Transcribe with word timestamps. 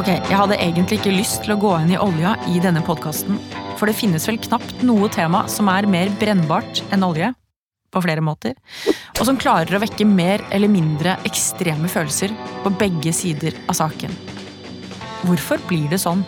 Ok, 0.00 0.08
Jeg 0.08 0.32
hadde 0.32 0.56
egentlig 0.56 0.96
ikke 0.96 1.10
lyst 1.12 1.42
til 1.44 1.52
å 1.52 1.58
gå 1.60 1.70
inn 1.76 1.90
i 1.92 1.98
olja 2.00 2.30
i 2.48 2.56
denne 2.62 2.80
podkasten, 2.80 3.36
for 3.76 3.84
det 3.84 3.98
finnes 3.98 4.24
vel 4.24 4.38
knapt 4.40 4.78
noe 4.80 5.10
tema 5.12 5.42
som 5.52 5.68
er 5.68 5.84
mer 5.92 6.08
brennbart 6.16 6.80
enn 6.88 7.04
olje, 7.04 7.28
på 7.92 8.00
flere 8.00 8.24
måter, 8.24 8.54
og 9.18 9.20
som 9.28 9.36
klarer 9.36 9.76
å 9.76 9.80
vekke 9.82 10.06
mer 10.08 10.40
eller 10.56 10.72
mindre 10.72 11.18
ekstreme 11.28 11.90
følelser 11.92 12.32
på 12.62 12.72
begge 12.80 13.12
sider 13.12 13.58
av 13.66 13.76
saken. 13.76 14.14
Hvorfor 15.26 15.60
blir 15.68 15.84
det 15.92 16.00
sånn? 16.00 16.24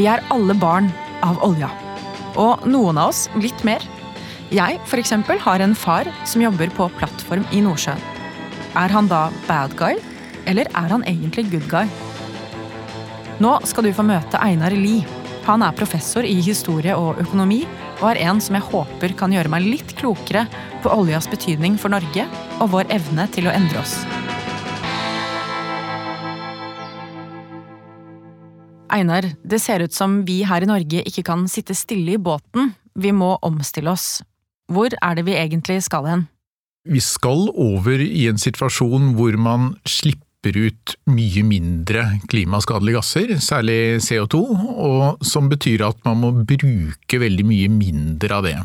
Vi 0.00 0.08
er 0.08 0.24
alle 0.32 0.56
barn 0.56 0.88
av 1.28 1.44
olja. 1.44 1.68
Og 2.40 2.64
noen 2.64 3.02
av 3.02 3.12
oss 3.12 3.26
litt 3.36 3.66
mer. 3.68 3.84
Jeg 4.48 4.80
for 4.88 5.02
eksempel, 5.02 5.36
har 5.44 5.60
en 5.60 5.76
far 5.76 6.08
som 6.24 6.40
jobber 6.40 6.72
på 6.72 6.88
plattform 6.96 7.44
i 7.52 7.60
Nordsjøen. 7.68 8.00
Er 8.80 8.96
han 8.96 9.12
da 9.12 9.26
bad 9.44 9.76
guy, 9.76 10.00
eller 10.48 10.72
er 10.72 10.88
han 10.96 11.04
egentlig 11.04 11.50
good 11.52 11.68
guy? 11.68 11.84
Nå 13.42 13.56
skal 13.66 13.88
du 13.88 13.90
få 13.90 14.04
møte 14.06 14.38
Einar 14.38 14.70
Lie. 14.78 15.02
Han 15.44 15.64
er 15.66 15.74
professor 15.74 16.22
i 16.22 16.36
historie 16.44 16.94
og 16.94 17.18
økonomi, 17.18 17.64
og 17.98 18.12
er 18.12 18.20
en 18.28 18.38
som 18.40 18.54
jeg 18.54 18.64
håper 18.68 19.14
kan 19.18 19.32
gjøre 19.34 19.50
meg 19.50 19.64
litt 19.66 19.94
klokere 19.98 20.44
på 20.84 20.92
oljas 20.94 21.26
betydning 21.28 21.74
for 21.80 21.90
Norge 21.90 22.28
og 22.62 22.70
vår 22.76 22.92
evne 22.94 23.26
til 23.34 23.48
å 23.50 23.54
endre 23.54 23.82
oss. 23.82 23.96
Einar, 28.94 29.26
det 29.42 29.58
ser 29.58 29.82
ut 29.82 29.92
som 29.96 30.20
vi 30.28 30.44
her 30.46 30.62
i 30.62 30.70
Norge 30.70 31.02
ikke 31.02 31.24
kan 31.26 31.48
sitte 31.50 31.74
stille 31.74 32.14
i 32.14 32.20
båten, 32.22 32.70
vi 32.94 33.10
må 33.10 33.34
omstille 33.42 33.90
oss. 33.90 34.22
Hvor 34.70 34.94
er 34.94 35.18
det 35.18 35.26
vi 35.26 35.34
egentlig 35.34 35.80
skal 35.82 36.06
hen? 36.06 36.22
Vi 36.86 37.02
skal 37.02 37.48
over 37.50 37.98
i 37.98 38.28
en 38.30 38.38
situasjon 38.38 39.16
hvor 39.18 39.34
man 39.40 39.72
slipper 39.88 40.22
ut 40.52 40.94
mye 41.08 41.44
mindre 41.48 42.04
klimaskadelige 42.28 42.98
gasser, 42.98 43.32
særlig 43.40 44.02
CO2, 44.04 44.42
og 44.84 45.24
som 45.24 45.48
betyr 45.48 45.86
at 45.88 46.02
man 46.04 46.20
må 46.20 46.32
bruke 46.44 47.20
veldig 47.22 47.46
mye 47.48 47.70
mindre 47.72 48.36
av 48.36 48.44
det. 48.44 48.58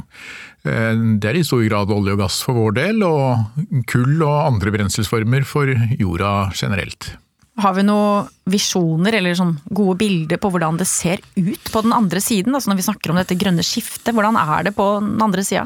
Eh, 0.68 1.00
det 1.24 1.32
er 1.32 1.40
i 1.40 1.46
stor 1.48 1.64
grad 1.64 1.96
olje 1.96 2.18
og 2.18 2.26
gass 2.26 2.42
for 2.44 2.60
vår 2.60 2.76
del, 2.82 3.02
og 3.08 3.88
kull 3.88 4.20
og 4.20 4.36
andre 4.50 4.76
brenselsformer 4.76 5.48
for 5.48 5.72
jorda 5.96 6.52
generelt. 6.52 7.14
Har 7.60 7.76
vi 7.76 7.84
noen 7.84 8.28
visjoner 8.48 9.18
eller 9.18 9.36
sånn 9.36 9.58
gode 9.76 9.98
bilder 10.00 10.40
på 10.40 10.52
hvordan 10.52 10.78
det 10.80 10.88
ser 10.88 11.24
ut 11.36 11.72
på 11.72 11.82
den 11.84 11.96
andre 11.96 12.22
siden? 12.24 12.56
Altså 12.56 12.72
når 12.72 12.80
vi 12.80 12.86
snakker 12.88 13.12
om 13.12 13.20
dette 13.20 13.40
grønne 13.40 13.66
skiftet, 13.68 14.14
hvordan 14.16 14.40
er 14.40 14.70
det 14.70 14.76
på 14.78 14.86
den 15.04 15.18
andre 15.24 15.44
sida? 15.44 15.66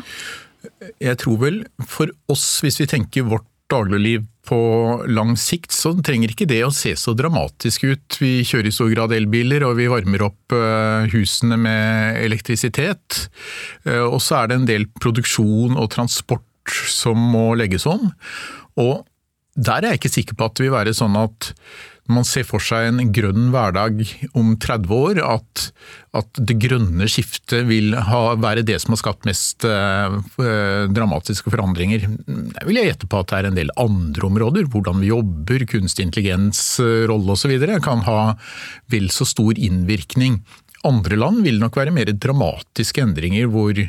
Jeg 1.03 1.19
tror 1.21 1.37
vel 1.41 1.59
for 1.85 2.09
oss, 2.31 2.47
hvis 2.63 2.79
vi 2.81 2.89
tenker 2.89 3.27
vårt 3.27 3.45
dagligliv 3.73 4.27
på 4.47 4.59
lang 5.07 5.37
sikt, 5.39 5.71
så 5.71 5.93
trenger 6.03 6.33
ikke 6.33 6.47
det 6.49 6.61
å 6.65 6.73
se 6.75 6.93
så 6.99 7.13
dramatisk 7.15 7.85
ut. 7.87 8.17
Vi 8.19 8.41
kjører 8.47 8.69
i 8.69 8.73
stor 8.75 8.91
grad 8.91 9.15
elbiler, 9.15 9.63
og 9.67 9.77
vi 9.79 9.87
varmer 9.91 10.25
opp 10.27 10.55
eh, 10.55 11.07
husene 11.13 11.57
med 11.59 12.19
elektrisitet. 12.23 13.27
Eh, 13.87 14.03
og 14.03 14.19
så 14.23 14.41
er 14.41 14.51
det 14.51 14.59
en 14.59 14.67
del 14.69 14.89
produksjon 14.99 15.79
og 15.79 15.89
transport 15.95 16.75
som 16.91 17.19
må 17.33 17.53
legges 17.59 17.87
om. 17.89 18.11
Og 18.79 19.03
der 19.55 19.83
er 19.83 19.93
jeg 19.93 20.01
ikke 20.01 20.15
sikker 20.17 20.37
på 20.37 20.49
at 20.49 20.57
det 20.57 20.65
vil 20.65 20.75
være 20.75 20.95
sånn 20.97 21.15
at 21.19 21.53
man 22.11 22.25
ser 22.27 22.43
for 22.43 22.63
seg 22.63 22.89
en 22.89 23.11
grønn 23.15 23.51
hverdag 23.53 24.01
om 24.35 24.53
30 24.59 24.91
år, 24.91 25.19
at, 25.23 25.67
at 26.19 26.41
det 26.49 26.57
grønne 26.59 27.07
skiftet 27.07 27.63
vil 27.69 27.95
ha, 27.95 28.35
være 28.35 28.65
det 28.67 28.75
som 28.83 28.91
har 28.91 28.99
skapt 28.99 29.27
mest 29.29 29.63
eh, 29.67 30.17
dramatiske 30.91 31.53
forandringer. 31.53 32.03
Jeg 32.03 32.67
vil 32.67 32.81
gjette 32.81 33.07
på 33.07 33.21
at 33.21 33.31
det 33.31 33.39
er 33.39 33.49
en 33.49 33.59
del 33.61 33.71
andre 33.79 34.27
områder, 34.27 34.67
hvordan 34.73 34.99
vi 34.99 35.13
jobber, 35.13 35.63
kunstig 35.71 36.09
intelligens, 36.09 36.61
eh, 36.83 37.05
rolle 37.11 37.37
osv., 37.37 37.55
kan 37.83 38.03
ha 38.03 38.19
vel 38.91 39.07
så 39.13 39.27
stor 39.27 39.55
innvirkning. 39.55 40.41
Andre 40.83 41.15
land 41.15 41.45
vil 41.45 41.61
nok 41.61 41.79
være 41.79 41.95
mer 41.95 42.11
dramatiske 42.11 42.99
endringer, 42.99 43.47
hvor 43.47 43.79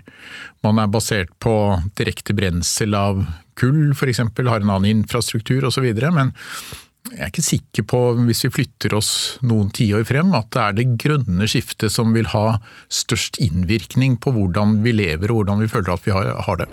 man 0.62 0.78
er 0.78 0.92
basert 0.92 1.34
på 1.42 1.54
direkte 1.98 2.36
brensel 2.38 2.94
av 2.94 3.24
kull 3.58 3.90
f.eks., 3.94 4.22
har 4.22 4.62
en 4.62 4.70
annen 4.70 5.00
infrastruktur 5.00 5.66
osv. 5.66 5.90
Men 6.14 6.30
jeg 7.12 7.20
er 7.20 7.28
ikke 7.28 7.44
sikker 7.44 7.84
på, 7.84 7.98
hvis 8.24 8.46
vi 8.46 8.50
flytter 8.54 8.94
oss 8.96 9.10
noen 9.44 9.68
tiår 9.74 10.06
frem, 10.08 10.32
at 10.36 10.48
det 10.54 10.62
er 10.62 10.76
det 10.78 10.86
grønne 11.02 11.48
skiftet 11.50 11.92
som 11.92 12.14
vil 12.16 12.30
ha 12.32 12.56
størst 12.88 13.36
innvirkning 13.44 14.16
på 14.22 14.32
hvordan 14.32 14.78
vi 14.86 14.94
lever 14.96 15.30
og 15.32 15.42
hvordan 15.42 15.60
vi 15.60 15.68
føler 15.68 15.92
at 15.92 16.06
vi 16.06 16.14
har 16.16 16.62
det. 16.62 16.68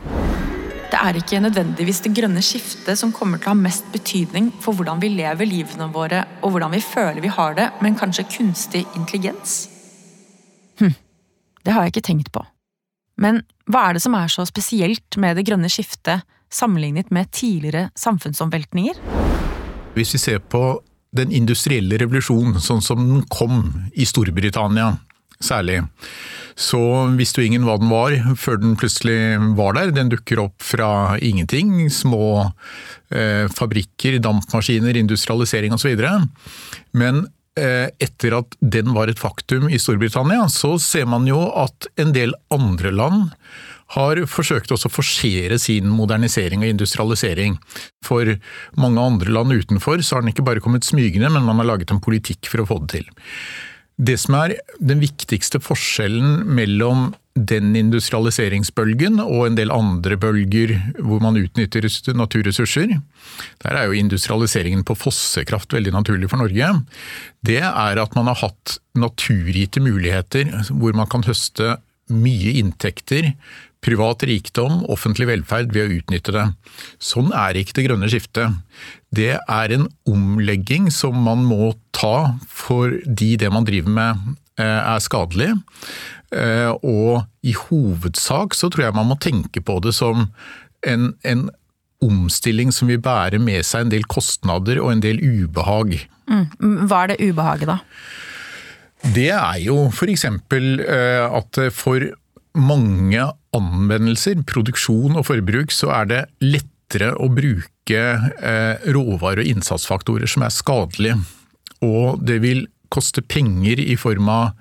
Det 0.91 0.99
er 0.99 1.19
ikke 1.19 1.41
nødvendigvis 1.43 2.01
det 2.05 2.13
grønne 2.15 2.43
skiftet 2.43 2.99
som 2.99 3.11
kommer 3.15 3.39
til 3.39 3.51
å 3.51 3.53
ha 3.53 3.59
mest 3.59 3.87
betydning 3.93 4.49
for 4.63 4.75
hvordan 4.75 5.03
vi 5.03 5.11
lever 5.13 5.47
livene 5.47 5.87
våre 5.91 6.23
og 6.41 6.55
hvordan 6.55 6.75
vi 6.75 6.81
føler 6.83 7.21
vi 7.23 7.31
har 7.31 7.55
det, 7.59 7.67
men 7.83 7.99
kanskje 7.99 8.27
kunstig 8.31 8.85
intelligens? 8.95 9.65
Hm, 10.79 10.95
det 11.63 11.75
har 11.75 11.85
jeg 11.85 11.95
ikke 11.95 12.07
tenkt 12.07 12.31
på. 12.35 12.43
Men 13.19 13.43
hva 13.71 13.89
er 13.89 13.99
det 13.99 14.03
som 14.03 14.15
er 14.15 14.31
så 14.31 14.47
spesielt 14.47 15.19
med 15.19 15.35
det 15.35 15.45
grønne 15.47 15.71
skiftet 15.71 16.23
sammenlignet 16.51 17.11
med 17.11 17.31
tidligere 17.35 17.89
samfunnsomveltninger? 17.99 19.20
Hvis 19.95 20.15
vi 20.15 20.21
ser 20.21 20.39
på 20.39 20.79
den 21.11 21.33
industrielle 21.35 21.97
revolusjonen 21.99 22.61
sånn 22.63 22.83
som 22.83 23.01
den 23.03 23.25
kom 23.31 23.65
i 23.91 24.05
Storbritannia 24.07 24.93
særlig, 25.41 25.81
så 26.55 26.79
visste 27.17 27.41
jo 27.41 27.49
ingen 27.49 27.65
hva 27.67 27.75
den 27.81 27.91
var 27.91 28.15
før 28.39 28.61
den 28.61 28.77
plutselig 28.79 29.35
var 29.57 29.75
der. 29.75 29.91
Den 29.95 30.11
dukker 30.13 30.43
opp 30.45 30.63
fra 30.63 31.17
ingenting. 31.19 31.89
Små 31.91 32.51
eh, 33.09 33.47
fabrikker, 33.51 34.19
dampmaskiner, 34.23 34.99
industrialisering 35.01 35.75
osv. 35.75 36.05
Men 36.95 37.25
Eh, 37.59 37.89
etter 37.99 38.31
at 38.37 38.53
den 38.63 38.93
var 38.95 39.09
et 39.11 39.19
faktum 39.19 39.65
i 39.67 39.79
Storbritannia, 39.81 40.45
så 40.47 40.77
ser 40.79 41.03
man 41.11 41.25
jo 41.27 41.49
at 41.59 41.89
en 41.99 42.13
del 42.15 42.31
andre 42.47 42.93
land 42.95 43.33
har 43.95 44.21
forsøkt 44.29 44.71
også 44.71 44.89
å 44.89 44.93
forsere 44.93 45.57
sin 45.61 45.89
modernisering 45.91 46.63
og 46.63 46.71
industrialisering. 46.71 47.57
For 48.05 48.35
mange 48.79 49.03
andre 49.03 49.33
land 49.35 49.55
utenfor 49.55 50.03
så 50.03 50.17
har 50.17 50.25
den 50.25 50.31
ikke 50.33 50.45
bare 50.47 50.63
kommet 50.63 50.87
smygende, 50.87 51.31
men 51.33 51.47
man 51.47 51.59
har 51.61 51.73
laget 51.73 51.91
en 51.91 52.03
politikk 52.03 52.47
for 52.51 52.63
å 52.63 52.69
få 52.69 52.79
det 52.85 53.01
til. 53.01 53.09
Det 54.01 54.15
som 54.17 54.37
er 54.39 54.55
den 54.79 55.01
viktigste 55.03 55.59
forskjellen 55.61 56.47
mellom 56.57 57.11
den 57.35 57.75
industrialiseringsbølgen 57.79 59.21
og 59.23 59.45
en 59.45 59.57
del 59.59 59.71
andre 59.71 60.17
bølger 60.19 60.73
hvor 60.99 61.21
man 61.23 61.37
utnytter 61.39 61.85
naturressurser, 62.17 62.97
der 63.63 63.77
er 63.77 63.87
jo 63.87 63.99
industrialiseringen 63.99 64.83
på 64.87 64.97
fossekraft 64.99 65.75
veldig 65.75 65.93
naturlig 65.95 66.31
for 66.31 66.41
Norge, 66.41 66.73
det 67.45 67.61
er 67.61 68.01
at 68.03 68.17
man 68.17 68.27
har 68.31 68.41
hatt 68.41 68.79
naturgitte 68.99 69.83
muligheter 69.83 70.51
hvor 70.73 70.97
man 70.97 71.07
kan 71.11 71.23
høste 71.27 71.77
mye 72.13 72.55
inntekter, 72.61 73.31
privat 73.81 74.23
rikdom, 74.29 74.83
offentlig 74.93 75.27
velferd 75.31 75.73
ved 75.73 75.87
å 75.87 75.99
utnytte 75.99 76.33
det. 76.35 76.45
Sånn 77.01 77.31
er 77.33 77.57
ikke 77.57 77.79
det 77.79 77.87
grønne 77.87 78.09
skiftet. 78.11 78.59
Det 79.09 79.33
er 79.39 79.75
en 79.75 79.87
omlegging 80.09 80.91
som 80.93 81.17
man 81.25 81.43
må 81.47 81.73
ta 81.95 82.37
fordi 82.47 83.33
det 83.41 83.49
man 83.53 83.65
driver 83.67 83.95
med 83.95 84.27
eh, 84.61 84.81
er 84.81 85.01
skadelig. 85.01 85.49
Eh, 86.31 86.69
og 86.85 87.25
i 87.43 87.55
hovedsak 87.57 88.55
så 88.55 88.69
tror 88.69 88.87
jeg 88.87 88.97
man 88.99 89.09
må 89.09 89.17
tenke 89.19 89.63
på 89.65 89.79
det 89.83 89.95
som 89.97 90.29
en, 90.87 91.11
en 91.27 91.49
omstilling 92.01 92.71
som 92.73 92.89
vil 92.89 93.01
bære 93.03 93.41
med 93.41 93.65
seg 93.67 93.85
en 93.85 93.93
del 93.93 94.05
kostnader 94.09 94.81
og 94.81 94.93
en 94.93 95.03
del 95.03 95.21
ubehag. 95.21 95.97
Mm. 96.29 96.45
Hva 96.87 97.03
er 97.03 97.13
det 97.13 97.21
ubehaget, 97.31 97.69
da? 97.69 97.81
Det 99.01 99.31
er 99.33 99.57
jo 99.63 99.87
f.eks. 99.89 100.27
Eh, 100.29 101.25
at 101.25 101.59
for 101.73 102.05
mange 102.53 103.23
anvendelser, 103.55 104.43
produksjon 104.47 105.17
og 105.17 105.25
forbruk, 105.29 105.73
så 105.73 105.91
er 106.01 106.09
det 106.11 106.21
lettere 106.43 107.13
å 107.17 107.29
bruke 107.33 107.97
eh, 107.97 108.91
råvarer 108.93 109.41
og 109.43 109.49
innsatsfaktorer 109.55 110.29
som 110.29 110.45
er 110.45 110.53
skadelige. 110.53 111.17
Og 111.81 112.21
det 112.21 112.41
vil 112.45 112.67
koste 112.93 113.23
penger 113.23 113.81
i 113.81 113.95
form 113.99 114.29
av 114.29 114.51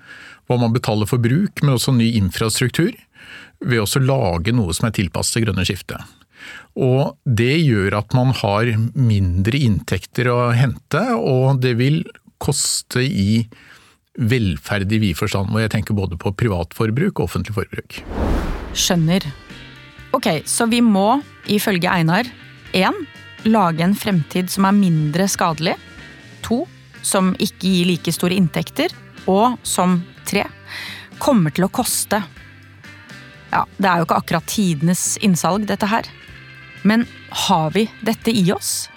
hva 0.49 0.57
man 0.59 0.73
betaler 0.73 1.07
for 1.07 1.21
bruk, 1.21 1.61
men 1.61 1.75
også 1.75 1.93
ny 1.95 2.09
infrastruktur, 2.17 2.95
ved 3.61 3.83
å 3.83 4.01
lage 4.01 4.55
noe 4.55 4.73
som 4.73 4.89
er 4.89 4.95
tilpasset 4.97 5.37
det 5.37 5.45
grønne 5.45 5.67
skiftet. 5.67 6.17
Og 6.81 7.13
det 7.29 7.59
gjør 7.61 7.99
at 7.99 8.15
man 8.17 8.33
har 8.39 8.71
mindre 8.97 9.59
inntekter 9.59 10.31
å 10.31 10.39
hente, 10.57 11.03
og 11.13 11.61
det 11.61 11.75
vil 11.79 12.01
koste 12.41 13.03
i 13.05 13.43
velferd 14.19 14.91
i 14.91 14.99
vid 15.01 15.17
forstand, 15.17 15.51
hvor 15.51 15.63
jeg 15.63 15.71
tenker 15.73 15.95
både 15.95 16.17
på 16.19 16.33
privat 16.35 16.75
forbruk 16.75 17.19
og 17.19 17.29
offentlig 17.29 17.55
forbruk. 17.55 18.01
Skjønner. 18.75 19.25
Ok, 20.15 20.27
så 20.45 20.67
vi 20.67 20.81
må, 20.83 21.21
ifølge 21.47 21.87
Einar, 21.91 22.27
1. 22.75 22.99
Lage 23.47 23.83
en 23.83 23.95
fremtid 23.97 24.51
som 24.51 24.67
er 24.67 24.77
mindre 24.77 25.27
skadelig. 25.31 25.77
2. 26.45 26.59
Som 27.01 27.31
ikke 27.39 27.71
gir 27.71 27.89
like 27.89 28.13
store 28.13 28.35
inntekter. 28.37 28.93
Og 29.31 29.57
som 29.63 30.01
3. 30.29 30.45
Kommer 31.21 31.53
til 31.55 31.65
å 31.65 31.71
koste. 31.73 32.21
Ja, 33.51 33.65
det 33.77 33.87
er 33.87 33.99
jo 33.99 34.07
ikke 34.07 34.19
akkurat 34.21 34.47
tidenes 34.47 35.15
innsalg, 35.23 35.65
dette 35.67 35.89
her. 35.89 36.07
Men 36.87 37.05
har 37.47 37.71
vi 37.75 37.87
dette 38.05 38.33
i 38.33 38.45
oss? 38.53 38.89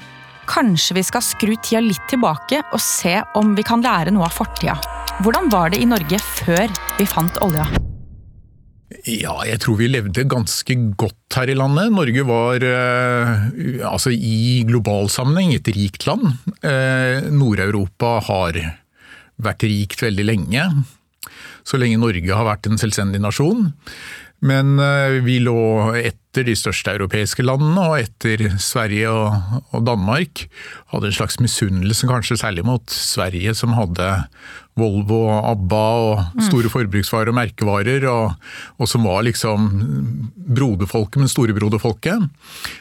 Kanskje 0.49 0.99
vi 0.99 1.06
skal 1.06 1.25
skru 1.25 1.55
tida 1.56 1.81
litt 1.81 2.05
tilbake 2.11 2.61
og 2.70 2.81
se 2.82 3.16
om 3.38 3.55
vi 3.56 3.64
kan 3.66 3.82
lære 3.84 4.12
noe 4.14 4.28
av 4.28 4.37
fortida. 4.37 4.76
Hvordan 5.22 5.46
var 5.52 5.70
det 5.70 5.78
i 5.78 5.87
Norge 5.87 6.19
før 6.19 6.70
vi 6.99 7.05
fant 7.06 7.37
olja? 7.44 7.62
Ja, 9.06 9.34
jeg 9.46 9.61
tror 9.62 9.76
vi 9.78 9.87
levde 9.87 10.25
ganske 10.26 10.75
godt 10.99 11.37
her 11.38 11.52
i 11.52 11.56
landet. 11.58 11.93
Norge 11.94 12.25
var 12.26 12.66
eh, 12.66 13.44
altså 13.87 14.11
i 14.11 14.64
global 14.66 15.06
sammenheng 15.12 15.55
et 15.55 15.70
rikt 15.76 16.08
land. 16.08 16.32
Eh, 16.66 17.31
Nord-Europa 17.31 18.16
har 18.26 18.58
vært 19.44 19.66
rikt 19.69 20.02
veldig 20.02 20.26
lenge. 20.26 20.66
Så 21.64 21.78
lenge 21.78 22.02
Norge 22.02 22.34
har 22.34 22.49
vært 22.49 22.66
en 22.69 22.81
selvstendig 22.81 23.22
nasjon. 23.22 23.69
Men 24.44 24.76
eh, 24.82 25.20
vi 25.25 25.38
lå 25.40 25.94
etter 25.96 26.44
de 26.49 26.56
største 26.58 26.93
europeiske 26.96 27.44
landene, 27.46 27.87
og 27.87 28.02
etter 28.02 28.58
Sverige 28.61 29.12
og, 29.14 29.78
Danmark. 29.87 30.44
Hadde 30.93 31.11
en 31.11 31.16
slags 31.16 31.38
misunnelse, 31.40 32.08
kanskje 32.11 32.40
særlig 32.43 32.66
mot 32.66 32.84
Sverige, 32.90 33.55
som 33.56 33.76
hadde 33.78 34.11
Volvo 34.75 35.21
og 35.29 35.49
ABBA 35.53 35.82
og 36.03 36.41
store 36.49 36.71
forbruksvarer 36.73 37.31
og 37.31 37.37
merkevarer, 37.38 38.06
og, 38.11 38.35
og 38.82 38.91
som 38.91 39.06
var 39.06 39.23
liksom 39.26 39.69
broderfolket, 40.35 41.21
men 41.23 41.31
storebroderfolket. 41.31 42.25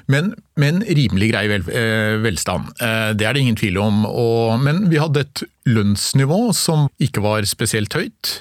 Men, 0.09 0.31
men 0.59 0.81
rimelig 0.87 1.29
grei 1.33 1.43
vel, 1.51 1.67
eh, 1.69 2.17
velstand. 2.23 2.73
Eh, 2.81 3.11
det 3.13 3.27
er 3.29 3.37
det 3.37 3.45
ingen 3.45 3.59
tvil 3.59 3.77
om. 3.83 4.07
Og, 4.09 4.57
men 4.65 4.87
vi 4.89 5.01
hadde 5.01 5.21
et 5.21 5.45
lønnsnivå 5.69 6.41
som 6.57 6.87
ikke 7.03 7.21
var 7.23 7.45
spesielt 7.49 7.93
høyt, 7.93 8.39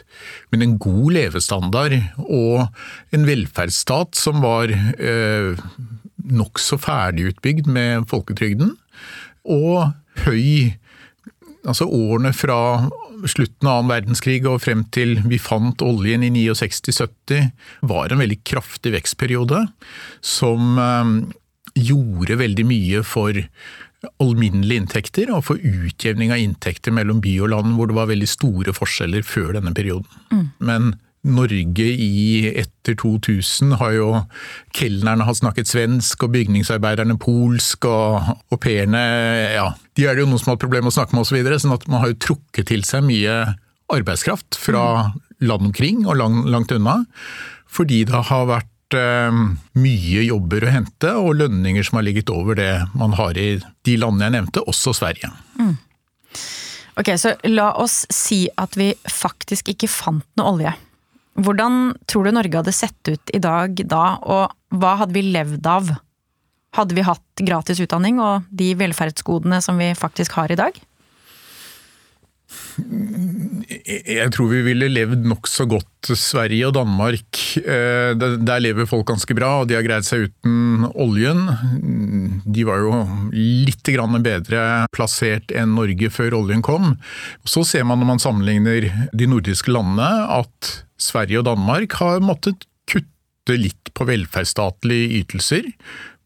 men 0.51 0.65
en 0.65 0.79
god 0.81 1.13
levestandard 1.19 1.99
og 2.25 2.65
en 3.13 3.29
velferdsstat 3.29 4.17
som 4.17 4.41
var 4.45 4.73
eh, 4.73 5.61
nokså 6.33 6.81
ferdigutbygd 6.81 7.69
med 7.69 8.09
folketrygden. 8.09 8.79
Og 9.45 9.93
høy 10.25 10.79
Altså 11.63 11.87
årene 11.87 12.33
fra 12.35 12.57
slutten 13.31 13.69
av 13.69 13.81
annen 13.81 13.93
verdenskrig 13.93 14.41
og 14.49 14.63
frem 14.65 14.85
til 14.95 15.17
vi 15.29 15.39
fant 15.43 15.83
oljen 15.85 16.25
i 16.27 16.33
69-70, 16.33 17.53
var 17.91 18.13
en 18.13 18.23
veldig 18.23 18.41
kraftig 18.49 18.95
vekstperiode 18.97 19.65
som 20.25 20.81
eh, 20.81 21.15
gjorde 21.79 22.41
veldig 22.43 22.67
mye 22.69 23.07
for 23.07 23.39
alminnelige 24.23 24.83
inntekter 24.83 25.31
og 25.31 25.45
for 25.47 25.63
utjevning 25.63 26.33
av 26.35 26.43
inntekter 26.43 26.95
mellom 26.95 27.21
by 27.23 27.37
og 27.45 27.53
land, 27.53 27.75
hvor 27.77 27.91
det 27.91 27.99
var 27.99 28.11
veldig 28.11 28.29
store 28.31 28.75
forskjeller 28.75 29.27
før 29.27 29.55
denne 29.59 29.75
perioden. 29.77 30.23
Mm. 30.33 30.47
Men 30.59 30.93
Norge 31.23 31.85
i 31.87 32.51
etter 32.51 32.97
2000 32.99 33.77
har 33.79 33.93
jo 33.95 34.07
Kelnerne 34.75 35.23
har 35.23 35.37
snakket 35.39 35.71
svensk, 35.71 36.25
og 36.27 36.33
bygningsarbeiderne 36.35 37.15
polsk, 37.23 37.87
og 37.87 38.33
au 38.51 38.59
pairene 38.59 39.03
ja, 39.55 39.69
De 39.95 40.09
er 40.09 40.17
det 40.17 40.25
jo 40.25 40.33
noen 40.33 40.43
som 40.43 40.51
har 40.51 40.59
hatt 40.59 40.65
problemer 40.65 40.89
med 40.89 40.95
å 40.95 40.99
snakke 40.99 41.15
med 41.15 41.23
osv. 41.23 41.31
Så 41.31 41.39
videre, 41.39 41.61
sånn 41.63 41.77
at 41.77 41.87
man 41.87 42.03
har 42.03 42.11
jo 42.11 42.21
trukket 42.27 42.73
til 42.73 42.83
seg 42.89 43.07
mye 43.07 43.39
arbeidskraft 43.93 44.59
fra 44.59 44.85
land 45.43 45.71
omkring 45.71 46.05
og 46.09 46.19
lang, 46.19 46.43
langt 46.51 46.75
unna. 46.75 47.03
Fordi 47.71 48.03
det 48.09 48.27
har 48.29 48.51
vært 48.51 48.99
eh, 48.99 49.41
mye 49.79 50.27
jobber 50.27 50.67
å 50.67 50.75
hente, 50.75 51.15
og 51.23 51.39
lønninger 51.39 51.87
som 51.87 52.01
har 52.01 52.09
ligget 52.09 52.35
over 52.35 52.59
det 52.59 52.73
man 52.99 53.15
har 53.21 53.39
i 53.39 53.55
de 53.63 53.99
landene 54.01 54.27
jeg 54.27 54.41
nevnte, 54.41 54.67
også 54.67 54.97
Sverige. 54.99 55.31
Mm. 55.61 55.77
Ok, 56.99 57.15
så 57.17 57.37
La 57.49 57.71
oss 57.81 58.03
si 58.13 58.45
at 58.61 58.75
vi 58.77 58.91
faktisk 59.09 59.71
ikke 59.73 59.89
fant 59.89 60.27
noe 60.37 60.57
olje. 60.57 60.75
Hvordan 61.41 61.95
tror 62.11 62.29
du 62.29 62.35
Norge 62.37 62.61
hadde 62.61 62.75
sett 62.77 63.09
ut 63.09 63.33
i 63.33 63.41
dag 63.41 63.79
da, 63.89 64.05
og 64.21 64.77
hva 64.77 64.97
hadde 65.01 65.17
vi 65.17 65.25
levd 65.33 65.67
av? 65.69 65.93
Hadde 66.77 66.97
vi 66.97 67.05
hatt 67.05 67.45
gratis 67.45 67.81
utdanning 67.85 68.21
og 68.21 68.49
de 68.53 68.73
velferdsgodene 68.81 69.61
som 69.65 69.81
vi 69.81 69.93
faktisk 69.97 70.37
har 70.39 70.53
i 70.53 70.59
dag? 70.61 70.77
Jeg 73.83 74.29
tror 74.35 74.49
vi 74.51 74.61
ville 74.65 74.89
levd 74.93 75.25
nokså 75.29 75.67
godt 75.71 76.13
Sverige 76.19 76.69
og 76.69 76.75
Danmark. 76.77 77.41
Eh, 77.61 78.13
der 78.17 78.63
lever 78.65 78.89
folk 78.89 79.07
ganske 79.09 79.37
bra, 79.37 79.61
og 79.61 79.69
de 79.69 79.77
har 79.77 79.85
greid 79.87 80.07
seg 80.07 80.29
uten 80.29 80.87
oljen. 80.93 81.45
De 82.45 82.65
var 82.69 82.85
jo 82.85 83.03
litt 83.33 83.93
bedre 84.25 84.87
plassert 84.93 85.53
enn 85.53 85.77
Norge 85.77 86.11
før 86.13 86.41
oljen 86.43 86.65
kom. 86.65 86.97
Så 87.45 87.65
ser 87.65 87.85
man 87.89 88.01
når 88.01 88.11
man 88.15 88.23
sammenligner 88.23 88.89
de 89.13 89.29
nordiske 89.29 89.73
landene 89.73 90.11
at 90.41 90.73
Sverige 91.03 91.43
og 91.43 91.49
Danmark 91.51 91.99
har 92.01 92.23
måttet 92.25 92.67
kutte 92.91 93.59
litt 93.59 93.93
på 93.97 94.07
velferdsstatlige 94.09 95.23
ytelser 95.23 95.69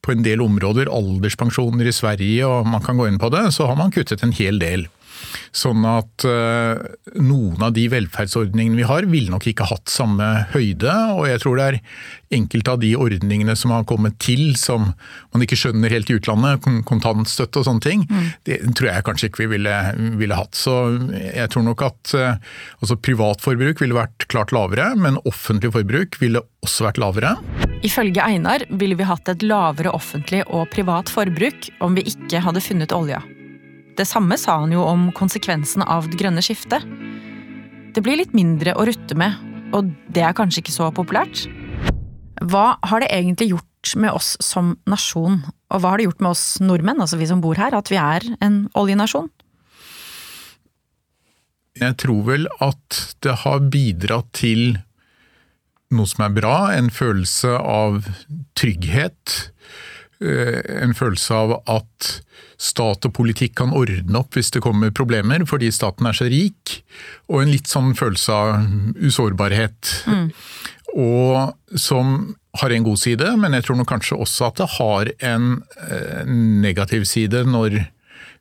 på 0.05 0.15
en 0.15 0.23
del 0.27 0.43
områder, 0.45 0.91
alderspensjoner 0.93 1.89
i 1.89 1.95
Sverige 1.95 2.47
og 2.47 2.69
man 2.71 2.85
kan 2.85 3.01
gå 3.01 3.09
inn 3.11 3.19
på 3.23 3.31
det, 3.35 3.49
så 3.57 3.67
har 3.71 3.79
man 3.79 3.95
kuttet 3.95 4.23
en 4.23 4.35
hel 4.37 4.61
del. 4.63 4.87
Sånn 5.57 5.85
at 5.89 6.27
uh, 6.29 6.77
noen 7.19 7.63
av 7.65 7.75
de 7.77 7.87
velferdsordningene 7.93 8.79
vi 8.79 8.87
har, 8.89 9.09
ville 9.11 9.33
nok 9.33 9.47
ikke 9.51 9.69
hatt 9.71 9.93
samme 9.93 10.27
høyde. 10.55 10.93
Og 11.17 11.27
jeg 11.31 11.43
tror 11.43 11.61
det 11.61 11.69
er 11.69 11.81
enkelte 12.37 12.75
av 12.75 12.83
de 12.83 12.93
ordningene 12.99 13.55
som 13.59 13.73
har 13.75 13.87
kommet 13.89 14.19
til 14.23 14.57
som 14.59 14.91
man 15.35 15.45
ikke 15.45 15.59
skjønner 15.59 15.93
helt 15.95 16.11
i 16.11 16.19
utlandet, 16.19 16.65
kontantstøtte 16.89 17.63
og 17.63 17.69
sånne 17.69 17.85
ting, 17.85 18.03
mm. 18.11 18.27
det 18.49 18.59
tror 18.75 18.91
jeg 18.91 19.07
kanskje 19.07 19.31
ikke 19.31 19.45
vi 19.45 19.51
ville, 19.55 19.75
ville 20.19 20.39
hatt. 20.39 20.59
Så 20.59 20.75
jeg 21.15 21.53
tror 21.53 21.67
nok 21.69 21.87
at 21.87 22.15
altså 22.17 22.99
privatforbruk 22.99 23.85
ville 23.85 23.97
vært 23.97 24.27
klart 24.33 24.55
lavere, 24.57 24.91
men 24.99 25.21
offentlig 25.29 25.71
forbruk 25.77 26.19
ville 26.23 26.43
også 26.67 26.89
vært 26.89 27.01
lavere. 27.03 27.37
Ifølge 27.87 28.25
Einar 28.25 28.65
ville 28.71 28.97
vi 28.99 29.07
hatt 29.07 29.29
et 29.31 29.45
lavere 29.47 29.93
offentlig 29.95 30.43
og 30.49 30.69
privat 30.73 31.13
forbruk 31.13 31.71
om 31.85 31.97
vi 31.99 32.07
ikke 32.11 32.43
hadde 32.43 32.65
funnet 32.65 32.95
olja. 32.97 33.23
Det 33.97 34.05
samme 34.05 34.37
sa 34.37 34.59
han 34.61 34.75
jo 34.75 34.83
om 34.85 35.09
konsekvensene 35.17 35.87
av 35.89 36.11
det 36.11 36.19
grønne 36.21 36.43
skiftet. 36.45 36.85
Det 37.97 38.03
blir 38.05 38.19
litt 38.21 38.35
mindre 38.37 38.75
å 38.77 38.85
rutte 38.85 39.17
med, 39.17 39.39
og 39.73 39.89
det 40.13 40.25
er 40.27 40.37
kanskje 40.37 40.61
ikke 40.61 40.75
så 40.75 40.91
populært. 40.93 41.47
Hva 42.45 42.75
har 42.85 43.01
det 43.01 43.09
egentlig 43.15 43.55
gjort 43.55 43.95
med 43.97 44.13
oss 44.13 44.35
som 44.45 44.75
nasjon, 44.91 45.41
og 45.73 45.81
hva 45.81 45.95
har 45.95 46.03
det 46.03 46.11
gjort 46.11 46.21
med 46.27 46.35
oss 46.35 46.45
nordmenn, 46.61 47.01
altså 47.01 47.17
vi 47.17 47.31
som 47.31 47.41
bor 47.41 47.57
her, 47.57 47.73
at 47.73 47.89
vi 47.89 47.97
er 47.97 48.27
en 48.45 48.67
oljenasjon? 48.77 49.31
Jeg 51.81 51.97
tror 52.01 52.21
vel 52.29 52.47
at 52.65 53.01
det 53.25 53.39
har 53.45 53.65
bidratt 53.73 54.29
til 54.37 54.79
noe 55.97 56.09
som 56.11 56.27
er 56.27 56.37
bra, 56.37 56.55
en 56.77 56.93
følelse 56.93 57.57
av 57.57 58.05
trygghet. 58.59 59.37
Eh, 60.21 60.61
en 60.83 60.97
følelse 60.97 61.37
av 61.37 61.59
at 61.65 62.11
stat 62.57 63.05
og 63.09 63.15
politikk 63.17 63.57
kan 63.61 63.75
ordne 63.77 64.21
opp 64.21 64.37
hvis 64.37 64.53
det 64.55 64.63
kommer 64.65 64.95
problemer, 64.95 65.45
fordi 65.49 65.71
staten 65.75 66.09
er 66.09 66.17
så 66.17 66.29
rik. 66.31 66.79
Og 67.29 67.43
en 67.43 67.53
litt 67.53 67.71
sånn 67.71 67.93
følelse 67.99 68.33
av 68.33 68.97
usårbarhet. 68.97 69.93
Mm. 70.09 70.31
Og 70.97 71.79
som 71.81 72.17
har 72.61 72.73
en 72.73 72.87
god 72.87 73.01
side, 73.03 73.35
men 73.37 73.57
jeg 73.57 73.67
tror 73.67 73.81
nok 73.81 73.91
kanskje 73.91 74.17
også 74.17 74.49
at 74.49 74.63
det 74.63 74.71
har 74.79 75.11
en 75.33 75.51
eh, 75.91 76.23
negativ 76.65 77.05
side 77.09 77.45
når 77.49 77.83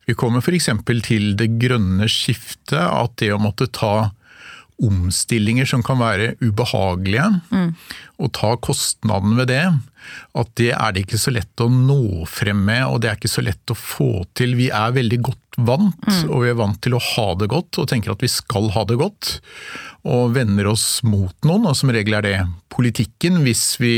vi 0.05 0.13
kommer 0.17 0.43
f.eks. 0.43 0.69
til 1.03 1.33
det 1.39 1.49
grønne 1.59 2.07
skiftet. 2.11 2.77
At 2.77 3.17
det 3.21 3.33
å 3.33 3.41
måtte 3.41 3.67
ta 3.73 4.11
omstillinger 4.83 5.67
som 5.69 5.83
kan 5.85 5.99
være 6.01 6.33
ubehagelige, 6.43 7.27
mm. 7.51 7.69
og 8.19 8.31
ta 8.35 8.55
kostnaden 8.59 9.37
ved 9.39 9.49
det, 9.51 9.63
at 10.37 10.51
det 10.59 10.71
er 10.75 10.93
det 10.93 11.05
ikke 11.05 11.19
så 11.21 11.33
lett 11.33 11.63
å 11.63 11.69
nå 11.71 12.25
frem 12.29 12.65
med, 12.67 12.83
og 12.89 12.99
det 13.01 13.11
er 13.11 13.19
ikke 13.19 13.31
så 13.31 13.43
lett 13.45 13.71
å 13.71 13.77
få 13.77 14.09
til. 14.37 14.57
Vi 14.59 14.69
er 14.73 14.95
veldig 14.95 15.21
godt 15.25 15.59
vant, 15.65 16.03
mm. 16.03 16.27
og 16.29 16.43
vi 16.43 16.51
er 16.51 16.59
vant 16.59 16.81
til 16.83 16.97
å 16.97 17.03
ha 17.13 17.27
det 17.39 17.49
godt, 17.53 17.79
og 17.79 17.89
tenker 17.91 18.13
at 18.13 18.25
vi 18.25 18.31
skal 18.31 18.69
ha 18.75 18.85
det 18.89 18.99
godt. 19.01 19.37
Og 20.05 20.35
vender 20.35 20.69
oss 20.69 20.99
mot 21.07 21.35
noen, 21.47 21.65
og 21.71 21.79
som 21.79 21.93
regel 21.93 22.19
er 22.19 22.27
det 22.27 22.37
politikken, 22.73 23.41
hvis 23.45 23.73
vi 23.81 23.95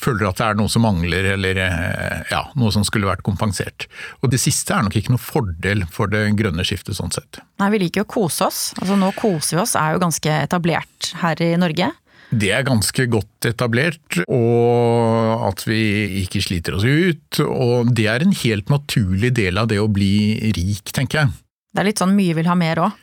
føler 0.00 0.28
at 0.28 0.40
det 0.40 0.46
er 0.48 0.58
noe 0.58 0.72
som 0.72 0.84
mangler, 0.86 1.32
eller 1.34 1.60
eh, 1.64 2.20
ja, 2.32 2.42
noe 2.58 2.72
som 2.74 2.84
skulle 2.86 3.08
vært 3.10 3.24
kompensert. 3.26 3.88
Og 4.20 4.32
det 4.32 4.40
siste 4.42 4.76
er 4.76 4.86
nok 4.86 4.98
ikke 4.98 5.14
noe 5.14 5.22
fordel 5.22 5.84
for 5.92 6.12
det 6.12 6.26
grønne 6.38 6.66
skiftet, 6.66 6.96
sånn 6.98 7.12
sett. 7.14 7.42
Nei, 7.60 7.70
vi 7.74 7.84
liker 7.84 8.04
jo 8.04 8.08
å 8.08 8.12
kose 8.16 8.48
oss. 8.48 8.62
Altså 8.80 8.98
Nå 9.00 9.12
koser 9.18 9.58
vi 9.58 9.64
oss 9.64 9.76
er 9.78 9.96
jo 9.96 10.04
ganske 10.04 10.38
etablert 10.46 11.12
her 11.22 11.44
i 11.44 11.52
Norge. 11.60 11.92
Det 12.30 12.52
er 12.54 12.62
ganske 12.62 13.06
godt 13.10 13.48
etablert, 13.48 14.20
og 14.30 15.46
at 15.48 15.64
vi 15.66 15.80
ikke 16.22 16.42
sliter 16.44 16.76
oss 16.78 16.86
ut. 16.86 17.40
Og 17.42 17.90
det 17.96 18.06
er 18.12 18.22
en 18.22 18.34
helt 18.44 18.70
naturlig 18.70 19.32
del 19.34 19.58
av 19.58 19.70
det 19.72 19.80
å 19.82 19.90
bli 19.90 20.38
rik, 20.54 20.92
tenker 20.94 21.24
jeg. 21.24 21.32
Det 21.70 21.84
er 21.84 21.86
litt 21.86 22.00
sånn 22.02 22.16
mye 22.16 22.34
vil 22.34 22.48
ha 22.50 22.56
mer 22.58 22.80
òg? 22.82 22.94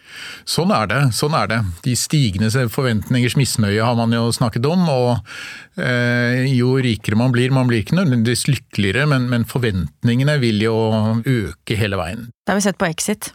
Sånn 0.44 0.74
er 0.76 0.90
det. 0.92 1.00
sånn 1.16 1.36
er 1.40 1.48
det. 1.48 1.58
De 1.86 1.94
stigende 1.96 2.50
forventningers 2.68 3.38
misnøye 3.40 3.80
har 3.80 3.96
man 3.96 4.12
jo 4.12 4.26
snakket 4.36 4.68
om. 4.68 4.84
og 4.92 5.80
eh, 5.80 6.44
Jo 6.52 6.74
rikere 6.84 7.16
man 7.16 7.32
blir, 7.32 7.54
man 7.56 7.72
blir 7.72 7.86
ikke 7.86 7.96
nødvendigvis 7.96 8.44
lykkeligere, 8.50 9.06
men, 9.08 9.30
men, 9.32 9.48
forventningene 9.48 10.36
vil 10.44 10.60
jo 10.66 10.76
øke 11.24 11.80
hele 11.80 12.00
veien. 12.00 12.28
Det 12.44 12.52
har 12.52 12.60
vi 12.60 12.66
sett 12.68 12.82
på 12.82 12.90
Exit. 12.92 13.32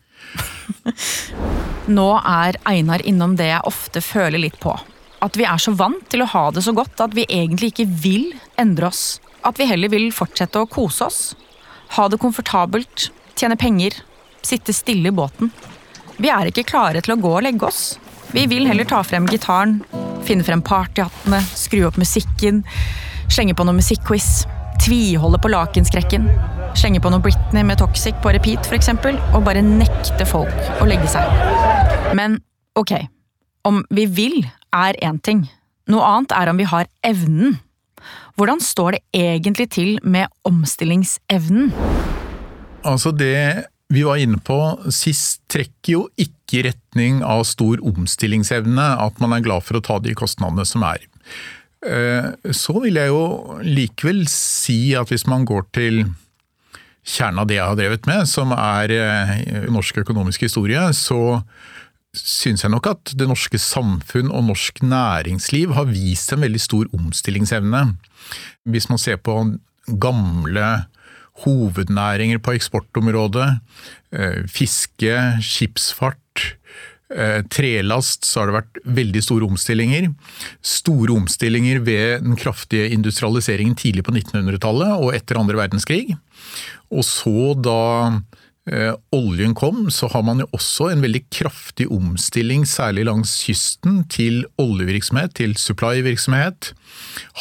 Nå 1.97 2.09
er 2.21 2.61
Einar 2.69 3.01
innom 3.09 3.39
det 3.41 3.49
jeg 3.55 3.69
ofte 3.73 4.05
føler 4.05 4.45
litt 4.45 4.61
på. 4.61 4.77
At 5.25 5.41
vi 5.41 5.49
er 5.49 5.65
så 5.65 5.73
vant 5.73 6.05
til 6.12 6.27
å 6.27 6.29
ha 6.29 6.51
det 6.53 6.67
så 6.67 6.77
godt 6.77 7.01
at 7.01 7.17
vi 7.17 7.25
egentlig 7.25 7.73
ikke 7.73 7.89
vil 8.05 8.35
endre 8.61 8.93
oss. 8.93 9.17
At 9.49 9.57
vi 9.57 9.71
heller 9.71 9.89
vil 9.97 10.11
fortsette 10.12 10.61
å 10.61 10.69
kose 10.69 11.09
oss. 11.09 11.21
Ha 11.97 12.11
det 12.12 12.21
komfortabelt 12.21 13.09
tjene 13.33 13.57
penger, 13.57 13.97
sitte 14.46 14.75
stille 14.76 15.11
i 15.11 15.14
båten. 15.14 15.52
Vi 16.22 16.30
er 16.30 16.50
ikke 16.50 16.66
klare 16.68 17.02
til 17.02 17.14
å 17.16 17.20
gå 17.20 17.30
og 17.38 17.44
legge 17.46 17.66
oss. 17.68 17.96
Vi 18.32 18.46
vil 18.49 18.66
heller 18.68 18.87
ta 18.88 19.02
frem 19.04 19.26
gitaren, 19.28 19.80
finne 20.25 20.44
frem 20.46 20.62
partyhattene, 20.64 21.40
skru 21.56 21.82
opp 21.88 21.99
musikken, 22.00 22.62
slenge 23.32 23.56
på 23.56 23.66
noe 23.66 23.76
musikkquiz, 23.76 24.44
tviholde 24.82 25.40
på 25.42 25.50
lakenskrekken, 25.52 26.28
slenge 26.78 27.02
på 27.02 27.12
noe 27.12 27.22
Britney 27.22 27.64
med 27.66 27.80
Toxic 27.82 28.16
på 28.22 28.32
repeat 28.34 28.68
f.eks., 28.68 28.92
og 29.32 29.42
bare 29.46 29.64
nekte 29.64 30.26
folk 30.28 30.80
å 30.80 30.88
legge 30.88 31.11
seg. 31.12 31.28
Men 32.16 32.38
ok, 32.78 32.96
om 33.68 33.82
vi 33.92 34.06
vil 34.08 34.38
er 34.72 34.96
én 35.04 35.20
ting, 35.20 35.44
noe 35.92 36.06
annet 36.06 36.34
er 36.37 36.50
om 36.52 36.61
vi 36.61 36.68
har 36.68 36.88
evnen. 37.06 37.58
Hvordan 38.38 38.62
står 38.64 38.96
det 38.96 39.02
egentlig 39.12 39.68
til 39.75 39.99
med 40.02 40.32
omstillingsevnen? 40.49 41.70
Altså 42.88 43.12
det 43.14 43.68
vi 43.92 44.04
var 44.06 44.20
inne 44.20 44.40
på 44.40 44.58
sist, 44.94 45.42
trekker 45.52 45.92
jo 45.92 46.04
ikke 46.20 46.61
i 46.61 46.64
retning 46.68 47.20
av 47.25 47.44
stor 47.49 47.80
omstillingsevne, 47.84 48.87
at 49.04 49.20
man 49.20 49.37
er 49.37 49.44
glad 49.44 49.66
for 49.66 49.78
å 49.78 49.84
ta 49.84 49.99
de 50.02 50.14
kostnadene 50.16 50.64
som 50.68 50.84
er. 50.88 51.04
Eh, 51.82 52.30
så 52.54 52.76
vil 52.80 52.96
jeg 53.00 53.11
jo 53.11 53.58
likevel 53.66 54.25
si 54.30 54.94
at 54.99 55.11
hvis 55.12 55.26
man 55.28 55.44
går 55.49 55.66
til 55.75 56.04
kjernen 57.02 57.42
av 57.42 57.49
det 57.50 57.58
jeg 57.58 57.66
har 57.66 57.78
drevet 57.80 58.08
med, 58.08 58.28
som 58.30 58.54
er 58.54 58.94
eh, 58.94 59.34
norsk 59.72 60.04
økonomisk 60.04 60.46
historie, 60.46 60.84
så 60.94 61.42
syns 62.16 62.62
jeg 62.64 62.72
nok 62.72 62.87
at 62.90 63.14
det 63.16 63.26
norske 63.28 63.58
samfunn 63.61 64.30
og 64.30 64.46
norsk 64.50 64.82
næringsliv 64.84 65.72
har 65.76 65.88
vist 65.90 66.32
en 66.32 66.44
veldig 66.44 66.61
stor 66.61 66.88
omstillingsevne. 66.96 67.87
Hvis 68.68 68.88
man 68.92 69.00
ser 69.00 69.18
på 69.20 69.37
gamle 70.00 70.66
hovednæringer 71.45 72.41
på 72.43 72.55
eksportområdet. 72.57 73.49
Eh, 74.12 74.43
fiske, 74.49 75.17
skipsfart, 75.41 76.57
eh, 77.15 77.41
trelast, 77.49 78.25
så 78.25 78.41
har 78.41 78.51
det 78.51 78.59
vært 78.59 78.83
veldig 78.85 79.23
store 79.23 79.49
omstillinger. 79.49 80.12
Store 80.62 81.17
omstillinger 81.17 81.81
ved 81.81 82.23
den 82.23 82.37
kraftige 82.37 82.93
industrialiseringen 82.93 83.75
tidlig 83.75 84.05
på 84.05 84.12
1900-tallet 84.12 85.01
og 85.01 85.15
etter 85.15 85.41
andre 85.41 85.57
verdenskrig. 85.57 86.17
Og 86.93 87.05
så 87.05 87.55
da 87.57 88.21
oljen 89.11 89.57
kom, 89.59 89.88
så 89.90 90.07
har 90.12 90.23
man 90.23 90.38
jo 90.38 90.47
også 90.54 90.92
en 90.92 91.00
veldig 91.02 91.25
kraftig 91.35 91.88
omstilling, 91.90 92.62
særlig 92.69 93.09
langs 93.09 93.33
kysten, 93.42 94.04
til 94.07 94.45
oljevirksomhet, 94.62 95.35
til 95.40 95.57
supply-virksomhet. 95.59 96.71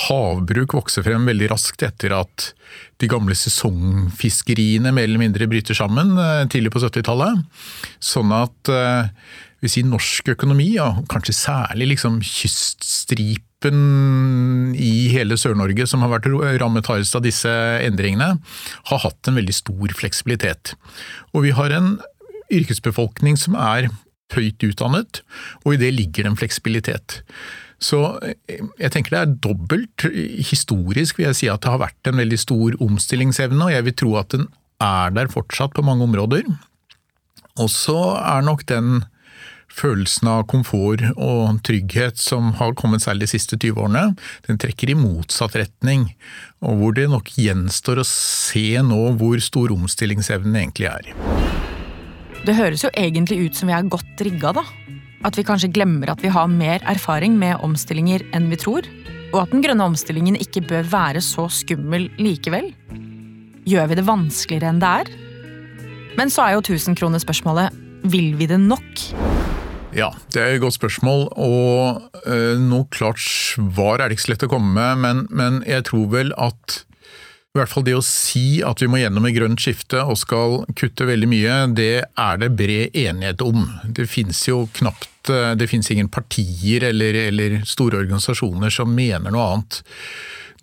Havbruk 0.08 0.74
vokser 0.80 1.06
frem 1.06 1.30
veldig 1.30 1.52
raskt 1.54 1.86
etter 1.86 2.16
at 2.18 2.48
de 3.02 3.10
gamle 3.12 3.38
sesongfiskeriene 3.38 4.94
mer 4.96 5.06
eller 5.10 5.22
mindre 5.22 5.50
bryter 5.52 5.78
sammen 5.78 6.16
eh, 6.18 6.48
tidlig 6.50 6.74
på 6.74 6.82
70-tallet. 6.82 7.46
Sånn 8.02 8.34
at 8.36 8.74
eh, 8.74 9.14
vi 9.62 9.70
sier 9.70 9.86
norsk 9.86 10.34
økonomi, 10.34 10.74
og 10.82 11.06
kanskje 11.12 11.38
særlig 11.38 11.94
liksom 11.96 12.22
kyststripen 12.26 13.51
i 13.70 14.94
hele 15.14 15.38
Sør-Norge 15.38 15.86
som 15.90 16.04
har 16.06 16.14
vært 16.14 16.30
rammet 16.62 16.90
hardest 16.90 17.18
av 17.18 17.26
disse 17.26 17.52
endringene, 17.86 18.38
har 18.90 19.04
hatt 19.06 19.30
en 19.30 19.38
veldig 19.38 19.56
stor 19.56 19.94
fleksibilitet. 19.98 20.74
Og 21.36 21.46
vi 21.46 21.56
har 21.58 21.74
en 21.76 21.98
yrkesbefolkning 22.52 23.38
som 23.40 23.56
er 23.60 23.90
høyt 24.36 24.64
utdannet, 24.64 25.22
og 25.66 25.76
i 25.76 25.82
det 25.82 25.92
ligger 25.98 26.30
en 26.30 26.40
fleksibilitet. 26.40 27.22
Så 27.82 28.00
eh, 28.24 28.62
jeg 28.80 28.94
tenker 28.94 29.16
det 29.16 29.22
er 29.22 29.38
dobbelt. 29.44 30.08
Historisk 30.52 31.20
vil 31.20 31.30
jeg 31.32 31.40
si 31.40 31.50
at 31.52 31.64
det 31.64 31.74
har 31.74 31.82
vært 31.82 32.10
en 32.12 32.20
veldig 32.22 32.40
stor 32.40 32.78
omstillingsevne, 32.84 33.66
og 33.66 33.74
jeg 33.74 33.88
vil 33.88 33.98
tro 34.04 34.18
at 34.22 34.36
den 34.36 34.48
er 34.82 35.14
der 35.14 35.32
fortsatt 35.32 35.76
på 35.76 35.86
mange 35.86 36.06
områder. 36.08 36.46
Og 37.60 37.68
så 37.70 38.00
er 38.18 38.46
nok 38.46 38.64
den 38.70 39.04
følelsen 39.76 40.30
av 40.32 40.46
komfort 40.52 41.04
og 41.16 41.62
trygghet 41.66 42.20
som 42.22 42.52
har 42.60 42.76
kommet 42.80 43.04
særlig 43.04 43.28
de 43.28 43.32
siste 43.34 43.58
20 43.58 43.80
årene, 43.86 44.04
den 44.48 44.60
trekker 44.62 44.92
i 44.92 44.98
motsatt 44.98 45.58
retning. 45.60 46.10
Og 46.62 46.78
hvor 46.80 46.98
det 46.98 47.08
nok 47.12 47.32
gjenstår 47.40 48.02
å 48.02 48.08
se 48.08 48.66
nå 48.86 49.02
hvor 49.20 49.42
stor 49.44 49.74
omstillingsevnen 49.74 50.60
egentlig 50.64 50.92
er. 50.92 51.12
Det 52.46 52.58
høres 52.58 52.84
jo 52.86 52.92
egentlig 52.98 53.44
ut 53.46 53.58
som 53.58 53.70
vi 53.70 53.78
er 53.78 53.90
godt 53.90 54.26
rigga, 54.26 54.54
da. 54.58 54.66
At 55.26 55.38
vi 55.38 55.46
kanskje 55.46 55.70
glemmer 55.74 56.10
at 56.10 56.24
vi 56.24 56.32
har 56.34 56.50
mer 56.50 56.82
erfaring 56.90 57.36
med 57.38 57.62
omstillinger 57.62 58.26
enn 58.34 58.50
vi 58.50 58.58
tror? 58.62 58.88
Og 59.32 59.44
at 59.44 59.54
den 59.54 59.62
grønne 59.64 59.86
omstillingen 59.92 60.40
ikke 60.42 60.64
bør 60.68 60.88
være 60.92 61.22
så 61.24 61.46
skummel 61.54 62.10
likevel? 62.20 62.72
Gjør 63.70 63.92
vi 63.92 64.00
det 64.00 64.08
vanskeligere 64.08 64.74
enn 64.74 64.82
det 64.82 64.96
er? 65.04 65.14
Men 66.18 66.34
så 66.34 66.48
er 66.48 66.58
jo 66.58 66.66
tusenkronerspørsmålet 66.72 67.78
vil 68.12 68.34
vi 68.40 68.50
det 68.50 68.60
nok? 68.60 69.31
Ja, 69.92 70.14
det 70.32 70.40
er 70.40 70.54
et 70.56 70.62
godt 70.64 70.78
spørsmål, 70.78 71.26
og 71.36 72.22
øh, 72.24 72.56
noe 72.64 72.88
klart 72.96 73.20
svar 73.20 74.00
er 74.00 74.08
det 74.08 74.16
ikke 74.16 74.24
så 74.24 74.32
lett 74.32 74.46
å 74.48 74.52
komme 74.54 74.72
med, 74.78 75.02
men, 75.04 75.26
men 75.36 75.60
jeg 75.68 75.90
tror 75.90 76.08
vel 76.14 76.32
at 76.40 76.82
i 77.52 77.60
hvert 77.60 77.68
fall 77.68 77.84
det 77.84 77.98
å 77.98 78.04
si 78.06 78.62
at 78.64 78.80
vi 78.80 78.88
må 78.88 79.02
gjennom 79.02 79.26
et 79.28 79.36
grønt 79.36 79.60
skifte 79.60 80.00
og 80.08 80.16
skal 80.22 80.62
kutte 80.80 81.04
veldig 81.10 81.28
mye, 81.28 81.56
det 81.76 82.06
er 82.08 82.40
det 82.40 82.54
bred 82.56 82.96
enighet 82.96 83.44
om. 83.44 83.66
Det 83.84 84.06
finnes 84.08 84.40
jo 84.48 84.62
knapt 84.78 85.28
eh, 85.34 85.52
Det 85.60 85.68
finnes 85.68 85.92
ingen 85.92 86.08
partier 86.08 86.86
eller, 86.88 87.18
eller 87.26 87.58
store 87.68 88.00
organisasjoner 88.06 88.72
som 88.72 88.96
mener 88.96 89.36
noe 89.36 89.50
annet. 89.50 89.82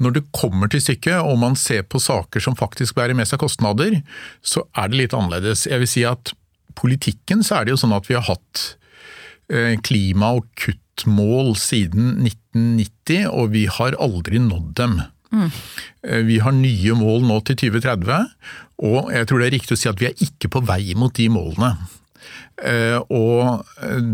Når 0.01 0.17
det 0.17 0.25
kommer 0.33 0.73
til 0.73 0.81
stykket, 0.81 1.21
og 1.21 1.37
man 1.43 1.61
ser 1.61 1.85
på 1.85 2.01
saker 2.01 2.41
som 2.41 2.57
faktisk 2.57 2.97
bærer 2.97 3.19
med 3.19 3.29
seg 3.29 3.43
kostnader, 3.45 4.01
så 4.41 4.65
er 4.73 4.89
det 4.89 5.03
litt 5.03 5.19
annerledes. 5.19 5.69
Jeg 5.69 5.85
vil 5.85 5.93
si 5.93 6.09
at 6.09 6.33
politikken 6.79 7.45
så 7.45 7.59
er 7.59 7.69
det 7.69 7.77
jo 7.77 7.83
sånn 7.85 7.97
at 7.99 8.09
vi 8.09 8.17
har 8.17 8.25
hatt 8.31 8.79
klima- 9.85 10.35
og 10.37 10.45
kuttmål 10.61 11.55
siden 11.57 12.19
1990, 12.26 13.28
og 13.33 13.55
vi 13.55 13.64
har 13.64 13.97
aldri 13.97 14.43
nådd 14.45 14.75
dem. 14.76 14.99
Mm. 15.33 15.49
Vi 16.28 16.37
har 16.45 16.52
nye 16.57 16.97
mål 16.97 17.25
nå 17.28 17.38
til 17.49 17.57
2030, 17.62 18.28
og 18.85 19.09
jeg 19.12 19.28
tror 19.28 19.40
det 19.40 19.49
er 19.49 19.57
riktig 19.57 19.76
å 19.76 19.81
si 19.81 19.88
at 19.90 20.00
vi 20.00 20.09
er 20.11 20.21
ikke 20.25 20.50
på 20.52 20.62
vei 20.69 20.93
mot 20.97 21.14
de 21.17 21.31
målene. 21.33 21.73
Eh, 22.59 22.99
og 23.14 23.64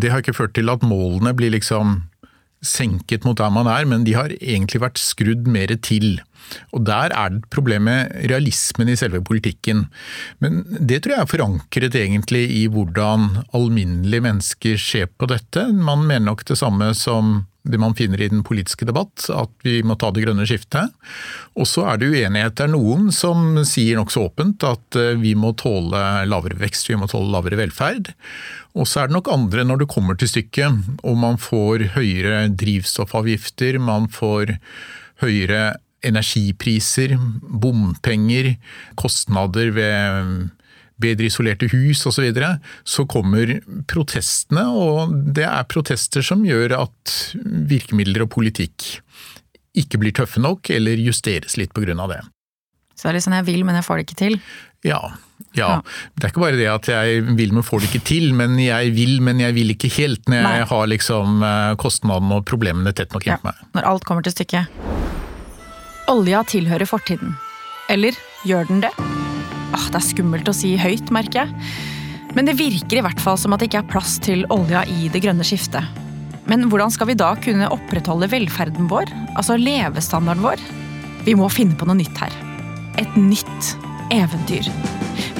det 0.01 0.11
har 0.13 0.23
ikke 0.23 0.37
ført 0.37 0.55
til 0.57 0.71
at 0.73 0.85
målene 0.85 1.33
blir 1.37 1.55
liksom 1.55 2.03
senket 2.65 3.27
mot 3.29 3.37
der 3.39 3.53
man 3.53 3.69
er, 3.69 3.85
men 3.89 4.07
de 4.07 4.17
har 4.17 4.33
egentlig 4.41 4.83
vært 4.85 5.01
skrudd 5.01 5.49
mer 5.51 5.73
til. 5.85 6.19
Og 6.73 6.85
Der 6.87 7.15
er 7.15 7.33
det 7.35 7.49
problemet 7.51 8.13
realismen 8.31 8.89
i 8.89 8.99
selve 8.99 9.23
politikken. 9.25 9.87
Men 10.41 10.63
det 10.79 11.03
tror 11.03 11.17
jeg 11.17 11.25
er 11.25 11.33
forankret 11.33 11.99
egentlig 11.99 12.45
i 12.51 12.67
hvordan 12.69 13.45
alminnelige 13.55 14.27
mennesker 14.29 14.79
ser 14.81 15.11
på 15.11 15.29
dette. 15.31 15.69
Man 15.73 16.07
mener 16.07 16.31
nok 16.31 16.45
det 16.49 16.59
samme 16.61 16.93
som 16.99 17.45
det 17.65 17.81
man 17.81 17.95
finner 17.97 18.21
i 18.21 18.29
den 18.29 18.43
politiske 18.45 18.85
debatt, 18.85 19.25
at 19.33 19.53
vi 19.65 19.79
må 19.87 19.97
ta 19.97 20.11
det 20.13 20.27
grønne 20.27 20.45
skiftet. 20.49 20.93
Og 21.57 21.69
så 21.69 21.87
er 21.89 22.01
det 22.01 22.11
uenighet. 22.13 22.57
Det 22.59 22.67
er 22.67 22.75
noen 22.75 23.09
som 23.15 23.57
sier 23.65 23.97
nokså 23.97 24.27
åpent 24.29 24.67
at 24.69 24.99
eh, 25.01 25.15
vi 25.21 25.33
må 25.39 25.55
tåle 25.57 26.03
lavere 26.29 26.59
vekst, 26.61 26.91
vi 26.91 26.99
må 27.01 27.09
tåle 27.09 27.33
lavere 27.33 27.63
velferd. 27.63 28.13
Og 28.77 28.89
så 28.91 29.01
er 29.01 29.09
det 29.09 29.17
nok 29.17 29.33
andre 29.33 29.65
når 29.65 29.81
det 29.81 29.93
kommer 29.95 30.19
til 30.21 30.29
stykket, 30.29 31.01
og 31.01 31.17
man 31.23 31.41
får 31.41 31.89
høyere 31.97 32.51
drivstoffavgifter, 32.53 33.81
man 33.81 34.11
får 34.13 34.59
høyere 35.25 35.79
energipriser, 36.05 37.17
bompenger, 37.43 38.55
kostnader 39.01 39.73
ved 39.75 40.51
bedre 41.01 41.29
isolerte 41.29 41.69
hus 41.73 42.05
osv., 42.07 42.15
så, 42.15 42.23
videre, 42.23 42.51
så 42.87 43.07
kommer 43.11 43.57
protestene, 43.91 44.67
og 44.71 45.15
det 45.35 45.47
er 45.49 45.67
protester 45.71 46.25
som 46.25 46.45
gjør 46.47 46.77
at 46.85 47.17
virkemidler 47.71 48.27
og 48.27 48.33
politikk 48.37 49.01
ikke 49.75 49.99
blir 49.99 50.15
tøffe 50.15 50.43
nok, 50.43 50.71
eller 50.71 51.01
justeres 51.03 51.59
litt 51.59 51.75
av 51.75 52.09
det. 52.13 52.23
Så 52.95 53.09
det 53.09 53.11
er 53.11 53.17
litt 53.19 53.27
sånn 53.27 53.39
jeg 53.41 53.49
vil, 53.51 53.65
men 53.67 53.75
jeg 53.75 53.87
får 53.87 53.99
det 53.99 54.07
ikke 54.07 54.21
til? 54.21 54.37
Ja. 54.87 55.01
Ja. 55.59 55.81
Det 56.15 56.29
er 56.29 56.33
ikke 56.33 56.45
bare 56.45 56.59
det 56.59 56.71
at 56.71 56.89
jeg 56.91 57.25
vil, 57.35 57.53
men 57.55 57.67
får 57.67 57.83
det 57.83 57.91
ikke 57.91 58.07
til, 58.07 58.31
men 58.39 58.55
jeg 58.63 58.95
vil, 58.95 59.19
men 59.25 59.43
jeg 59.43 59.55
vil 59.57 59.75
ikke 59.75 59.91
helt 59.99 60.31
når 60.31 60.41
jeg 60.41 60.47
Nei. 60.47 60.71
har 60.71 60.89
liksom 60.91 61.45
eh, 61.47 61.75
kostnadene 61.81 62.39
og 62.39 62.47
problemene 62.47 62.95
tett 62.95 63.15
nok 63.15 63.27
innpå 63.27 63.51
ja, 63.51 63.55
meg. 63.55 63.71
Når 63.75 63.91
alt 63.91 64.07
kommer 64.07 64.27
til 64.27 64.35
stykket. 64.35 64.71
Olja 66.13 66.43
tilhører 66.45 66.85
fortiden. 66.85 67.33
Eller 67.89 68.17
gjør 68.45 68.67
den 68.69 68.83
det? 68.85 68.91
Åh, 69.75 69.87
det 69.89 69.97
er 69.97 70.05
skummelt 70.05 70.49
å 70.51 70.55
si 70.57 70.75
høyt, 70.77 71.09
merker 71.15 71.45
jeg. 71.45 71.71
Men 72.37 72.49
det 72.49 72.59
virker 72.59 72.99
i 72.99 73.05
hvert 73.05 73.23
fall 73.23 73.39
som 73.41 73.55
at 73.55 73.63
det 73.63 73.71
ikke 73.71 73.81
er 73.81 73.93
plass 73.95 74.19
til 74.23 74.45
olja 74.53 74.83
i 74.91 75.09
det 75.13 75.23
grønne 75.25 75.47
skiftet. 75.47 75.87
Men 76.51 76.67
hvordan 76.69 76.93
skal 76.93 77.09
vi 77.09 77.17
da 77.17 77.31
kunne 77.41 77.71
opprettholde 77.73 78.29
velferden 78.29 78.91
vår, 78.91 79.09
altså 79.39 79.57
levestandarden 79.57 80.45
vår? 80.45 80.61
Vi 81.25 81.37
må 81.39 81.49
finne 81.49 81.79
på 81.79 81.89
noe 81.89 81.97
nytt 81.97 82.21
her. 82.21 82.37
Et 83.01 83.17
nytt 83.17 83.73
eventyr. 84.13 84.69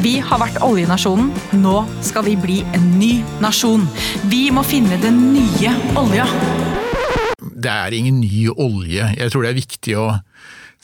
Vi 0.01 0.17
har 0.25 0.41
vært 0.41 0.63
oljenasjonen, 0.65 1.29
nå 1.61 1.83
skal 2.05 2.25
vi 2.25 2.39
bli 2.41 2.63
en 2.73 2.95
ny 2.97 3.19
nasjon. 3.45 3.85
Vi 4.33 4.47
må 4.55 4.65
finne 4.65 4.97
den 5.03 5.27
nye 5.35 5.77
olja. 6.01 6.25
Det 7.37 7.73
er 7.73 7.97
ingen 7.97 8.23
ny 8.25 8.49
olje. 8.49 9.13
Jeg 9.19 9.33
tror 9.33 9.45
det 9.45 9.53
er 9.53 9.61
viktig 9.61 10.01
å 10.01 10.09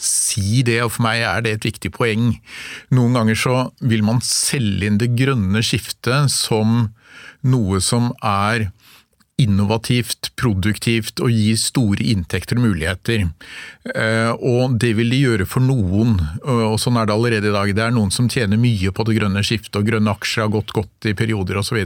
si 0.00 0.64
det, 0.66 0.80
og 0.84 0.94
for 0.96 1.06
meg 1.06 1.24
er 1.28 1.44
det 1.44 1.54
et 1.56 1.68
viktig 1.70 1.92
poeng. 1.94 2.34
Noen 2.94 3.18
ganger 3.18 3.38
så 3.38 3.56
vil 3.80 4.04
man 4.06 4.22
selge 4.24 4.88
inn 4.88 5.00
det 5.00 5.12
grønne 5.18 5.62
skiftet 5.64 6.32
som 6.32 6.90
noe 7.46 7.80
som 7.84 8.10
er 8.24 8.70
innovativt, 9.40 10.30
produktivt 10.40 11.20
og 11.24 11.32
gir 11.32 11.56
store 11.60 12.04
inntekter 12.12 12.58
og 12.58 12.66
muligheter. 12.66 13.26
Eh, 13.94 14.32
og 14.36 14.76
det 14.82 14.92
vil 14.98 15.12
de 15.12 15.22
gjøre 15.22 15.46
for 15.48 15.64
noen, 15.64 16.18
og 16.44 16.76
sånn 16.82 16.98
er 17.00 17.08
det 17.08 17.16
allerede 17.16 17.50
i 17.50 17.54
dag. 17.54 17.72
Det 17.76 17.86
er 17.86 17.96
noen 17.96 18.12
som 18.14 18.28
tjener 18.30 18.60
mye 18.60 18.92
på 18.92 19.06
det 19.08 19.16
grønne 19.16 19.44
skiftet, 19.46 19.78
og 19.80 19.88
grønne 19.88 20.12
aksjer 20.12 20.46
har 20.46 20.54
gått 20.54 20.74
godt 20.76 21.10
i 21.10 21.16
perioder 21.16 21.60
osv. 21.62 21.80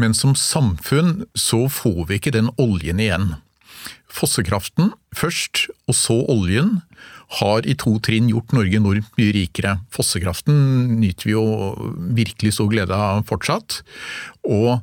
Men 0.00 0.16
som 0.16 0.36
samfunn 0.38 1.24
så 1.34 1.64
får 1.72 2.04
vi 2.08 2.20
ikke 2.20 2.36
den 2.38 2.52
oljen 2.60 3.02
igjen. 3.02 3.32
Fossekraften 4.10 4.92
først, 5.16 5.68
og 5.88 5.96
så 5.96 6.20
oljen, 6.30 6.80
har 7.38 7.66
i 7.68 7.76
to 7.78 7.94
trinn 8.02 8.30
gjort 8.30 8.54
Norge 8.56 8.80
enormt 8.80 9.10
mye 9.18 9.34
rikere. 9.36 9.76
Fossekraften 9.94 10.56
nyter 10.98 11.28
vi 11.28 11.36
jo 11.36 11.44
virkelig 12.16 12.56
stor 12.56 12.70
glede 12.72 12.96
av 12.96 13.22
fortsatt. 13.28 13.80
Og 14.50 14.80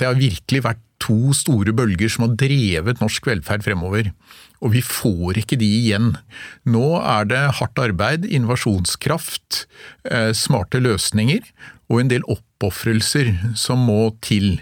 det 0.00 0.08
har 0.08 0.20
virkelig 0.20 0.64
vært 0.64 0.84
to 1.02 1.32
store 1.36 1.74
bølger 1.76 2.10
som 2.10 2.26
har 2.26 2.36
drevet 2.40 3.02
norsk 3.02 3.28
velferd 3.28 3.64
fremover. 3.66 4.10
Og 4.64 4.72
vi 4.74 4.82
får 4.82 5.42
ikke 5.42 5.58
de 5.60 5.68
igjen. 5.82 6.12
Nå 6.66 6.86
er 6.98 7.28
det 7.30 7.42
hardt 7.60 7.78
arbeid, 7.78 8.26
innovasjonskraft, 8.26 9.66
eh, 10.10 10.32
smarte 10.34 10.80
løsninger 10.82 11.44
og 11.88 12.00
en 12.00 12.10
del 12.10 12.24
oppofrelser 12.26 13.56
som 13.56 13.84
må 13.86 14.10
til. 14.20 14.58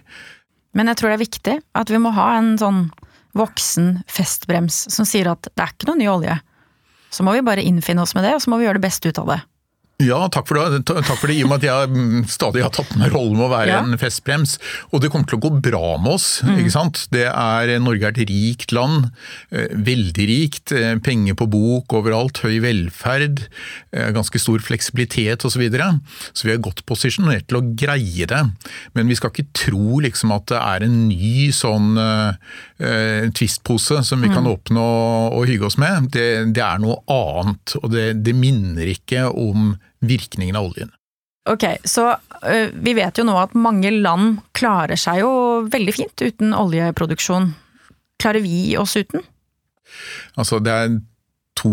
Men 0.76 0.90
jeg 0.92 1.00
tror 1.00 1.10
det 1.10 1.16
er 1.16 1.24
viktig 1.24 1.56
at 1.74 1.90
vi 1.90 2.02
må 2.02 2.12
ha 2.12 2.36
en 2.36 2.56
sånn 2.60 2.90
voksen 3.36 4.02
festbrems 4.08 4.86
som 4.92 5.08
sier 5.08 5.30
at 5.30 5.48
det 5.48 5.62
er 5.62 5.72
ikke 5.72 5.90
noe 5.90 6.00
ny 6.00 6.10
olje. 6.12 6.36
Så 7.16 7.24
må 7.24 7.32
vi 7.32 7.44
bare 7.44 7.64
innfinne 7.64 8.04
oss 8.04 8.12
med 8.16 8.26
det, 8.26 8.34
og 8.36 8.42
så 8.44 8.52
må 8.52 8.60
vi 8.60 8.66
gjøre 8.66 8.76
det 8.76 8.84
beste 8.84 9.08
ut 9.08 9.20
av 9.22 9.30
det. 9.32 9.38
Ja, 9.96 10.26
takk 10.28 10.44
for, 10.44 10.58
det. 10.60 10.82
takk 10.84 11.16
for 11.16 11.30
det. 11.30 11.38
I 11.38 11.44
og 11.46 11.48
med 11.48 11.62
at 11.62 11.70
jeg 11.70 11.88
mm, 11.88 12.24
stadig 12.28 12.60
har 12.60 12.72
tatt 12.74 12.90
med 13.00 13.14
rollen 13.14 13.38
med 13.38 13.46
å 13.46 13.52
være 13.54 13.70
ja. 13.70 13.78
en 13.80 13.96
festbrems. 13.96 14.58
Og 14.92 15.00
det 15.00 15.08
kommer 15.12 15.24
til 15.30 15.38
å 15.38 15.44
gå 15.46 15.50
bra 15.64 15.94
med 15.96 16.18
oss. 16.18 16.26
Mm. 16.44 16.58
ikke 16.60 16.74
sant? 16.74 17.00
Det 17.14 17.24
er, 17.30 17.72
Norge 17.80 18.04
er 18.04 18.12
et 18.12 18.28
rikt 18.28 18.74
land. 18.76 19.08
Eh, 19.48 19.72
veldig 19.72 20.26
rikt. 20.28 20.74
Eh, 20.76 20.98
penger 21.00 21.38
på 21.40 21.48
bok 21.48 21.96
overalt. 21.96 22.42
Høy 22.44 22.58
velferd. 22.66 23.46
Eh, 23.96 24.10
ganske 24.12 24.42
stor 24.42 24.60
fleksibilitet 24.66 25.48
osv. 25.48 25.56
Så, 25.56 25.62
videre. 25.62 25.86
så 26.36 26.44
vi 26.44 26.52
er 26.52 26.60
godt 26.60 26.82
posisjonert 26.84 27.46
til 27.48 27.56
å 27.62 27.64
greie 27.80 28.28
det. 28.28 28.42
Men 28.92 29.08
vi 29.08 29.16
skal 29.16 29.32
ikke 29.32 29.48
tro 29.56 30.02
liksom 30.04 30.34
at 30.36 30.50
det 30.52 30.60
er 30.60 30.84
en 30.84 30.98
ny 31.08 31.48
sånn 31.56 31.96
uh, 31.96 32.36
twistpose 33.32 34.02
som 34.04 34.20
vi 34.20 34.28
mm. 34.28 34.34
kan 34.36 34.50
åpne 34.50 34.84
og, 34.84 35.38
og, 35.38 35.48
hygge 35.48 35.70
oss 35.70 35.78
med. 35.80 36.10
Det, 36.12 36.28
det 36.52 36.60
er 36.60 36.84
noe 36.84 37.00
annet. 37.08 37.78
Og 37.80 37.88
det, 37.96 38.10
det 38.20 38.36
minner 38.36 38.92
ikke 38.92 39.30
om 39.32 39.72
virkningen 40.00 40.56
av 40.58 40.70
oljen. 40.70 40.92
Ok, 41.46 41.64
så 41.86 42.08
uh, 42.16 42.68
vi 42.74 42.94
vet 42.98 43.18
jo 43.18 43.26
nå 43.26 43.36
at 43.38 43.54
mange 43.54 43.92
land 43.94 44.40
klarer 44.56 44.98
seg 44.98 45.22
jo 45.22 45.32
veldig 45.70 45.94
fint 45.94 46.24
uten 46.24 46.54
oljeproduksjon. 46.56 47.52
Klarer 48.18 48.42
vi 48.42 48.74
oss 48.80 48.96
uten? 48.98 49.22
Altså, 50.34 50.58
det 50.58 50.74
er 50.74 50.96
to 51.56 51.72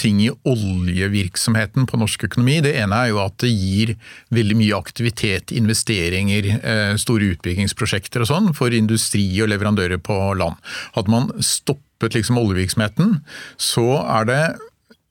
ting 0.00 0.20
i 0.22 0.30
oljevirksomheten 0.46 1.88
på 1.90 1.98
norsk 2.00 2.28
økonomi. 2.28 2.60
Det 2.64 2.72
ene 2.78 3.02
er 3.02 3.10
jo 3.10 3.20
at 3.24 3.36
det 3.42 3.50
gir 3.50 3.94
veldig 4.32 4.56
mye 4.60 4.78
aktivitet, 4.78 5.52
investeringer, 5.56 6.48
eh, 6.60 6.94
store 7.00 7.32
utbyggingsprosjekter 7.34 8.24
og 8.24 8.30
sånn 8.30 8.50
for 8.56 8.72
industri 8.76 9.26
og 9.42 9.50
leverandører 9.52 9.98
på 9.98 10.16
land. 10.38 10.56
Hadde 10.94 11.12
man 11.12 11.30
stoppet 11.42 12.16
liksom 12.16 12.38
oljevirksomheten, 12.40 13.18
så 13.58 13.88
er 14.06 14.30
det 14.30 14.42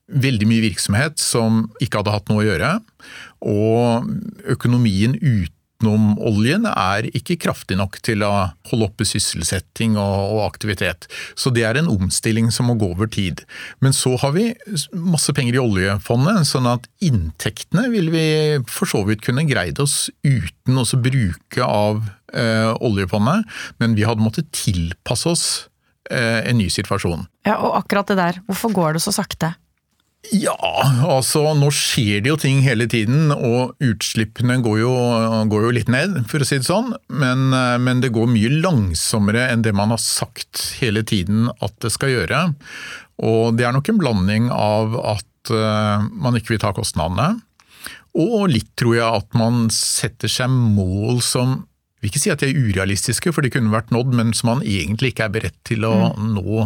veldig 0.09 0.49
mye 0.49 0.65
virksomhet 0.69 1.21
som 1.21 1.67
ikke 1.83 2.01
hadde 2.01 2.15
hatt 2.15 2.29
noe 2.31 2.43
å 2.43 2.49
gjøre. 2.49 2.73
Og 3.45 4.09
økonomien 4.49 5.15
utenom 5.19 6.17
oljen 6.27 6.65
er 6.69 7.07
ikke 7.15 7.37
kraftig 7.39 7.77
nok 7.79 7.99
til 8.03 8.25
å 8.27 8.49
holde 8.71 8.89
oppe 8.89 9.07
sysselsetting 9.07 9.95
og, 10.01 10.41
aktivitet. 10.43 11.07
Så 11.39 11.53
det 11.55 11.63
er 11.67 11.79
en 11.79 11.91
omstilling 11.91 12.49
som 12.51 12.67
må 12.67 12.75
gå 12.79 12.89
over 12.91 13.07
tid. 13.07 13.45
Men 13.83 13.95
så 13.95 14.15
har 14.19 14.33
vi 14.35 14.49
masse 14.91 15.33
penger 15.35 15.55
i 15.55 15.63
oljefondet, 15.63 16.49
sånn 16.49 16.67
at 16.69 16.89
inntektene 17.05 17.87
vil 17.93 18.11
vi 18.13 18.27
for 18.67 18.89
så 18.91 19.05
vidt 19.07 19.23
kunne 19.25 19.47
greid 19.49 19.79
oss 19.79 20.09
uten 20.25 20.81
å 20.81 20.87
bruke 20.99 21.63
av 21.63 22.03
eh, 22.33 22.73
oljefondet, 22.83 23.47
men 23.79 23.95
vi 23.95 24.07
hadde 24.09 24.25
måttet 24.25 24.51
tilpasse 24.57 25.31
oss 25.31 25.47
eh, 26.11 26.43
en 26.43 26.59
ny 26.59 26.67
situasjon. 26.73 27.23
Ja, 27.47 27.55
og 27.63 27.79
akkurat 27.79 28.11
det 28.11 28.19
der, 28.19 28.43
hvorfor 28.49 28.75
går 28.75 28.97
det 28.97 29.05
så 29.05 29.15
sakte? 29.15 29.53
Ja, 30.35 30.59
altså 31.07 31.45
nå 31.55 31.69
skjer 31.71 32.19
det 32.21 32.29
jo 32.33 32.37
ting 32.37 32.59
hele 32.65 32.89
tiden, 32.91 33.31
og 33.31 33.79
utslippene 33.79 34.57
går 34.61 34.81
jo, 34.81 34.91
går 35.49 35.63
jo 35.63 35.71
litt 35.77 35.91
ned, 35.91 36.17
for 36.29 36.43
å 36.43 36.47
si 36.47 36.59
det 36.59 36.67
sånn. 36.67 36.91
Men, 37.07 37.47
men, 37.55 38.03
det 38.03 38.11
går 38.13 38.27
mye 38.27 38.51
langsommere 38.59 39.47
enn 39.53 39.63
det 39.63 39.73
man 39.77 39.95
har 39.95 40.01
sagt 40.03 40.73
hele 40.81 41.05
tiden 41.07 41.47
at 41.63 41.77
det 41.79 41.93
skal 41.95 42.11
gjøre. 42.11 42.41
Og 43.23 43.55
det 43.55 43.67
er 43.67 43.75
nok 43.75 43.89
en 43.91 44.01
blanding 44.01 44.51
av 44.53 44.99
at 45.15 45.53
uh, 45.55 46.03
man 46.11 46.35
ikke 46.35 46.57
vil 46.57 46.61
ta 46.67 46.75
kostnadene, 46.75 47.39
og 48.19 48.49
litt 48.51 48.71
tror 48.79 48.95
jeg 48.97 49.23
at 49.23 49.35
man 49.37 49.67
setter 49.71 50.31
seg 50.31 50.51
mål 50.51 51.23
som 51.23 51.59
jeg 51.99 52.05
vil 52.05 52.11
ikke 52.13 52.21
si 52.21 52.31
at 52.31 52.39
de 52.39 52.47
er 52.47 52.59
urealistiske, 52.69 53.31
for 53.35 53.43
de 53.43 53.49
kunne 53.51 53.73
vært 53.73 53.89
nådd, 53.91 54.13
men 54.15 54.29
som 54.31 54.53
man 54.53 54.61
egentlig 54.63 55.09
ikke 55.11 55.25
er 55.25 55.33
beredt 55.33 55.57
til 55.67 55.83
å 55.83 56.13
mm. 56.15 56.29
nå. 56.37 56.61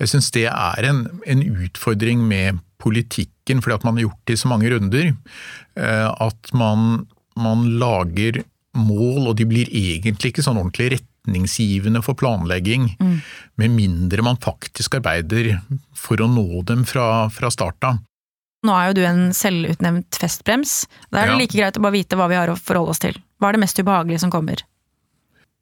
Jeg 0.00 0.08
syns 0.14 0.30
det 0.32 0.46
er 0.48 0.86
en, 0.88 1.02
en 1.28 1.42
utfordring 1.44 2.22
med 2.24 2.62
politikken, 2.82 3.62
fordi 3.62 3.76
at 3.78 3.86
man 3.86 3.98
har 3.98 4.08
gjort 4.08 4.22
det 4.28 4.36
i 4.36 4.40
så 4.40 4.50
mange 4.50 4.70
runder, 4.72 5.12
eh, 5.78 6.08
at 6.08 6.52
man, 6.56 7.06
man, 7.38 7.66
lager 7.80 8.42
mål, 8.78 9.30
og 9.30 9.38
de 9.38 9.46
blir 9.48 9.70
egentlig 9.74 10.32
ikke 10.32 10.44
sånn 10.46 10.60
ordentlig 10.60 10.92
retningsgivende 10.96 12.02
for 12.06 12.18
planlegging, 12.18 12.92
mm. 13.00 13.16
med 13.60 13.74
mindre 13.74 14.24
man 14.26 14.38
faktisk 14.42 15.00
arbeider 15.00 15.56
for 15.96 16.20
å 16.22 16.30
nå 16.30 16.62
dem 16.68 16.86
fra, 16.88 17.26
fra 17.34 17.50
start 17.50 17.90
av. 17.90 18.02
Nå 18.66 18.74
er 18.74 18.88
jo 18.88 18.96
du 18.98 19.04
en 19.06 19.20
selvutnevnt 19.36 20.18
festbrems. 20.18 20.80
Da 21.12 21.20
er 21.20 21.30
det 21.30 21.36
ja. 21.36 21.42
like 21.44 21.54
greit 21.54 21.78
å 21.78 21.82
bare 21.84 21.94
vite 21.94 22.18
hva 22.18 22.26
vi 22.30 22.38
har 22.38 22.50
å 22.50 22.58
forholde 22.58 22.94
oss 22.94 23.02
til. 23.02 23.18
Hva 23.38 23.50
er 23.50 23.58
det 23.58 23.62
mest 23.62 23.78
ubehagelige 23.78 24.22
som 24.24 24.32
kommer? 24.34 24.64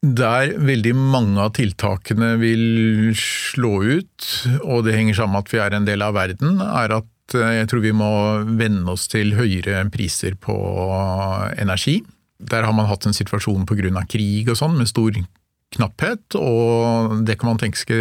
Der 0.05 0.51
veldig 0.61 0.93
mange 0.93 1.41
av 1.41 1.55
tiltakene 1.57 2.35
vil 2.37 3.15
slå 3.17 3.79
ut, 3.81 4.27
og 4.61 4.85
det 4.85 4.93
henger 4.93 5.17
sammen 5.17 5.39
med 5.39 5.47
at 5.47 5.53
vi 5.55 5.61
er 5.63 5.73
en 5.73 5.87
del 5.87 6.05
av 6.05 6.13
verden, 6.13 6.59
er 6.61 6.93
at 6.99 7.37
eh, 7.37 7.55
jeg 7.57 7.69
tror 7.71 7.81
vi 7.81 7.95
må 7.97 8.11
venne 8.59 8.93
oss 8.93 9.07
til 9.09 9.33
høyere 9.39 9.81
priser 9.93 10.37
på 10.37 10.53
energi. 11.57 12.03
Der 12.37 12.67
har 12.67 12.75
man 12.77 12.85
hatt 12.91 13.09
en 13.09 13.17
situasjon 13.17 13.65
pga. 13.65 14.05
krig 14.05 14.51
og 14.53 14.59
sånn, 14.59 14.77
med 14.77 14.91
stor 14.91 15.17
knapphet, 15.73 16.37
og 16.37 17.25
det 17.25 17.39
kan 17.39 17.49
man 17.49 17.59
tenke 17.59 17.97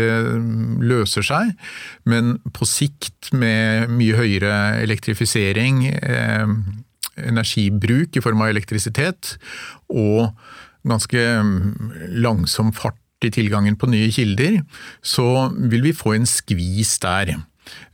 løser 0.85 1.25
seg. 1.25 1.57
Men 2.05 2.37
på 2.53 2.69
sikt, 2.69 3.33
med 3.33 3.89
mye 3.89 4.21
høyere 4.21 4.83
elektrifisering, 4.85 5.87
eh, 5.97 6.47
energibruk 7.25 8.17
i 8.17 8.21
form 8.21 8.45
av 8.45 8.53
elektrisitet, 8.53 9.39
og 9.89 10.37
ganske 10.87 11.27
mm, 11.43 11.93
langsom 12.23 12.73
fart 12.77 13.01
i 13.25 13.33
tilgangen 13.33 13.77
på 13.81 13.89
nye 13.91 14.11
kilder, 14.13 14.61
så 15.05 15.49
vil 15.57 15.87
vi 15.89 15.97
få 15.97 16.17
en 16.17 16.29
skvis 16.29 16.97
der. 17.03 17.37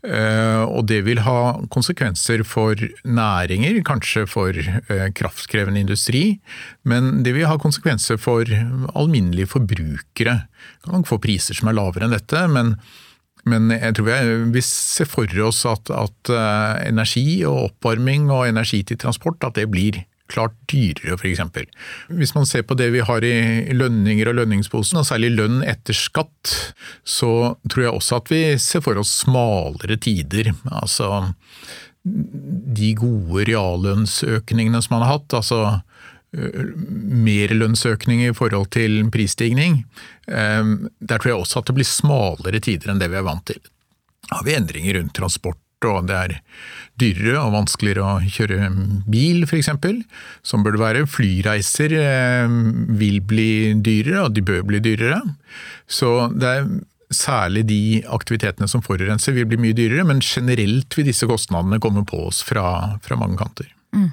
Eh, 0.05 0.63
og 0.67 0.85
det 0.91 1.01
vil 1.07 1.23
ha 1.25 1.55
konsekvenser 1.73 2.43
for 2.47 2.79
næringer, 3.07 3.79
kanskje 3.87 4.27
for 4.29 4.57
eh, 4.57 5.07
kraftkrevende 5.17 5.81
industri, 5.81 6.41
men 6.85 7.23
det 7.25 7.37
vil 7.37 7.49
ha 7.49 7.57
konsekvenser 7.61 8.21
for 8.21 8.49
alminnelige 8.99 9.53
forbrukere. 9.55 10.43
Kan 10.85 11.09
få 11.09 11.21
priser 11.23 11.57
som 11.57 11.71
er 11.71 11.79
lavere 11.79 12.09
enn 12.09 12.17
dette, 12.17 12.45
men, 12.53 12.75
men 13.49 13.73
jeg 13.73 13.97
tror 13.99 14.49
vi 14.53 14.65
ser 14.67 15.09
for 15.11 15.41
oss 15.47 15.65
at, 15.71 15.93
at 15.95 16.35
eh, 16.35 16.89
energi 16.91 17.27
og 17.49 17.71
oppvarming 17.71 18.29
og 18.31 18.49
energi 18.51 18.83
til 18.87 19.01
transport 19.01 19.49
at 19.49 19.57
det 19.61 19.71
blir 19.73 20.03
klart 20.33 20.57
dyrere, 20.71 21.19
f.eks. 21.19 21.43
Hvis 22.09 22.35
man 22.37 22.49
ser 22.49 22.65
på 22.67 22.77
det 22.79 22.89
vi 22.95 23.05
har 23.05 23.25
i 23.27 23.77
lønninger 23.77 24.31
og 24.31 24.41
lønningsposen, 24.41 25.01
og 25.01 25.09
særlig 25.09 25.35
lønn 25.37 25.63
etter 25.69 25.97
skatt, 25.97 26.75
så 27.05 27.55
tror 27.69 27.87
jeg 27.87 27.95
også 28.01 28.19
at 28.23 28.33
vi 28.33 28.43
ser 28.63 28.85
for 28.85 29.01
oss 29.01 29.13
smalere 29.23 30.01
tider. 30.01 30.53
Altså 30.73 31.35
de 32.03 32.93
gode 32.99 33.47
reallønnsøkningene 33.47 34.81
som 34.83 34.97
man 34.97 35.07
har 35.07 35.19
hatt. 35.19 35.39
altså 35.39 35.81
mer 36.33 37.53
lønnsøkning 37.53 38.23
i 38.25 38.33
forhold 38.33 38.71
til 38.73 39.03
prisstigning. 39.13 39.83
Der 40.27 41.19
tror 41.19 41.29
jeg 41.29 41.39
også 41.39 41.61
at 41.61 41.69
det 41.69 41.77
blir 41.77 41.89
smalere 41.89 42.63
tider 42.65 42.93
enn 42.93 43.03
det 43.03 43.11
vi 43.13 43.21
er 43.21 43.27
vant 43.27 43.45
til. 43.51 43.61
Har 44.33 44.47
vi 44.47 44.55
endringer 44.57 44.97
rundt 44.97 45.15
transport 45.19 45.61
og 45.91 46.09
det 46.09 46.19
er 46.19 46.37
dyrere 47.01 47.41
og 47.41 47.55
vanskeligere 47.57 48.05
å 48.05 48.31
kjøre 48.31 48.71
bil 49.11 49.47
f.eks., 49.47 49.71
som 50.47 50.65
bør 50.65 50.77
det 50.77 50.83
være. 50.83 51.05
Flyreiser 51.11 51.97
eh, 51.99 52.57
vil 53.01 53.21
bli 53.27 53.53
dyrere, 53.81 54.27
og 54.27 54.37
de 54.37 54.45
bør 54.47 54.65
bli 54.69 54.83
dyrere. 54.85 55.23
Så 55.91 56.31
det 56.37 56.51
er 56.51 56.69
særlig 57.13 57.65
de 57.69 57.81
aktivitetene 58.09 58.69
som 58.71 58.85
forurenser 58.85 59.37
vil 59.37 59.49
bli 59.51 59.61
mye 59.61 59.77
dyrere, 59.77 60.07
men 60.09 60.23
generelt 60.25 60.97
vil 60.97 61.09
disse 61.09 61.29
kostnadene 61.29 61.81
komme 61.83 62.05
på 62.09 62.27
oss 62.29 62.43
fra, 62.47 62.97
fra 63.05 63.19
mange 63.21 63.39
kanter. 63.41 63.69
Mm. 63.97 64.11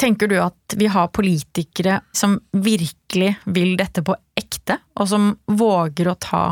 Tenker 0.00 0.30
du 0.30 0.36
at 0.42 0.74
vi 0.78 0.88
har 0.90 1.12
politikere 1.14 2.00
som 2.14 2.36
virkelig 2.50 3.34
vil 3.54 3.76
dette 3.78 4.02
på 4.06 4.16
ekte, 4.38 4.80
og 4.98 5.10
som 5.10 5.32
våger 5.46 6.10
å 6.10 6.18
ta 6.18 6.44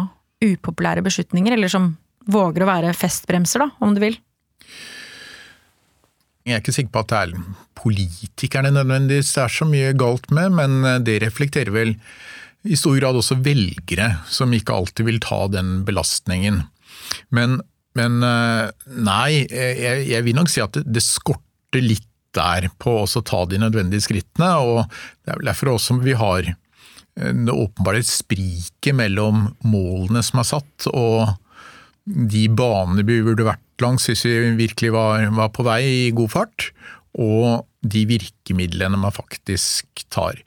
upopulære 0.43 1.05
beslutninger, 1.07 1.55
eller 1.55 1.71
som 1.71 1.93
våger 2.31 2.65
å 2.65 2.71
være 2.71 2.95
festbremser, 2.97 3.65
da, 3.65 3.71
om 3.85 3.97
du 3.97 4.03
vil? 4.03 4.19
Jeg 6.43 6.57
er 6.57 6.63
ikke 6.63 6.75
sikker 6.75 6.95
på 6.95 7.03
at 7.05 7.13
det 7.13 7.19
er 7.23 7.57
politikerne 7.79 8.73
nødvendigvis 8.75 9.31
det 9.37 9.43
er 9.45 9.53
så 9.55 9.67
mye 9.69 9.93
galt 9.99 10.27
med, 10.35 10.57
men 10.59 11.05
det 11.07 11.21
reflekterer 11.23 11.71
vel 11.75 11.95
i 12.63 12.79
stor 12.79 12.97
grad 12.99 13.19
også 13.19 13.39
velgere 13.43 14.09
som 14.31 14.53
ikke 14.55 14.75
alltid 14.75 15.07
vil 15.09 15.21
ta 15.23 15.45
den 15.51 15.83
belastningen. 15.87 16.63
Men, 17.35 17.59
men 17.99 18.23
eh, 18.27 18.71
nei, 19.03 19.43
jeg, 19.51 20.07
jeg, 20.11 20.25
vil 20.27 20.39
nok 20.39 20.51
si 20.53 20.63
at 20.63 20.75
det, 20.79 20.87
det 20.95 21.05
skorter 21.05 21.83
litt 21.83 22.07
der 22.33 22.71
på 22.81 22.97
å 23.03 23.23
ta 23.27 23.43
de 23.49 23.61
nødvendige 23.61 24.07
skrittene. 24.07 24.55
og 24.63 24.85
Det 25.23 25.35
er 25.35 25.41
vel 25.41 25.51
derfor 25.51 25.75
også 25.75 25.99
vi 26.05 26.17
har 26.19 26.47
eh, 26.49 27.33
det 27.33 27.53
åpenbare 27.53 28.05
spriket 28.07 28.97
mellom 28.97 29.49
målene 29.67 30.23
som 30.25 30.43
er 30.43 30.51
satt 30.55 30.91
og 30.93 31.35
de 32.05 32.47
banene 32.51 33.05
vi 33.07 33.21
burde 33.25 33.47
vært 33.47 33.83
langs 33.83 34.09
hvis 34.09 34.25
vi 34.27 34.35
virkelig 34.59 34.93
var, 34.95 35.27
var 35.35 35.53
på 35.55 35.67
vei 35.67 35.83
i 35.87 36.11
god 36.17 36.33
fart, 36.33 36.71
og 37.19 37.67
de 37.83 38.05
virkemidlene 38.07 38.99
man 39.01 39.13
faktisk 39.13 40.05
tar. 40.13 40.39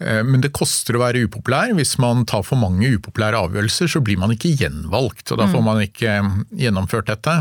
Eh, 0.00 0.22
men 0.24 0.42
det 0.44 0.54
koster 0.56 0.96
å 0.96 1.02
være 1.02 1.26
upopulær. 1.28 1.74
Hvis 1.76 1.98
man 2.00 2.24
tar 2.28 2.42
for 2.46 2.60
mange 2.60 2.88
upopulære 2.96 3.38
avgjørelser, 3.44 3.90
så 3.92 4.02
blir 4.04 4.18
man 4.20 4.32
ikke 4.34 4.54
gjenvalgt, 4.56 5.26
og 5.30 5.42
da 5.42 5.48
får 5.50 5.62
mm. 5.62 5.68
man 5.68 5.84
ikke 5.84 6.16
gjennomført 6.64 7.12
dette. 7.12 7.36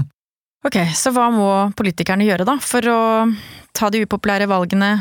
Ok, 0.68 0.82
så 0.98 1.14
hva 1.16 1.30
må 1.32 1.48
politikerne 1.78 2.28
gjøre 2.28 2.48
da, 2.48 2.58
for 2.60 2.92
å 2.92 3.00
ta 3.78 3.92
de 3.94 4.04
upopulære 4.04 4.50
valgene, 4.52 4.98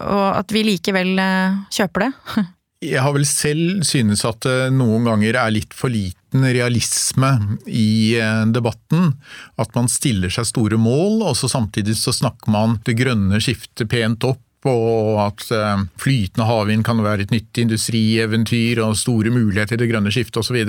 og 0.00 0.26
at 0.38 0.54
vi 0.54 0.64
likevel 0.70 1.14
eh, 1.20 1.62
kjøper 1.74 2.06
det? 2.06 2.12
Jeg 2.82 2.98
har 2.98 3.12
vel 3.14 3.26
selv 3.28 3.84
synes 3.86 4.24
at 4.26 4.42
det 4.42 4.72
noen 4.74 5.04
ganger 5.06 5.36
er 5.38 5.52
litt 5.54 5.76
for 5.76 5.92
liten 6.32 6.52
realisme 6.52 7.58
i 7.66 8.18
eh, 8.18 8.46
debatten. 8.46 9.14
At 9.56 9.74
man 9.74 9.88
stiller 9.88 10.30
seg 10.30 10.46
store 10.46 10.76
mål, 10.76 11.22
og 11.22 11.36
så 11.36 11.48
samtidig 11.48 11.96
så 11.96 12.12
snakker 12.12 12.50
man 12.50 12.80
det 12.84 12.96
grønne 12.96 13.40
skiftet 13.40 13.88
pent 13.88 14.24
opp. 14.24 14.40
Og 14.64 15.18
at 15.18 15.50
eh, 15.50 15.84
flytende 15.98 16.46
havvind 16.46 16.84
kan 16.84 17.02
være 17.02 17.22
et 17.22 17.32
nytt 17.34 17.58
industrieventyr 17.58 18.82
og 18.82 18.96
store 18.96 19.30
muligheter 19.30 19.74
i 19.76 19.82
det 19.82 19.90
grønne 19.90 20.12
skiftet 20.12 20.38
osv. 20.42 20.62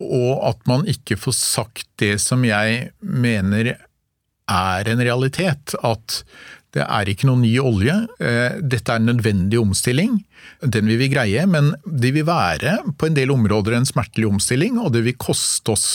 Og 0.00 0.48
at 0.48 0.60
man 0.66 0.86
ikke 0.86 1.16
får 1.16 1.34
sagt 1.34 1.88
det 1.98 2.20
som 2.20 2.44
jeg 2.44 2.90
mener 3.00 3.74
er 4.50 4.88
en 4.88 5.00
realitet. 5.00 5.74
At 5.82 6.22
det 6.74 6.82
er 6.84 7.10
ikke 7.10 7.28
noen 7.28 7.44
ny 7.44 7.52
olje. 7.62 7.94
Eh, 8.18 8.56
dette 8.58 8.90
er 8.90 8.98
en 8.98 9.12
nødvendig 9.12 9.60
omstilling. 9.60 10.18
Den 10.60 10.90
vil 10.90 10.98
vi 11.04 11.12
greie, 11.12 11.46
men 11.46 11.72
det 11.86 12.14
vil 12.16 12.26
være 12.26 12.80
på 12.98 13.08
en 13.08 13.16
del 13.16 13.32
områder 13.34 13.78
en 13.78 13.88
smertelig 13.88 14.32
omstilling, 14.32 14.80
og 14.82 14.92
det 14.96 15.04
vil 15.06 15.18
koste 15.20 15.74
oss. 15.74 15.88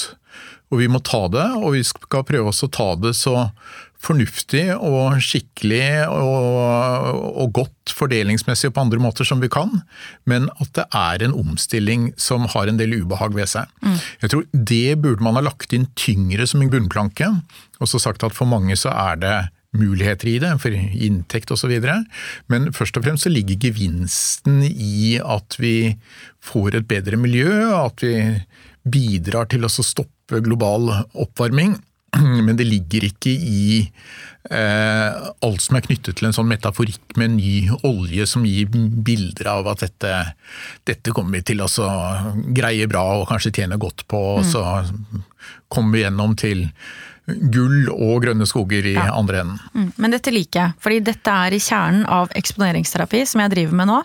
Og 0.69 0.83
vi 0.83 0.87
må 0.91 1.01
ta 1.03 1.25
det, 1.33 1.45
og 1.59 1.73
vi 1.75 1.83
skal 1.85 2.25
prøve 2.27 2.51
oss 2.51 2.63
å 2.63 2.71
ta 2.71 2.93
det 3.01 3.15
så 3.17 3.49
fornuftig 3.99 4.63
og 4.77 5.17
skikkelig 5.23 6.07
og, 6.07 7.09
og, 7.33 7.49
godt 7.57 7.91
fordelingsmessig 7.91 8.69
og 8.69 8.77
på 8.77 8.83
andre 8.85 9.01
måter 9.03 9.27
som 9.27 9.41
vi 9.43 9.49
kan, 9.51 9.81
men 10.29 10.47
at 10.63 10.71
det 10.77 10.85
er 10.95 11.25
en 11.25 11.35
omstilling 11.35 12.09
som 12.15 12.47
har 12.53 12.71
en 12.71 12.79
del 12.79 12.95
ubehag 13.01 13.35
ved 13.35 13.51
seg. 13.51 13.67
Mm. 13.83 13.97
Jeg 14.23 14.31
tror 14.31 14.45
Det 14.53 14.97
burde 15.03 15.25
man 15.25 15.35
ha 15.35 15.43
lagt 15.43 15.75
inn 15.75 15.89
tyngre 15.99 16.47
som 16.47 16.63
en 16.63 16.71
bunnplanke, 16.71 17.27
og 17.79 17.91
så 17.91 17.99
sagt 17.99 18.23
at 18.23 18.37
for 18.37 18.47
mange 18.47 18.77
så 18.79 18.93
er 18.93 19.19
det 19.19 19.35
muligheter 19.77 20.31
i 20.31 20.37
det, 20.41 20.53
for 20.61 20.73
inntekt 20.73 21.51
osv. 21.53 21.73
Men 22.49 22.71
først 22.75 22.97
og 22.97 23.05
fremst 23.05 23.27
så 23.27 23.33
ligger 23.33 23.59
gevinsten 23.67 24.63
i 24.65 25.19
at 25.21 25.59
vi 25.61 25.93
får 26.45 26.79
et 26.79 26.89
bedre 26.89 27.19
miljø, 27.21 27.51
at 27.77 28.01
vi 28.05 28.15
bidrar 28.89 29.49
til 29.51 29.67
å 29.67 29.71
stoppe 29.71 30.41
global 30.45 30.89
oppvarming. 31.13 31.77
Men 32.45 32.57
det 32.57 32.65
ligger 32.65 33.05
ikke 33.05 33.29
i 33.29 33.63
eh, 34.49 35.27
alt 35.45 35.61
som 35.61 35.77
er 35.77 35.85
knyttet 35.85 36.17
til 36.17 36.29
en 36.29 36.35
sånn 36.35 36.49
metaforikk 36.49 37.17
med 37.21 37.35
ny 37.37 37.53
olje 37.85 38.25
som 38.29 38.47
gir 38.47 38.71
bilder 38.71 39.51
av 39.51 39.69
at 39.73 39.85
dette, 39.85 40.15
dette 40.89 41.13
kommer 41.13 41.37
vi 41.37 41.45
til 41.51 41.61
å 41.61 41.69
greie 42.55 42.89
bra 42.89 43.05
og 43.19 43.27
kanskje 43.29 43.53
tjene 43.59 43.77
godt 43.81 44.07
på, 44.09 44.23
og 44.39 44.47
så 44.47 44.63
kommer 45.69 45.97
vi 45.97 46.03
gjennom 46.07 46.33
til 46.39 46.65
gull 47.53 47.89
og 47.93 48.23
grønne 48.25 48.47
skoger 48.49 48.87
i 48.91 48.95
ja. 48.95 49.09
andre 49.15 49.43
enden. 49.43 49.59
Mm. 49.73 49.91
Men 49.95 50.15
dette 50.15 50.33
liker 50.33 50.61
jeg, 50.61 50.77
fordi 50.83 50.99
dette 51.11 51.35
er 51.45 51.55
i 51.55 51.61
kjernen 51.63 52.05
av 52.09 52.33
eksponeringsterapi 52.37 53.23
som 53.29 53.43
jeg 53.43 53.53
driver 53.55 53.79
med 53.81 53.91
nå. 53.91 53.99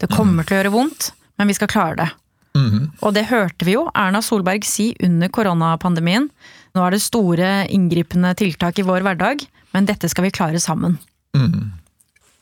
Det 0.00 0.10
kommer 0.12 0.42
mm. 0.42 0.46
til 0.46 0.56
å 0.56 0.60
gjøre 0.60 0.74
vondt, 0.74 1.10
men 1.40 1.50
vi 1.50 1.58
skal 1.58 1.72
klare 1.72 1.98
det. 2.02 2.10
Mm. 2.58 2.90
Og 3.06 3.14
det 3.14 3.28
hørte 3.30 3.66
vi 3.66 3.76
jo 3.76 3.86
Erna 3.94 4.22
Solberg 4.24 4.66
si 4.66 4.90
under 5.06 5.30
koronapandemien. 5.32 6.28
Nå 6.74 6.86
er 6.86 6.94
det 6.94 7.02
store 7.04 7.50
inngripende 7.70 8.32
tiltak 8.38 8.78
i 8.78 8.86
vår 8.86 9.04
hverdag, 9.06 9.44
men 9.74 9.86
dette 9.86 10.10
skal 10.10 10.26
vi 10.26 10.34
klare 10.34 10.62
sammen. 10.62 10.98
Mm. 11.36 11.70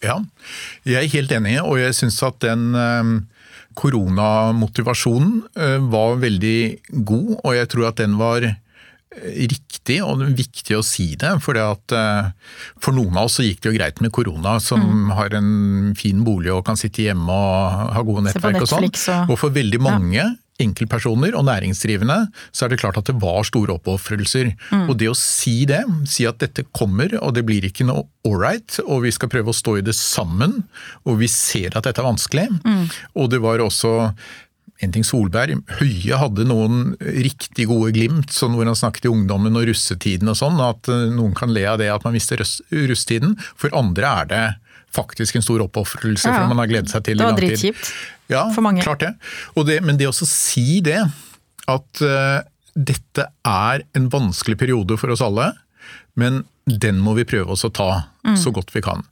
Ja, 0.04 0.20
jeg 0.86 1.02
er 1.02 1.12
helt 1.16 1.32
enig, 1.34 1.56
og 1.64 1.80
jeg 1.80 1.96
syns 1.98 2.20
at 2.22 2.38
den 2.44 2.70
ehm, 2.78 3.14
koronamotivasjonen 3.78 5.40
eh, 5.58 5.78
var 5.90 6.20
veldig 6.22 6.60
god, 7.08 7.32
og 7.42 7.56
jeg 7.56 7.70
tror 7.72 7.88
at 7.90 8.00
den 8.00 8.14
var 8.20 8.46
riktig 9.22 10.00
og 10.04 10.24
viktig 10.38 10.76
å 10.78 10.82
si 10.86 11.12
det. 11.20 11.34
For, 11.44 11.58
at, 11.60 11.94
eh, 11.94 12.32
for 12.82 12.96
noen 12.96 13.16
av 13.16 13.28
oss 13.28 13.38
så 13.38 13.46
gikk 13.46 13.62
det 13.62 13.72
jo 13.72 13.78
greit 13.78 14.02
med 14.04 14.14
korona, 14.14 14.58
som 14.62 14.82
mm. 14.82 15.14
har 15.18 15.38
en 15.38 15.94
fin 15.98 16.24
bolig 16.26 16.52
og 16.54 16.66
kan 16.68 16.78
sitte 16.78 17.06
hjemme 17.06 17.32
og 17.32 17.94
ha 17.96 18.04
gode 18.06 18.28
nettverk 18.28 18.62
og 18.62 18.70
sånn. 18.70 18.90
Og... 18.90 19.32
og 19.32 19.40
for 19.40 19.54
veldig 19.54 19.80
mange 19.84 20.18
ja. 20.20 20.30
enkeltpersoner 20.62 21.36
og 21.38 21.46
næringsdrivende 21.48 22.18
så 22.50 22.66
er 22.66 22.72
det 22.72 22.80
klart 22.82 22.98
at 23.00 23.10
det 23.10 23.18
var 23.22 23.46
store 23.46 23.76
oppofrelser. 23.78 24.52
Mm. 24.72 24.88
Og 24.88 24.96
det 25.00 25.12
å 25.12 25.16
si 25.18 25.62
det, 25.68 25.84
si 26.10 26.26
at 26.28 26.40
dette 26.42 26.66
kommer 26.76 27.14
og 27.20 27.36
det 27.36 27.46
blir 27.48 27.68
ikke 27.68 27.86
noe 27.88 28.08
ålreit, 28.28 28.80
og 28.84 29.06
vi 29.06 29.14
skal 29.14 29.30
prøve 29.32 29.54
å 29.54 29.56
stå 29.56 29.78
i 29.78 29.86
det 29.86 29.96
sammen, 29.96 30.60
og 31.08 31.22
vi 31.22 31.30
ser 31.32 31.76
at 31.78 31.86
dette 31.88 32.02
er 32.02 32.10
vanskelig. 32.10 32.50
Mm. 32.60 32.84
Og 33.16 33.32
det 33.32 33.40
var 33.44 33.62
også 33.64 34.12
en 34.78 34.92
ting 34.94 35.04
Solberg, 35.06 35.58
Høie 35.80 36.18
hadde 36.20 36.44
noen 36.46 36.92
riktig 37.02 37.66
gode 37.70 37.90
glimt, 37.96 38.30
sånn 38.34 38.54
hvor 38.54 38.68
han 38.68 38.78
snakket 38.78 39.08
i 39.08 39.10
ungdommen 39.10 39.58
og 39.58 39.66
russetiden 39.70 40.30
og 40.30 40.38
sånn, 40.38 40.60
at 40.62 40.90
eh, 40.92 41.08
noen 41.14 41.34
kan 41.38 41.50
le 41.54 41.64
av 41.66 41.80
det 41.80 41.88
at 41.90 42.06
man 42.06 42.14
mister 42.14 42.38
russetiden. 42.38 43.34
For 43.58 43.74
andre 43.78 44.12
er 44.22 44.30
det 44.30 44.44
faktisk 44.94 45.36
en 45.36 45.44
stor 45.44 45.64
oppofrelse, 45.66 46.28
ja, 46.28 46.34
ja. 46.34 46.36
for 46.38 46.52
man 46.52 46.62
har 46.62 46.70
gledet 46.70 46.92
seg 46.94 47.04
til 47.08 47.18
det. 47.18 47.24
Det 47.24 47.32
var 47.32 47.40
dritkjipt 47.40 47.90
ja, 48.30 48.44
for 48.54 48.64
mange. 48.64 48.84
Klart 48.86 49.02
det. 49.02 49.14
det. 49.66 49.80
Men 49.84 49.98
det 50.00 50.08
å 50.10 50.14
si 50.14 50.78
det, 50.84 51.00
at 51.68 52.04
uh, 52.04 52.38
dette 52.72 53.26
er 53.48 53.84
en 53.98 54.08
vanskelig 54.12 54.58
periode 54.60 54.96
for 55.00 55.12
oss 55.12 55.24
alle, 55.24 55.50
men 56.18 56.44
den 56.68 57.00
må 57.02 57.16
vi 57.18 57.26
prøve 57.28 57.54
oss 57.54 57.66
å 57.66 57.72
ta 57.74 57.90
mm. 58.26 58.36
så 58.40 58.52
godt 58.54 58.72
vi 58.76 58.84
kan. 58.84 59.04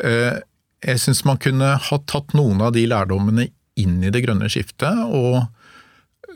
Uh, 0.00 0.38
jeg 0.84 1.02
syns 1.02 1.24
man 1.26 1.40
kunne 1.42 1.74
ha 1.82 1.96
tatt 2.06 2.36
noen 2.38 2.60
av 2.62 2.74
de 2.76 2.84
lærdommene 2.86 3.48
inn 3.80 4.00
i 4.04 4.12
det 4.14 4.24
grønne 4.24 4.50
skiftet 4.52 5.06
og 5.08 5.46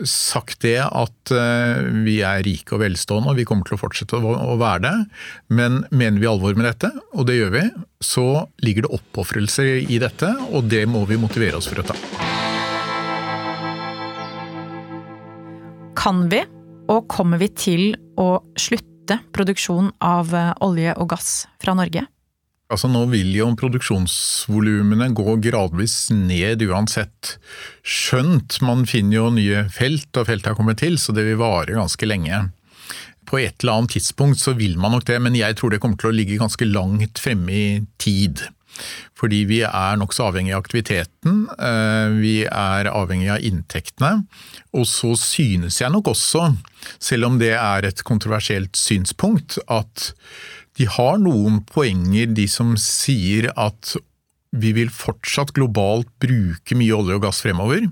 sagt 0.08 0.62
det 0.64 0.78
at 0.82 1.32
eh, 1.34 1.82
vi 2.04 2.18
er 2.24 2.42
rike 2.46 2.74
og 2.74 2.82
velstående 2.82 3.32
og 3.32 3.38
vi 3.38 3.44
kommer 3.48 3.66
til 3.68 3.76
å 3.76 3.80
fortsette 3.82 4.18
å 4.18 4.56
være 4.60 4.82
det. 4.86 4.94
Men 5.52 5.82
mener 5.90 6.22
vi 6.22 6.30
alvor 6.30 6.56
med 6.58 6.66
dette, 6.70 6.92
og 7.12 7.28
det 7.28 7.38
gjør 7.38 7.52
vi, 7.56 7.64
så 8.02 8.26
ligger 8.64 8.86
det 8.86 8.94
oppofrelser 8.98 9.84
i 9.84 10.00
dette, 10.02 10.32
og 10.50 10.70
det 10.72 10.84
må 10.90 11.04
vi 11.10 11.20
motivere 11.20 11.60
oss 11.60 11.68
for 11.70 11.82
å 11.82 11.86
ta. 11.92 11.98
Kan 15.98 16.26
vi, 16.32 16.40
og 16.90 17.06
kommer 17.12 17.38
vi 17.38 17.52
til 17.54 17.84
å 18.18 18.40
slutte 18.58 19.20
produksjon 19.34 19.92
av 20.02 20.32
eh, 20.34 20.54
olje 20.64 20.96
og 20.96 21.12
gass 21.12 21.44
fra 21.62 21.76
Norge? 21.78 22.06
Altså 22.72 22.88
Nå 22.88 23.04
vil 23.12 23.34
jo 23.36 23.50
produksjonsvolumene 23.60 25.10
gå 25.16 25.36
gradvis 25.44 26.06
ned 26.14 26.64
uansett. 26.64 27.36
Skjønt 27.84 28.62
man 28.64 28.86
finner 28.88 29.18
jo 29.18 29.26
nye 29.36 29.66
felt, 29.74 30.08
og 30.16 30.30
feltet 30.30 30.52
har 30.52 30.58
kommet 30.58 30.80
til, 30.80 30.96
så 30.96 31.12
det 31.12 31.26
vil 31.28 31.40
vare 31.42 31.76
ganske 31.76 32.08
lenge. 32.08 32.46
På 33.28 33.38
et 33.42 33.60
eller 33.60 33.82
annet 33.82 33.98
tidspunkt 33.98 34.40
så 34.40 34.56
vil 34.56 34.78
man 34.80 34.96
nok 34.96 35.06
det, 35.08 35.20
men 35.22 35.36
jeg 35.36 35.58
tror 35.58 35.72
det 35.72 35.82
kommer 35.84 36.00
til 36.00 36.10
å 36.10 36.16
ligge 36.16 36.40
ganske 36.40 36.68
langt 36.68 37.20
fremme 37.22 37.52
i 37.52 37.68
tid. 38.00 38.42
Fordi 39.18 39.42
vi 39.46 39.60
er 39.68 39.98
nokså 40.00 40.30
avhengig 40.30 40.54
av 40.56 40.62
aktiviteten, 40.64 41.44
eh, 41.54 42.14
vi 42.16 42.34
er 42.48 42.88
avhengig 42.90 43.28
av 43.34 43.44
inntektene. 43.44 44.24
Og 44.72 44.88
så 44.88 45.12
synes 45.20 45.78
jeg 45.82 45.92
nok 45.92 46.08
også, 46.14 46.48
selv 46.98 47.28
om 47.28 47.38
det 47.38 47.52
er 47.52 47.86
et 47.86 48.02
kontroversielt 48.08 48.74
synspunkt, 48.80 49.60
at 49.68 50.12
de 50.78 50.88
har 50.88 51.20
noen 51.20 51.60
poenger, 51.68 52.32
de 52.32 52.46
som 52.48 52.74
sier 52.80 53.50
at 53.60 53.94
vi 54.52 54.74
vil 54.76 54.92
fortsatt 54.92 55.54
globalt 55.56 56.10
bruke 56.20 56.76
mye 56.76 56.96
olje 56.96 57.16
og 57.16 57.24
gass 57.24 57.40
fremover. 57.44 57.86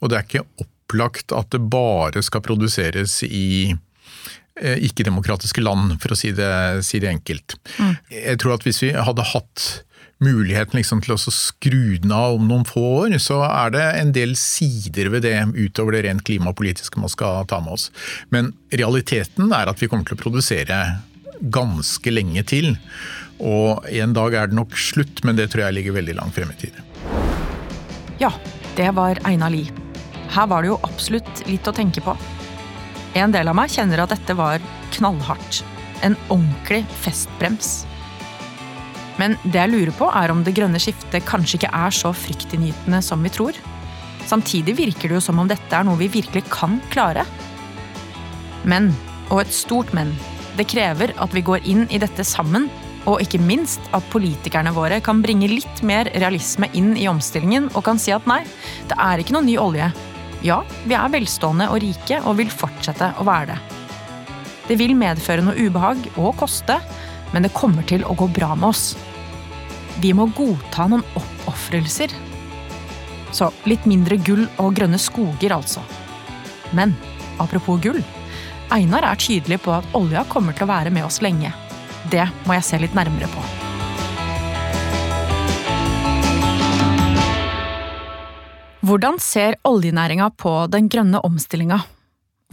Og 0.00 0.10
det 0.10 0.18
er 0.18 0.26
ikke 0.26 0.46
opplagt 0.62 1.34
at 1.34 1.50
det 1.54 1.62
bare 1.70 2.22
skal 2.22 2.44
produseres 2.46 3.18
i 3.26 3.74
eh, 3.74 4.78
ikke-demokratiske 4.86 5.64
land, 5.64 5.96
for 6.02 6.14
å 6.14 6.18
si 6.18 6.30
det, 6.34 6.52
si 6.86 7.02
det 7.02 7.10
enkelt. 7.10 7.58
Mm. 7.78 7.96
Jeg 8.14 8.40
tror 8.42 8.56
at 8.56 8.66
hvis 8.66 8.82
vi 8.86 8.94
hadde 8.94 9.30
hatt 9.34 9.66
muligheten 10.22 10.78
liksom 10.78 11.02
til 11.04 11.12
å 11.16 11.18
skru 11.20 11.98
den 12.00 12.14
av 12.14 12.38
om 12.38 12.46
noen 12.48 12.64
få 12.64 12.84
år, 13.02 13.18
så 13.20 13.42
er 13.44 13.74
det 13.74 13.84
en 13.98 14.14
del 14.16 14.32
sider 14.40 15.10
ved 15.12 15.26
det 15.26 15.34
utover 15.58 15.98
det 15.98 16.06
rent 16.06 16.24
klimapolitiske 16.24 17.02
man 17.02 17.12
skal 17.12 17.44
ta 17.50 17.60
med 17.60 17.76
oss. 17.76 17.90
Men 18.32 18.54
realiteten 18.72 19.52
er 19.52 19.68
at 19.68 19.82
vi 19.82 19.90
kommer 19.90 20.08
til 20.08 20.16
å 20.16 20.22
produsere 20.22 20.80
ganske 21.40 22.12
lenge 22.12 22.42
til. 22.48 22.74
Og 23.38 23.84
en 23.92 24.14
dag 24.16 24.34
er 24.34 24.50
det 24.50 24.56
nok 24.56 24.76
slutt, 24.80 25.22
men 25.24 25.36
det 25.38 25.50
tror 25.52 25.66
jeg 25.66 25.78
ligger 25.78 25.98
veldig 25.98 26.16
langt 26.20 26.36
frem 26.36 26.52
i 26.52 26.60
tid. 26.60 26.78
Ja, 28.22 28.32
det 28.76 28.92
var 28.96 29.20
Einar 29.28 29.52
Lie. 29.52 29.72
Her 30.32 30.48
var 30.50 30.64
det 30.64 30.72
jo 30.72 30.80
absolutt 30.84 31.44
litt 31.48 31.68
å 31.68 31.74
tenke 31.76 32.02
på. 32.04 32.16
En 33.16 33.32
del 33.32 33.48
av 33.48 33.56
meg 33.56 33.72
kjenner 33.72 34.02
at 34.02 34.12
dette 34.12 34.36
var 34.36 34.62
knallhardt. 34.96 35.62
En 36.04 36.16
ordentlig 36.28 36.82
festbrems. 37.04 37.86
Men 39.16 39.38
det 39.44 39.62
jeg 39.62 39.72
lurer 39.72 39.94
på, 39.96 40.10
er 40.12 40.32
om 40.32 40.42
det 40.44 40.52
grønne 40.56 40.80
skiftet 40.80 41.24
kanskje 41.28 41.60
ikke 41.60 41.72
er 41.72 41.94
så 41.94 42.12
fryktinngytende 42.12 43.00
som 43.04 43.22
vi 43.24 43.32
tror. 43.32 43.56
Samtidig 44.28 44.74
virker 44.76 45.08
det 45.08 45.16
jo 45.16 45.24
som 45.24 45.40
om 45.40 45.48
dette 45.48 45.72
er 45.72 45.86
noe 45.86 46.00
vi 46.00 46.10
virkelig 46.12 46.44
kan 46.52 46.80
klare. 46.92 47.24
Men, 48.68 48.90
og 49.30 49.44
et 49.44 49.54
stort 49.54 49.92
men, 49.96 50.12
det 50.58 50.68
krever 50.70 51.12
at 51.22 51.34
vi 51.34 51.44
går 51.44 51.64
inn 51.68 51.86
i 51.90 52.00
dette 52.02 52.24
sammen 52.26 52.68
og 53.06 53.22
ikke 53.22 53.38
minst 53.42 53.82
at 53.94 54.06
politikerne 54.10 54.72
våre 54.74 54.98
kan 55.04 55.22
bringe 55.22 55.48
litt 55.50 55.82
mer 55.86 56.10
realisme 56.16 56.68
inn 56.74 56.94
i 56.98 57.06
omstillingen 57.10 57.70
og 57.74 57.84
kan 57.86 58.00
si 58.02 58.12
at 58.14 58.26
nei, 58.26 58.42
det 58.90 58.98
er 58.98 59.22
ikke 59.22 59.36
noe 59.36 59.46
ny 59.46 59.56
olje. 59.62 59.88
Ja, 60.46 60.60
vi 60.84 60.96
er 60.98 61.12
velstående 61.12 61.68
og 61.70 61.80
rike 61.84 62.20
og 62.24 62.38
vil 62.40 62.50
fortsette 62.52 63.12
å 63.18 63.26
være 63.26 63.54
det. 63.54 63.58
Det 64.66 64.76
vil 64.80 64.96
medføre 64.98 65.44
noe 65.46 65.54
ubehag 65.54 66.02
og 66.18 66.34
koste, 66.40 66.80
men 67.32 67.46
det 67.46 67.54
kommer 67.54 67.86
til 67.86 68.02
å 68.06 68.16
gå 68.18 68.26
bra 68.34 68.54
med 68.58 68.72
oss. 68.72 68.96
Vi 70.02 70.10
må 70.14 70.26
godta 70.36 70.88
noen 70.90 71.06
oppofrelser. 71.16 72.10
Så 73.34 73.52
litt 73.70 73.86
mindre 73.86 74.18
gull 74.18 74.44
og 74.62 74.74
grønne 74.76 74.98
skoger, 75.00 75.54
altså. 75.54 75.82
Men 76.74 76.94
apropos 77.42 77.78
gull. 77.82 78.02
Einar 78.74 79.04
er 79.06 79.18
tydelig 79.20 79.60
på 79.62 79.70
at 79.76 79.86
olja 79.94 80.24
kommer 80.26 80.56
til 80.56 80.66
å 80.66 80.72
være 80.72 80.90
med 80.90 81.06
oss 81.06 81.20
lenge. 81.22 81.52
Det 82.10 82.24
må 82.46 82.56
jeg 82.56 82.66
se 82.66 82.80
litt 82.82 82.96
nærmere 82.98 83.28
på. 83.30 83.44
Hvordan 88.86 89.20
ser 89.22 89.56
oljenæringa 89.66 90.28
på 90.38 90.54
den 90.70 90.90
grønne 90.90 91.22
omstillinga? 91.26 91.78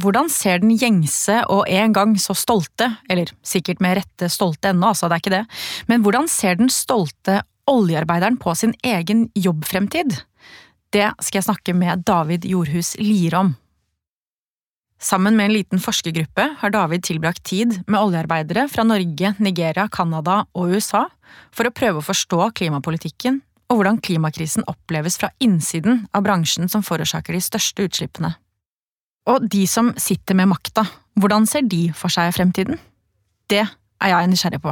Hvordan 0.02 0.30
ser 0.34 0.62
den 0.62 0.74
gjengse 0.78 1.44
og 1.54 1.68
en 1.70 1.94
gang 1.94 2.16
så 2.22 2.34
stolte, 2.38 2.88
eller 3.10 3.30
sikkert 3.46 3.82
med 3.82 4.00
rette 4.00 4.30
stolte 4.34 4.72
ennå, 4.72 4.90
altså, 4.90 5.10
det 5.10 5.18
er 5.18 5.24
ikke 5.24 5.36
det, 5.36 5.44
men 5.90 6.06
hvordan 6.06 6.30
ser 6.30 6.58
den 6.58 6.72
stolte 6.74 7.42
oljearbeideren 7.70 8.40
på 8.42 8.56
sin 8.58 8.74
egen 8.86 9.28
jobbfremtid? 9.38 10.18
Det 10.94 11.12
skal 11.22 11.40
jeg 11.40 11.50
snakke 11.50 11.78
med 11.78 12.06
David 12.06 12.46
Jordhus 12.50 12.96
Lier 13.02 13.38
om. 13.38 13.54
Sammen 15.04 15.36
med 15.36 15.50
en 15.50 15.54
liten 15.58 15.82
forskergruppe 15.84 16.46
har 16.62 16.72
David 16.72 17.04
tilbrakt 17.04 17.44
tid 17.44 17.82
med 17.92 18.00
oljearbeidere 18.00 18.70
fra 18.72 18.86
Norge, 18.88 19.34
Nigeria, 19.44 19.90
Canada 19.92 20.46
og 20.56 20.78
USA 20.78 21.10
for 21.52 21.68
å 21.68 21.74
prøve 21.76 22.00
å 22.00 22.06
forstå 22.08 22.54
klimapolitikken 22.56 23.42
og 23.68 23.82
hvordan 23.82 24.00
klimakrisen 24.06 24.64
oppleves 24.72 25.18
fra 25.20 25.34
innsiden 25.44 26.06
av 26.16 26.24
bransjen 26.24 26.72
som 26.72 26.86
forårsaker 26.88 27.36
de 27.36 27.42
største 27.44 27.88
utslippene. 27.90 28.32
Og 29.28 29.44
de 29.52 29.66
som 29.68 29.92
sitter 30.00 30.40
med 30.40 30.48
makta, 30.54 30.86
hvordan 31.20 31.50
ser 31.52 31.68
de 31.68 31.90
for 31.98 32.14
seg 32.14 32.32
fremtiden? 32.38 32.80
Det 33.52 33.64
er 33.64 34.14
jeg 34.14 34.30
nysgjerrig 34.32 34.62
på. 34.64 34.72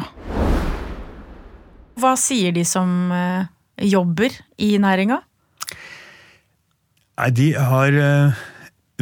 Hva 1.99 2.13
sier 2.19 2.55
de 2.55 2.63
som 2.67 3.11
eh, 3.11 3.51
jobber 3.83 4.31
i 4.63 4.77
næringa? 4.79 5.19
Nei, 7.19 7.29
de 7.35 7.51
har 7.59 7.99
eh, 7.99 8.41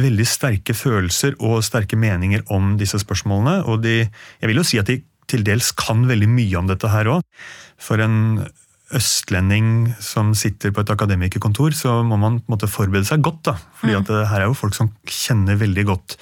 veldig 0.02 0.26
sterke 0.28 0.74
følelser 0.76 1.36
og 1.38 1.62
sterke 1.66 1.98
meninger 1.98 2.44
om 2.52 2.74
disse 2.80 3.00
spørsmålene. 3.02 3.62
Og 3.70 3.82
de, 3.84 4.02
jeg 4.06 4.50
vil 4.50 4.60
jo 4.60 4.66
si 4.66 4.80
at 4.80 4.90
de 4.90 5.00
til 5.30 5.44
dels 5.46 5.70
kan 5.78 6.02
veldig 6.08 6.28
mye 6.30 6.58
om 6.58 6.70
dette 6.70 6.90
her 6.90 7.10
òg. 7.12 7.22
For 7.80 8.02
en 8.02 8.42
østlending 8.96 9.92
som 10.02 10.32
sitter 10.34 10.72
på 10.74 10.82
et 10.82 10.90
akademikerkontor, 10.90 11.74
så 11.78 12.00
må 12.02 12.18
man 12.18 12.40
på 12.40 12.50
en 12.50 12.56
måte 12.56 12.70
forberede 12.70 13.06
seg 13.06 13.22
godt. 13.22 13.44
da. 13.46 13.54
Fordi 13.78 13.94
mm. 13.94 14.00
at 14.00 14.10
det 14.10 14.22
her 14.32 14.42
er 14.42 14.50
jo 14.50 14.58
folk 14.58 14.74
som 14.76 14.90
kjenner 15.06 15.60
veldig 15.60 15.86
godt 15.92 16.16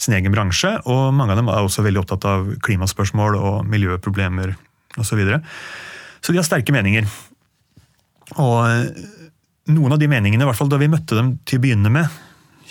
sin 0.00 0.16
egen 0.16 0.32
bransje, 0.32 0.72
og 0.88 1.12
mange 1.12 1.34
av 1.34 1.38
dem 1.42 1.50
er 1.52 1.60
også 1.60 1.84
veldig 1.84 2.00
opptatt 2.00 2.24
av 2.28 2.46
klimaspørsmål 2.64 3.36
og 3.36 3.56
miljøproblemer 3.68 4.54
osv. 4.96 5.04
Så, 5.06 5.18
videre. 5.18 5.42
så 6.24 6.32
de 6.32 6.40
har 6.40 6.46
sterke 6.48 6.74
meninger. 6.74 7.06
Og 8.40 8.96
noen 9.70 9.94
av 9.94 10.00
de 10.00 10.08
meningene, 10.10 10.42
i 10.42 10.48
hvert 10.48 10.58
fall 10.58 10.70
da 10.72 10.80
vi 10.80 10.90
møtte 10.90 11.18
dem 11.18 11.34
til 11.46 11.60
å 11.60 11.64
begynne 11.66 11.92
med, 11.92 12.18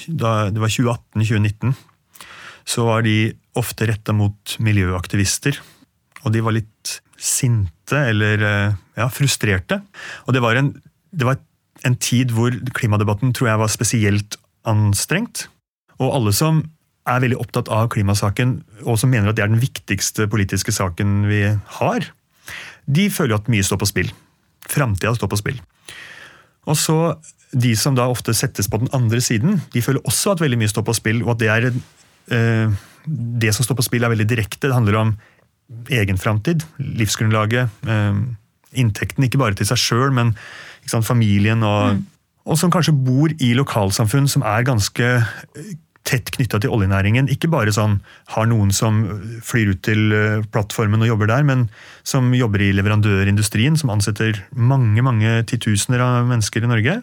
da 0.08 0.50
det 0.54 0.62
var 0.62 0.72
2018-2019, 0.72 1.76
så 2.70 2.86
var 2.86 3.04
de 3.06 3.34
ofte 3.58 3.88
retta 3.90 4.14
mot 4.16 4.56
miljøaktivister. 4.62 5.58
Og 6.24 6.34
de 6.36 6.44
var 6.46 6.56
litt 6.56 7.00
sinte 7.20 8.00
eller 8.12 8.44
eh, 8.46 8.76
ja, 9.00 9.08
frustrerte. 9.12 9.82
Og 10.28 10.36
det 10.36 10.44
var, 10.44 10.60
en, 10.60 10.74
det 11.12 11.28
var 11.28 11.40
en 11.88 11.98
tid 12.00 12.34
hvor 12.36 12.54
klimadebatten 12.76 13.34
tror 13.36 13.52
jeg 13.52 13.62
var 13.64 13.74
spesielt 13.74 14.38
anstrengt. 14.70 15.48
Og 16.00 16.14
alle 16.16 16.36
som 16.36 16.62
er 17.10 17.24
veldig 17.24 17.40
opptatt 17.42 17.72
av 17.74 17.90
klimasaken, 17.94 18.60
og 18.86 19.00
som 19.02 19.12
mener 19.12 19.32
at 19.32 19.40
det 19.40 19.46
er 19.46 19.52
den 19.52 19.64
viktigste 19.64 20.28
politiske 20.32 20.74
saken 20.76 21.24
vi 21.30 21.42
har, 21.80 22.10
de 22.90 23.10
føler 23.14 23.40
at 23.40 23.50
mye 23.52 23.66
står 23.66 23.82
på 23.82 23.90
spill. 23.90 24.12
Framtida 24.70 25.16
står 25.18 25.32
på 25.32 25.40
spill. 25.40 25.60
Og 26.68 26.78
så 26.78 26.98
de 27.50 27.72
som 27.78 27.96
da 27.98 28.06
ofte 28.10 28.34
settes 28.38 28.70
på 28.70 28.82
den 28.82 28.92
andre 28.94 29.22
siden, 29.24 29.62
de 29.74 29.82
føler 29.82 30.06
også 30.06 30.36
at 30.36 30.44
veldig 30.44 30.60
mye 30.62 30.70
står 30.72 30.86
på 30.86 30.98
spill, 30.98 31.24
og 31.26 31.34
at 31.34 31.42
det 31.42 31.50
er 31.50 31.70
eh, 31.72 32.78
det 33.10 33.54
som 33.56 33.66
står 33.66 33.80
på 33.80 33.88
spill, 33.88 34.06
er 34.06 34.14
veldig 34.14 34.28
direkte. 34.30 34.68
Det 34.68 34.76
handler 34.76 35.00
om 35.00 35.16
egen 35.94 36.18
framtid, 36.22 36.66
livsgrunnlaget, 36.78 37.74
eh, 37.90 38.22
inntekten, 38.78 39.26
ikke 39.26 39.42
bare 39.42 39.58
til 39.58 39.70
seg 39.70 39.82
sjøl, 39.82 40.14
men 40.14 40.36
sant, 40.90 41.08
familien, 41.08 41.64
og, 41.66 41.98
mm. 41.98 42.06
og, 42.46 42.58
som 42.62 42.74
kanskje 42.74 42.94
bor 42.94 43.34
i 43.34 43.54
lokalsamfunn 43.58 44.30
som 44.30 44.46
er 44.46 44.68
ganske 44.68 45.10
tett 46.10 46.32
knytta 46.34 46.60
til 46.62 46.74
oljenæringen. 46.74 47.30
Ikke 47.32 47.52
bare 47.52 47.74
sånn 47.76 48.00
har 48.34 48.50
noen 48.50 48.74
som 48.76 49.04
flyr 49.46 49.76
ut 49.76 49.84
til 49.86 50.16
eh, 50.16 50.46
plattformen 50.54 51.06
og 51.06 51.12
jobber 51.12 51.30
der, 51.30 51.46
men 51.46 51.68
som 52.08 52.32
jobber 52.36 52.64
i 52.66 52.72
leverandørindustrien, 52.78 53.78
som 53.80 53.94
ansetter 53.94 54.42
mange 54.56 55.04
mange 55.06 55.40
titusener 55.50 56.04
av 56.04 56.30
mennesker 56.32 56.66
i 56.66 56.72
Norge. 56.72 56.98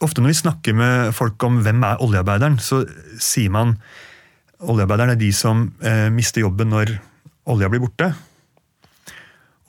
Ofte 0.00 0.24
når 0.24 0.32
vi 0.32 0.40
snakker 0.40 0.76
med 0.76 1.12
folk 1.16 1.42
om 1.44 1.60
hvem 1.64 1.84
er 1.84 2.00
oljearbeideren, 2.00 2.56
så 2.62 2.82
sier 3.20 3.52
man 3.52 3.76
oljearbeideren 4.60 5.14
er 5.14 5.20
de 5.20 5.30
som 5.36 5.68
eh, 5.84 6.08
mister 6.12 6.44
jobben 6.44 6.72
når 6.72 6.96
olja 7.50 7.68
blir 7.72 7.84
borte. 7.84 8.12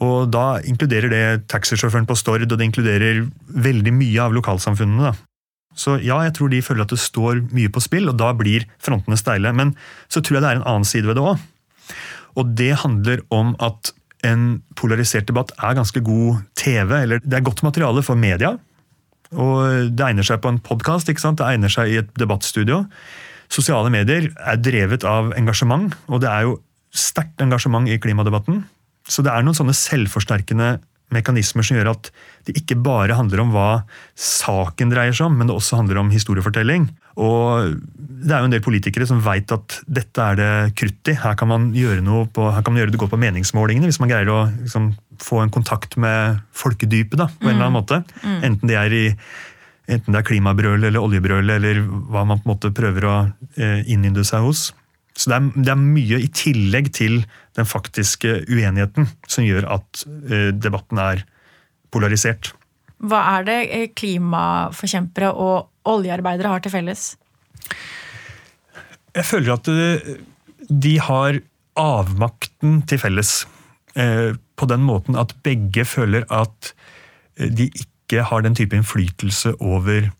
Og 0.01 0.31
da 0.33 0.61
inkluderer 0.65 1.11
det 1.11 1.25
taxisjåføren 1.51 2.07
på 2.09 2.17
Stord, 2.17 2.47
og 2.47 2.57
det 2.57 2.65
inkluderer 2.65 3.25
veldig 3.67 3.93
mye 3.93 4.23
av 4.23 4.33
lokalsamfunnene. 4.33 5.11
da. 5.11 5.30
Så 5.77 5.95
ja, 6.03 6.19
jeg 6.25 6.35
tror 6.37 6.51
de 6.51 6.61
føler 6.65 6.85
at 6.85 6.93
det 6.93 6.99
står 7.01 7.41
mye 7.55 7.71
på 7.71 7.83
spill, 7.83 8.09
og 8.11 8.17
da 8.19 8.31
blir 8.37 8.67
frontene 8.83 9.19
steile. 9.19 9.53
Men 9.55 9.73
så 10.11 10.21
tror 10.21 10.37
jeg 10.37 10.45
det 10.45 10.51
er 10.51 10.61
en 10.61 10.67
annen 10.67 10.87
side 10.87 11.07
ved 11.07 11.17
det 11.19 11.25
òg. 11.25 11.47
Og 12.39 12.53
det 12.57 12.73
handler 12.83 13.23
om 13.33 13.55
at 13.63 13.93
en 14.27 14.61
polarisert 14.77 15.27
debatt 15.29 15.53
er 15.57 15.77
ganske 15.77 16.03
god 16.05 16.43
TV, 16.59 16.91
eller 17.01 17.23
det 17.23 17.39
er 17.39 17.45
godt 17.45 17.63
materiale 17.65 18.03
for 18.05 18.19
media. 18.19 18.53
Og 19.31 19.91
det 19.95 20.05
egner 20.05 20.27
seg 20.27 20.41
på 20.43 20.51
en 20.51 20.59
podkast, 20.61 21.07
det 21.07 21.47
egner 21.47 21.71
seg 21.71 21.91
i 21.91 21.99
et 22.03 22.11
debattstudio. 22.19 22.83
Sosiale 23.51 23.91
medier 23.91 24.29
er 24.37 24.59
drevet 24.59 25.03
av 25.07 25.33
engasjement, 25.39 25.95
og 26.07 26.21
det 26.23 26.29
er 26.31 26.47
jo 26.47 26.59
sterkt 26.91 27.41
engasjement 27.43 27.87
i 27.87 27.99
klimadebatten. 27.99 28.63
Så 29.07 29.23
det 29.25 29.31
er 29.33 29.43
noen 29.43 29.57
sånne 29.57 29.75
selvforsterkende 29.75 30.75
mekanismer 31.13 31.65
som 31.65 31.77
gjør 31.77 31.91
at 31.93 32.09
det 32.47 32.55
ikke 32.57 32.77
bare 32.81 33.17
handler 33.17 33.43
om 33.43 33.51
hva 33.53 33.69
saken 34.17 34.91
dreier 34.93 35.15
seg 35.15 35.27
om, 35.27 35.37
men 35.37 35.49
det 35.49 35.55
også 35.55 35.79
handler 35.81 36.01
om 36.01 36.11
historiefortelling. 36.13 36.87
Og 37.21 37.75
det 37.95 38.33
er 38.33 38.41
jo 38.41 38.49
en 38.49 38.55
del 38.55 38.63
politikere 38.65 39.07
som 39.09 39.21
veit 39.23 39.51
at 39.53 39.77
dette 39.85 40.25
er 40.25 40.39
det 40.39 40.51
krutt 40.79 41.11
i. 41.11 41.17
Her 41.21 41.37
kan 41.39 41.51
man 41.51 41.69
gjøre 41.75 42.03
noe 42.05 42.25
på, 42.31 42.47
her 42.53 42.65
kan 42.65 42.75
man 42.75 42.83
gjøre 42.83 42.95
det 42.95 43.01
godt 43.01 43.13
på 43.13 43.21
meningsmålingene, 43.21 43.89
hvis 43.89 44.01
man 44.01 44.11
greier 44.11 44.31
å 44.31 44.41
liksom, 44.49 44.91
få 45.21 45.43
en 45.43 45.53
kontakt 45.53 45.97
med 46.01 46.41
folkedypet 46.57 47.19
da, 47.21 47.29
på 47.29 47.49
en 47.49 47.55
eller 47.55 47.69
annen 47.69 47.75
mm. 47.75 47.79
måte. 47.79 48.03
Mm. 48.25 48.37
Enten 48.49 48.71
det 48.71 48.79
er 48.79 48.97
i 48.97 49.05
enten 49.91 50.13
det 50.13 50.21
er 50.21 50.27
klimabrøl 50.27 50.85
eller 50.87 51.01
oljebrøl, 51.01 51.49
eller 51.57 51.81
hva 51.83 52.23
man 52.23 52.39
på 52.39 52.47
en 52.47 52.53
måte 52.53 52.71
prøver 52.75 53.07
å 53.07 53.15
eh, 53.57 53.81
innynde 53.91 54.23
seg 54.27 54.45
hos. 54.45 54.69
Så 55.17 55.29
det 55.29 55.37
er, 55.37 55.49
det 55.57 55.71
er, 55.73 55.81
mye 55.81 56.21
i 56.23 56.29
tillegg 56.31 56.91
til 56.95 57.21
den 57.57 57.67
faktiske 57.67 58.45
uenigheten 58.47 59.09
som 59.27 59.45
gjør 59.45 59.67
at 59.77 60.05
uh, 60.07 60.49
debatten 60.55 61.01
er 61.03 61.25
polarisert. 61.91 62.53
Hva 63.01 63.21
er 63.35 63.47
det 63.47 63.59
eh, 63.73 63.87
klimaforkjempere 63.97 65.31
og 65.33 65.89
oljearbeidere 65.89 66.53
har 66.53 66.61
til 66.63 66.73
felles? 66.73 67.05
Jeg 69.11 69.27
føler 69.27 69.55
at 69.55 69.69
eh, 69.71 70.13
de 70.69 70.93
har 71.01 71.41
avmakten 71.79 72.81
til 72.87 73.01
felles. 73.01 73.33
Eh, 73.95 74.37
på 74.55 74.67
den 74.69 74.85
måten 74.87 75.17
at 75.19 75.33
begge 75.43 75.85
føler 75.87 76.27
at 76.31 76.71
eh, 77.37 77.49
de 77.49 77.67
ikke 77.67 78.23
har 78.29 78.45
den 78.45 78.55
type 78.55 78.75
innflytelse 78.77 79.55
over 79.59 80.11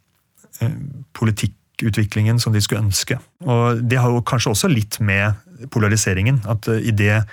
politikkutviklingen 1.81 2.39
som 2.39 2.53
de 2.53 2.61
skulle 2.61 2.83
ønske. 2.85 3.19
Og 3.45 3.81
Det 3.89 3.97
har 3.97 4.09
jo 4.09 4.21
kanskje 4.21 4.51
også 4.51 4.69
litt 4.69 4.99
med 4.99 5.33
polariseringen. 5.71 6.41
At 6.47 6.67
idet 6.67 7.25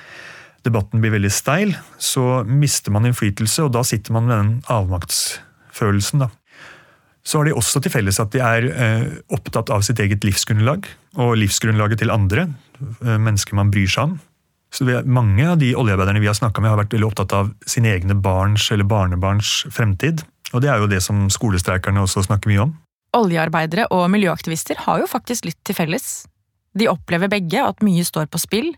debatten 0.64 1.00
blir 1.00 1.12
veldig 1.12 1.30
steil, 1.30 1.76
så 1.98 2.44
mister 2.44 2.90
man 2.90 3.06
innflytelse, 3.06 3.64
og 3.64 3.72
da 3.72 3.82
sitter 3.82 4.12
man 4.12 4.26
med 4.26 4.36
den 4.36 4.62
avmaktsfølelsen. 4.68 6.18
da. 6.20 6.30
Så 7.24 7.38
har 7.38 7.44
de 7.44 7.54
også 7.54 7.80
til 7.82 7.92
felles 7.92 8.18
at 8.20 8.32
de 8.32 8.40
er 8.40 8.64
eh, 8.72 9.06
opptatt 9.30 9.70
av 9.70 9.82
sitt 9.82 9.98
eget 9.98 10.24
livsgrunnlag, 10.24 10.86
og 11.16 11.36
livsgrunnlaget 11.36 11.98
til 11.98 12.10
andre, 12.10 12.48
eh, 13.04 13.18
mennesker 13.18 13.54
man 13.54 13.70
bryr 13.70 13.88
seg 13.88 14.02
om. 14.04 14.20
Så 14.72 14.84
er, 14.88 15.04
Mange 15.04 15.46
av 15.48 15.58
de 15.58 15.74
oljearbeiderne 15.74 16.20
vi 16.20 16.26
har 16.26 16.34
snakka 16.34 16.60
med, 16.60 16.70
har 16.70 16.82
vært 16.82 16.92
veldig 16.92 17.06
opptatt 17.06 17.32
av 17.32 17.52
sine 17.66 17.88
egne 17.88 18.14
barns 18.14 18.70
eller 18.70 18.84
barnebarns 18.84 19.64
fremtid. 19.72 20.24
Og 20.52 20.62
det 20.62 20.70
er 20.70 20.78
jo 20.78 20.88
det 20.88 21.02
som 21.04 21.28
skolestreikerne 21.32 22.00
også 22.00 22.24
snakker 22.24 22.48
mye 22.48 22.66
om. 22.66 22.76
Oljearbeidere 23.16 23.86
og 23.94 24.08
miljøaktivister 24.12 24.84
har 24.84 25.00
jo 25.00 25.08
faktisk 25.08 25.48
litt 25.48 25.60
til 25.64 25.76
felles. 25.78 26.26
De 26.76 26.90
opplever 26.90 27.30
begge 27.32 27.62
at 27.64 27.80
mye 27.84 28.04
står 28.04 28.28
på 28.28 28.40
spill. 28.42 28.74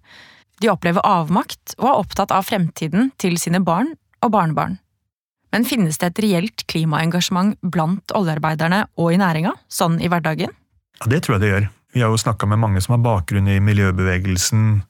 De 0.62 0.70
opplever 0.70 1.02
avmakt 1.06 1.74
og 1.80 1.88
er 1.88 1.98
opptatt 2.04 2.34
av 2.34 2.46
fremtiden 2.46 3.10
til 3.20 3.38
sine 3.40 3.62
barn 3.64 3.94
og 4.22 4.32
barnebarn. 4.36 4.78
Men 5.50 5.66
finnes 5.66 5.98
det 5.98 6.12
et 6.12 6.22
reelt 6.22 6.64
klimaengasjement 6.70 7.56
blant 7.74 8.14
oljearbeiderne 8.14 8.84
og 9.00 9.10
i 9.14 9.18
næringa, 9.18 9.56
sånn 9.66 9.98
i 9.98 10.10
hverdagen? 10.10 10.54
Ja, 11.00 11.10
Det 11.10 11.24
tror 11.24 11.36
jeg 11.36 11.42
det 11.42 11.52
gjør. 11.54 11.68
Vi 11.92 12.04
har 12.04 12.12
jo 12.12 12.22
snakka 12.22 12.46
med 12.46 12.60
mange 12.62 12.80
som 12.84 12.94
har 12.94 13.02
bakgrunn 13.02 13.48
i 13.50 13.58
miljøbevegelsen. 13.58 14.84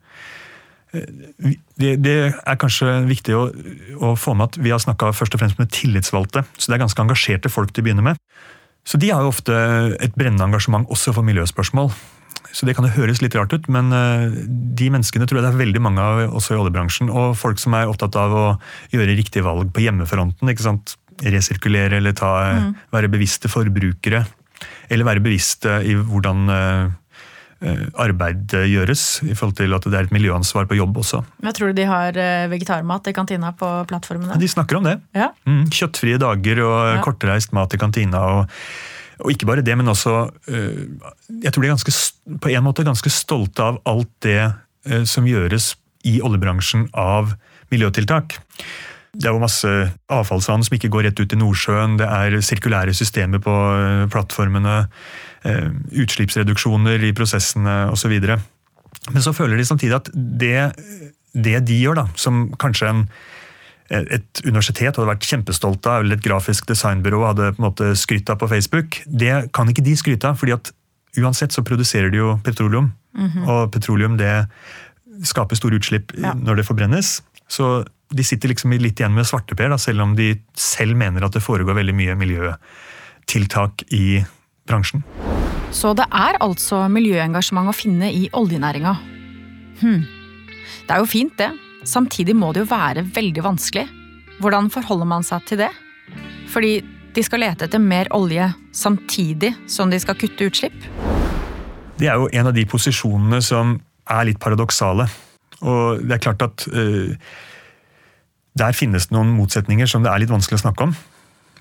Eh, 0.93 1.55
det, 1.81 1.95
det 2.05 2.17
er 2.29 2.61
kanskje 2.61 2.99
viktig 3.09 3.37
å, 3.39 3.47
å, 4.03 4.13
få 4.21 4.35
med 4.37 4.51
at 4.51 4.61
vi 4.61 4.75
har 4.75 4.83
snakka 4.83 5.15
først 5.17 5.37
og 5.37 5.41
fremst 5.41 5.61
med 5.63 5.73
tillitsvalgte. 5.73 6.45
Så 6.59 6.69
det 6.69 6.77
er 6.77 6.85
ganske 6.85 7.07
engasjerte 7.07 7.53
folk 7.53 7.73
til 7.73 7.81
å 7.81 7.89
begynne 7.89 8.05
med. 8.11 8.21
Så 8.87 8.99
de 9.01 9.11
har 9.13 9.23
jo 9.23 9.33
ofte 9.33 9.55
et 10.01 10.17
brennende 10.17 10.47
engasjement 10.47 10.89
også 10.91 11.15
for 11.17 11.27
miljøspørsmål. 11.27 11.93
Så 12.51 12.67
det 12.67 12.75
kan 12.75 12.87
jo 12.87 12.95
høres 12.97 13.21
litt 13.23 13.37
rart 13.39 13.53
ut, 13.55 13.69
men 13.71 13.93
eh, 13.95 14.33
de 14.77 14.89
menneskene 14.91 15.27
tror 15.29 15.39
jeg 15.39 15.47
det 15.47 15.53
er 15.53 15.61
veldig 15.61 15.83
mange 15.85 16.03
av 16.03 16.23
også 16.41 16.57
i 16.57 16.59
oljebransjen. 16.59 17.13
Og 17.13 17.37
folk 17.39 17.61
som 17.63 17.77
er 17.79 17.91
opptatt 17.91 18.19
av 18.19 18.35
å 18.35 18.47
gjøre 18.95 19.15
riktige 19.19 19.47
valg 19.47 19.71
på 19.75 19.85
hjemmefronten. 19.85 20.51
ikke 20.51 20.67
sant? 20.67 20.97
Resirkulere 21.21 22.01
eller 22.01 22.17
ta, 22.17 22.33
mm. 22.57 22.73
være 22.95 23.13
bevisste 23.13 23.51
forbrukere. 23.53 24.25
Eller 24.91 25.07
være 25.07 25.23
bevisste 25.23 25.79
i 25.87 25.95
hvordan 25.95 26.51
uh, 26.51 26.91
arbeid 28.01 28.55
gjøres, 28.71 29.03
i 29.29 29.35
forhold 29.37 29.59
til 29.59 29.75
at 29.77 29.85
det 29.85 29.99
er 29.99 30.07
et 30.09 30.15
miljøansvar 30.15 30.65
på 30.71 30.79
jobb 30.79 31.03
også. 31.03 31.21
Jeg 31.45 31.57
tror 31.59 31.73
du 31.73 31.81
de 31.81 31.85
har 31.89 32.17
vegetarmat 32.49 33.11
i 33.11 33.13
kantina 33.17 33.51
på 33.53 33.69
plattformene? 33.91 34.39
De 34.41 34.49
snakker 34.49 34.79
om 34.79 34.89
det. 34.89 34.97
Ja. 35.17 35.29
Mm, 35.45 35.67
kjøttfrie 35.69 36.21
dager 36.23 36.63
og 36.65 36.79
ja. 36.95 37.03
kortreist 37.05 37.53
mat 37.57 37.77
i 37.77 37.83
kantina. 37.83 38.25
og 38.41 38.49
og 39.21 39.35
ikke 39.35 39.49
bare 39.49 39.65
det, 39.65 39.77
men 39.79 39.91
også 39.91 40.31
eh, 40.49 40.87
Jeg 41.43 41.53
tror 41.53 41.63
de 41.63 41.69
er 41.69 41.77
ganske, 41.77 41.95
på 42.41 42.53
en 42.53 42.65
måte 42.65 42.87
ganske 42.87 43.13
stolte 43.13 43.65
av 43.65 43.81
alt 43.89 44.13
det 44.25 44.41
eh, 44.41 45.05
som 45.09 45.29
gjøres 45.29 45.75
i 46.09 46.21
oljebransjen 46.25 46.89
av 46.97 47.35
miljøtiltak. 47.71 48.39
Det 49.13 49.27
er 49.27 49.35
jo 49.35 49.43
masse 49.43 49.71
avfallsvann 50.13 50.65
som 50.65 50.77
ikke 50.77 50.91
går 50.93 51.09
rett 51.09 51.21
ut 51.21 51.35
i 51.35 51.39
Nordsjøen. 51.39 51.99
Det 52.01 52.07
er 52.07 52.39
sirkulære 52.45 52.95
systemer 52.97 53.43
på 53.43 53.57
eh, 53.75 54.07
plattformene. 54.13 54.85
Utslippsreduksjoner 55.45 57.03
i 57.09 57.15
prosessene 57.17 57.77
osv. 57.93 58.17
Men 58.21 59.25
så 59.25 59.33
føler 59.33 59.57
de 59.57 59.65
samtidig 59.65 59.97
at 59.97 60.11
det, 60.15 60.73
det 61.33 61.61
de 61.69 61.79
gjør, 61.81 62.03
da, 62.03 62.09
som 62.21 62.49
kanskje 62.61 62.91
en 62.91 63.05
et 63.91 64.43
universitet 64.47 64.95
hadde 64.95 65.09
vært 65.09 65.27
kjempestolt 65.27 65.87
av, 65.91 66.05
eller 66.05 66.19
et 66.19 66.23
grafisk 66.23 66.69
designbyrå 66.71 67.25
hadde 67.27 67.49
på 67.57 67.59
en 67.59 67.67
måte 67.67 67.89
skrytt 67.99 68.31
av 68.31 68.39
på 68.39 68.47
Facebook. 68.53 69.01
Det 69.07 69.51
kan 69.57 69.71
ikke 69.71 69.83
de 69.83 69.97
skryte 69.99 70.31
av, 70.31 70.39
fordi 70.39 70.55
at 70.55 70.71
uansett 71.19 71.55
så 71.55 71.65
produserer 71.67 72.13
de 72.13 72.21
jo 72.21 72.37
petroleum. 72.47 72.93
Mm 73.19 73.29
-hmm. 73.29 73.49
Og 73.49 73.73
petroleum 73.73 74.17
det 74.17 74.47
skaper 75.25 75.57
store 75.57 75.77
utslipp 75.77 76.13
ja. 76.19 76.35
når 76.35 76.57
det 76.57 76.67
forbrennes. 76.67 77.23
Så 77.49 77.85
de 78.11 78.25
sitter 78.25 78.49
liksom 78.49 78.73
litt 78.73 79.01
igjen 79.01 79.15
med 79.15 79.27
svarteper, 79.27 79.77
selv 79.79 80.03
om 80.03 80.17
de 80.17 80.41
selv 80.55 80.97
mener 80.97 81.25
at 81.25 81.33
det 81.33 81.43
foregår 81.43 81.75
veldig 81.75 81.95
mye 81.95 82.15
miljøtiltak 82.15 83.83
i 83.91 84.25
bransjen. 84.71 85.05
Så 85.75 85.93
det 85.99 86.07
er 86.11 86.39
altså 86.43 86.85
miljøengasjement 86.91 87.71
å 87.71 87.77
finne 87.77 88.11
i 88.11 88.29
oljenæringa. 88.35 88.95
Hm. 89.83 90.01
Det 90.87 90.95
er 90.95 91.03
jo 91.03 91.11
fint, 91.11 91.37
det. 91.39 91.51
Samtidig 91.87 92.35
må 92.37 92.53
det 92.53 92.65
jo 92.65 92.71
være 92.73 93.05
veldig 93.15 93.45
vanskelig. 93.47 93.87
Hvordan 94.41 94.71
forholder 94.73 95.09
man 95.09 95.27
seg 95.27 95.45
til 95.49 95.63
det? 95.63 95.71
Fordi 96.51 96.81
de 97.15 97.23
skal 97.27 97.43
lete 97.45 97.67
etter 97.67 97.83
mer 97.83 98.11
olje 98.15 98.49
samtidig 98.77 99.53
som 99.71 99.91
de 99.91 99.99
skal 100.01 100.19
kutte 100.19 100.49
utslipp? 100.51 100.77
Det 102.01 102.09
er 102.09 102.19
jo 102.19 102.31
en 102.33 102.49
av 102.49 102.57
de 102.57 102.65
posisjonene 102.69 103.43
som 103.45 103.77
er 104.11 104.27
litt 104.29 104.41
paradoksale. 104.43 105.07
Og 105.61 106.03
det 106.03 106.17
er 106.17 106.23
klart 106.25 106.45
at 106.47 106.67
uh, 106.73 107.13
der 108.59 108.77
finnes 108.77 109.09
det 109.09 109.17
noen 109.17 109.35
motsetninger 109.37 109.91
som 109.91 110.05
det 110.05 110.13
er 110.13 110.23
litt 110.23 110.33
vanskelig 110.33 110.61
å 110.61 110.65
snakke 110.65 110.89
om. 110.89 110.95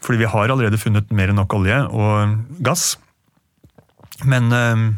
Fordi 0.05 0.21
vi 0.21 0.31
har 0.31 0.49
allerede 0.49 0.79
funnet 0.79 1.11
mer 1.15 1.31
enn 1.31 1.39
nok 1.39 1.53
olje 1.59 1.79
og 1.89 2.35
gass. 2.65 2.93
Men 4.27 4.51
uh, 4.51 4.89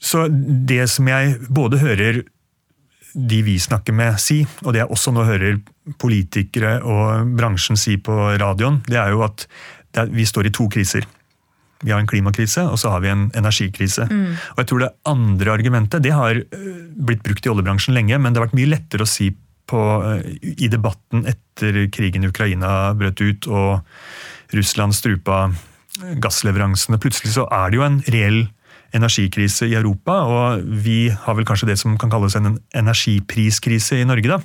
Så 0.00 0.26
det 0.30 0.86
som 0.90 1.08
jeg 1.10 1.36
både 1.48 1.78
hører 1.82 2.22
de 3.14 3.40
vi 3.42 3.58
snakker 3.58 3.92
med 3.92 4.20
si, 4.22 4.44
og 4.64 4.72
det 4.72 4.84
jeg 4.84 4.90
også 4.94 5.12
nå 5.12 5.24
hører 5.26 5.58
politikere 5.98 6.76
og 6.86 7.32
bransjen 7.36 7.78
si 7.78 7.96
på 7.98 8.14
radioen, 8.38 8.80
det 8.86 9.00
er 9.02 9.10
jo 9.10 9.24
at 9.26 9.46
vi 10.14 10.26
står 10.26 10.46
i 10.46 10.52
to 10.54 10.68
kriser. 10.70 11.06
Vi 11.82 11.90
har 11.90 12.00
en 12.00 12.08
klimakrise, 12.08 12.62
og 12.68 12.78
så 12.78 12.92
har 12.92 13.02
vi 13.02 13.10
en 13.10 13.30
energikrise. 13.34 14.04
Mm. 14.06 14.36
Og 14.54 14.58
jeg 14.62 14.68
tror 14.70 14.80
Det 14.84 14.90
andre 15.08 15.52
argumentet 15.52 16.02
det 16.02 16.12
har 16.12 16.36
øh, 16.36 16.80
blitt 16.94 17.22
brukt 17.24 17.46
i 17.46 17.50
oljebransjen 17.50 17.94
lenge, 17.94 18.18
men 18.18 18.32
det 18.32 18.40
har 18.40 18.46
vært 18.46 18.58
mye 18.58 18.70
lettere 18.70 19.06
å 19.06 19.10
si 19.10 19.30
på, 19.70 19.80
øh, 20.02 20.22
i 20.42 20.68
debatten 20.72 21.26
etter 21.30 21.84
krigen 21.94 22.26
i 22.26 22.30
Ukraina 22.32 22.92
brøt 22.98 23.22
ut 23.22 23.50
og 23.50 24.54
Russland 24.56 24.96
strupa 24.96 25.48
gassleveransene. 26.20 26.98
Plutselig 27.00 27.36
så 27.36 27.46
er 27.52 27.70
det 27.70 27.78
jo 27.78 27.86
en 27.86 28.00
reell 28.10 28.40
energikrise 28.96 29.68
i 29.70 29.76
Europa, 29.78 30.16
og 30.26 30.64
vi 30.84 31.10
har 31.10 31.36
vel 31.38 31.46
kanskje 31.46 31.70
det 31.70 31.78
som 31.78 31.96
kan 32.00 32.10
kalles 32.10 32.34
en 32.38 32.56
energipriskrise 32.74 34.00
i 34.00 34.08
Norge. 34.08 34.28
da. 34.28 34.40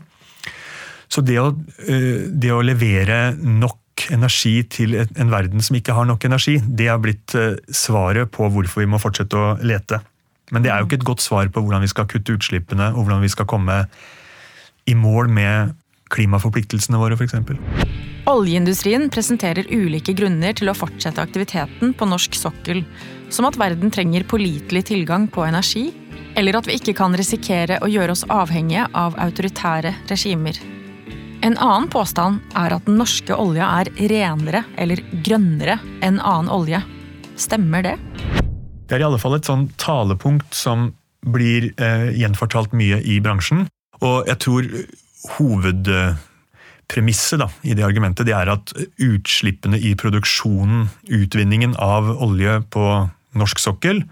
Så 1.09 1.21
det 1.21 1.37
å, 1.39 1.53
eh, 1.87 2.27
det 2.29 2.51
å 2.51 2.63
levere 2.65 3.35
nok 3.37 4.09
energi 4.11 4.63
til 4.63 4.95
en 4.95 5.31
verden 5.31 5.61
som 5.61 5.75
ikke 5.75 5.93
har 5.93 6.05
nok 6.05 6.25
energi, 6.25 6.59
det 6.59 6.87
har 6.87 6.99
blitt 6.99 7.35
eh, 7.35 7.55
svaret 7.69 8.31
på 8.31 8.49
hvorfor 8.49 8.83
vi 8.83 8.89
må 8.89 8.99
fortsette 8.99 9.33
å 9.33 9.55
lete. 9.61 10.01
Men 10.51 10.61
det 10.61 10.71
er 10.71 10.79
jo 10.79 10.85
ikke 10.89 10.99
et 10.99 11.07
godt 11.07 11.21
svar 11.21 11.47
på 11.49 11.61
hvordan 11.61 11.81
vi 11.81 11.89
skal 11.89 12.05
kutte 12.05 12.35
utslippene, 12.35 12.93
og 12.93 13.05
hvordan 13.05 13.23
vi 13.23 13.31
skal 13.31 13.47
komme 13.49 13.85
i 14.85 14.95
mål 14.95 15.29
med 15.33 15.75
klimaforpliktelsene 16.13 16.99
våre, 17.01 17.17
f.eks. 17.17 17.33
Oljeindustrien 18.29 19.09
presenterer 19.13 19.67
ulike 19.69 20.13
grunner 20.17 20.55
til 20.57 20.71
å 20.71 20.77
fortsette 20.77 21.21
aktiviteten 21.21 21.93
på 21.97 22.07
norsk 22.09 22.37
sokkel, 22.37 22.81
som 23.29 23.45
at 23.49 23.57
verden 23.61 23.91
trenger 23.93 24.25
pålitelig 24.29 24.85
tilgang 24.89 25.27
på 25.29 25.45
energi, 25.45 25.91
eller 26.35 26.57
at 26.57 26.69
vi 26.69 26.77
ikke 26.79 26.95
kan 26.97 27.15
risikere 27.17 27.77
å 27.85 27.89
gjøre 27.89 28.15
oss 28.15 28.25
avhengige 28.33 28.87
av 28.97 29.17
autoritære 29.21 29.93
regimer. 30.09 30.57
En 31.45 31.57
annen 31.61 31.87
påstand 31.93 32.41
er 32.57 32.73
at 32.73 32.87
den 32.87 32.97
norske 32.97 33.35
olja 33.37 33.67
er 33.81 33.91
renere 34.09 34.63
eller 34.81 35.01
grønnere 35.25 35.77
enn 36.01 36.17
annen 36.17 36.49
olje. 36.49 36.81
Stemmer 37.37 37.85
det? 37.85 37.95
Det 38.89 38.97
er 38.97 39.03
i 39.03 39.07
alle 39.07 39.21
fall 39.21 39.37
et 39.37 39.45
sånn 39.45 39.67
talepunkt 39.81 40.55
som 40.55 40.89
blir 41.25 41.71
eh, 41.81 42.09
gjenfortalt 42.17 42.73
mye 42.77 43.01
i 43.05 43.19
bransjen. 43.21 43.65
Og 44.03 44.27
jeg 44.27 44.37
tror 44.43 44.63
hovedpremisset 45.37 47.39
da, 47.41 47.47
i 47.63 47.73
det 47.77 47.87
argumentet 47.87 48.27
det 48.27 48.35
er 48.37 48.47
at 48.51 48.65
utslippene 49.01 49.77
i 49.79 49.95
produksjonen, 49.99 50.79
utvinningen 51.07 51.75
av 51.81 52.03
olje 52.23 52.61
på 52.73 53.09
norsk 53.35 53.59
sokkel, 53.59 54.03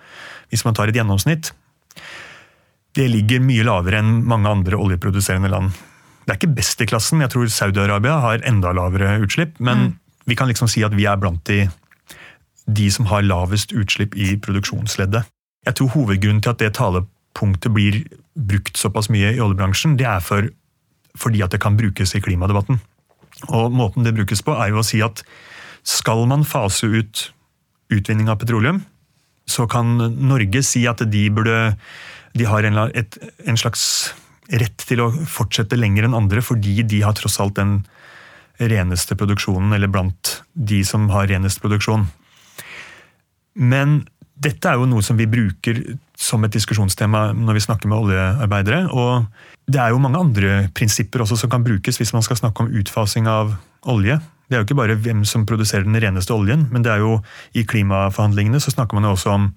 hvis 0.51 0.65
man 0.67 0.75
tar 0.77 0.87
et 0.91 0.97
gjennomsnitt, 0.99 1.45
det 2.93 3.07
ligger 3.09 3.39
mye 3.41 3.63
lavere 3.65 3.97
enn 4.03 4.25
mange 4.29 4.49
andre 4.51 4.77
oljeproduserende 4.77 5.49
land. 5.49 5.71
Det 6.23 6.31
er 6.31 6.39
ikke 6.39 6.55
best 6.55 6.83
i 6.83 6.87
klassen. 6.87 7.23
Jeg 7.23 7.33
tror 7.33 7.49
Saudi-Arabia 7.51 8.19
har 8.23 8.43
enda 8.47 8.71
lavere 8.75 9.17
utslipp. 9.23 9.57
Men 9.59 9.77
mm. 9.77 9.93
vi 10.29 10.37
kan 10.39 10.47
liksom 10.47 10.69
si 10.71 10.83
at 10.85 10.95
vi 10.95 11.07
er 11.09 11.19
blant 11.19 11.43
de, 11.49 11.65
de 12.65 12.89
som 12.93 13.09
har 13.11 13.25
lavest 13.25 13.73
utslipp 13.75 14.15
i 14.15 14.35
produksjonsleddet. 14.39 15.27
Jeg 15.67 15.79
tror 15.79 15.93
hovedgrunnen 15.95 16.41
til 16.43 16.53
at 16.53 16.61
det 16.61 16.73
talepunktet 17.33 17.71
blir 17.71 18.03
brukt 18.35 18.77
såpass 18.77 19.09
mye 19.09 19.33
i 19.33 19.41
oljebransjen, 19.41 19.97
det 19.97 20.05
er 20.05 20.21
for 20.21 20.49
fordi 21.15 21.43
at 21.43 21.51
det 21.51 21.61
kan 21.61 21.77
brukes 21.77 22.15
i 22.15 22.21
klimadebatten. 22.21 22.79
Og 23.49 23.71
Måten 23.71 24.03
det 24.03 24.15
brukes 24.15 24.41
på, 24.41 24.51
er 24.57 24.69
jo 24.71 24.79
å 24.81 24.83
si 24.83 25.01
at 25.01 25.23
skal 25.83 26.25
man 26.25 26.43
fase 26.43 26.87
ut 26.87 27.31
utvinning 27.91 28.29
av 28.29 28.39
petroleum, 28.39 28.83
så 29.45 29.67
kan 29.67 29.97
Norge 29.99 30.63
si 30.63 30.87
at 30.87 31.03
de 31.05 31.29
burde 31.29 31.77
de 32.33 32.45
har 32.45 32.63
en, 32.63 32.89
et, 32.97 33.17
en 33.45 33.57
slags 33.57 34.13
rett 34.49 34.77
til 34.87 35.03
å 35.03 35.11
fortsette 35.11 35.77
lenger 35.77 36.07
enn 36.07 36.17
andre, 36.17 36.41
fordi 36.41 36.81
de 36.81 37.03
har 37.03 37.13
tross 37.13 37.37
alt 37.39 37.59
den 37.59 37.83
reneste 38.57 39.13
produksjonen, 39.13 39.73
eller 39.73 39.87
blant 39.87 40.39
de 40.53 40.81
som 40.83 41.05
har 41.13 41.29
renest 41.29 41.61
produksjon. 41.61 42.07
Men 43.53 44.07
dette 44.33 44.65
er 44.65 44.81
jo 44.81 44.89
noe 44.89 45.05
som 45.05 45.19
vi 45.19 45.29
bruker 45.29 45.83
som 46.23 46.43
et 46.45 46.53
diskusjonstema 46.55 47.31
når 47.35 47.57
vi 47.57 47.65
snakker 47.65 47.91
med 47.91 48.05
oljearbeidere. 48.05 48.85
Og 48.95 49.25
det 49.71 49.81
er 49.81 49.91
jo 49.91 50.01
mange 50.03 50.21
andre 50.21 50.53
prinsipper 50.75 51.23
også 51.23 51.37
som 51.41 51.51
kan 51.51 51.65
brukes 51.65 51.99
hvis 51.99 52.13
man 52.15 52.23
skal 52.25 52.39
snakke 52.39 52.63
om 52.63 52.71
utfasing 52.79 53.27
av 53.29 53.55
olje. 53.91 54.19
Det 54.47 54.55
er 54.55 54.61
jo 54.61 54.67
ikke 54.67 54.79
bare 54.79 54.97
hvem 54.99 55.23
som 55.27 55.45
produserer 55.49 55.85
den 55.87 55.99
reneste 55.99 56.33
oljen, 56.35 56.67
men 56.71 56.83
det 56.85 56.91
er 56.93 57.03
jo 57.03 57.17
i 57.57 57.63
klimaforhandlingene 57.67 58.59
så 58.61 58.73
snakker 58.73 58.97
man 58.97 59.07
jo 59.07 59.15
også 59.15 59.31
om 59.33 59.51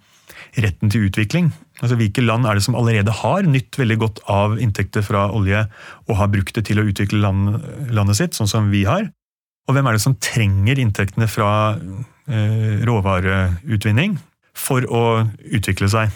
retten 0.57 0.91
til 0.93 1.07
utvikling. 1.09 1.51
Altså 1.83 1.99
Hvilke 1.99 2.25
land 2.25 2.47
er 2.47 2.57
det 2.57 2.65
som 2.65 2.77
allerede 2.79 3.13
har 3.13 3.47
nytt 3.47 3.77
veldig 3.79 3.99
godt 4.01 4.23
av 4.33 4.57
inntekter 4.63 5.05
fra 5.05 5.27
olje 5.37 5.67
og 6.07 6.19
har 6.21 6.31
brukt 6.33 6.55
det 6.57 6.65
til 6.71 6.81
å 6.81 6.87
utvikle 6.89 7.21
land, 7.21 7.59
landet 7.93 8.21
sitt, 8.21 8.39
sånn 8.39 8.51
som 8.51 8.71
vi 8.73 8.87
har? 8.89 9.11
Og 9.67 9.75
hvem 9.75 9.89
er 9.89 9.97
det 9.97 10.05
som 10.05 10.17
trenger 10.23 10.79
inntektene 10.81 11.27
fra 11.29 11.51
eh, 11.75 12.87
råvareutvinning 12.87 14.17
for 14.57 14.87
å 14.87 15.03
utvikle 15.45 15.91
seg? 15.93 16.15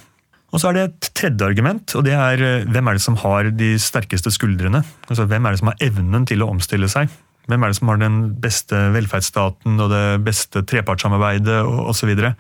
Og 0.51 0.59
så 0.59 0.71
er 0.71 0.77
det 0.77 0.85
et 0.89 1.09
tredje 1.15 1.47
argument, 1.47 1.95
og 1.95 2.05
det 2.07 2.15
er 2.17 2.43
eh, 2.43 2.69
hvem 2.71 2.91
er 2.91 2.99
det 2.99 3.05
som 3.05 3.19
har 3.23 3.51
de 3.55 3.73
sterkeste 3.79 4.33
skuldrene? 4.35 4.83
Altså 5.09 5.27
Hvem 5.31 5.47
er 5.47 5.55
det 5.55 5.61
som 5.63 5.71
har 5.71 5.85
evnen 5.87 6.27
til 6.27 6.43
å 6.43 6.51
omstille 6.51 6.91
seg? 6.91 7.11
Hvem 7.51 7.65
er 7.65 7.73
det 7.73 7.79
som 7.79 7.91
har 7.91 8.01
den 8.01 8.19
beste 8.43 8.79
velferdsstaten 8.95 9.81
og 9.83 9.91
det 9.91 10.05
beste 10.27 10.63
trepartssamarbeidet 10.71 11.61
osv. 11.65 11.95
Så, 12.01 12.09
videre. 12.11 12.35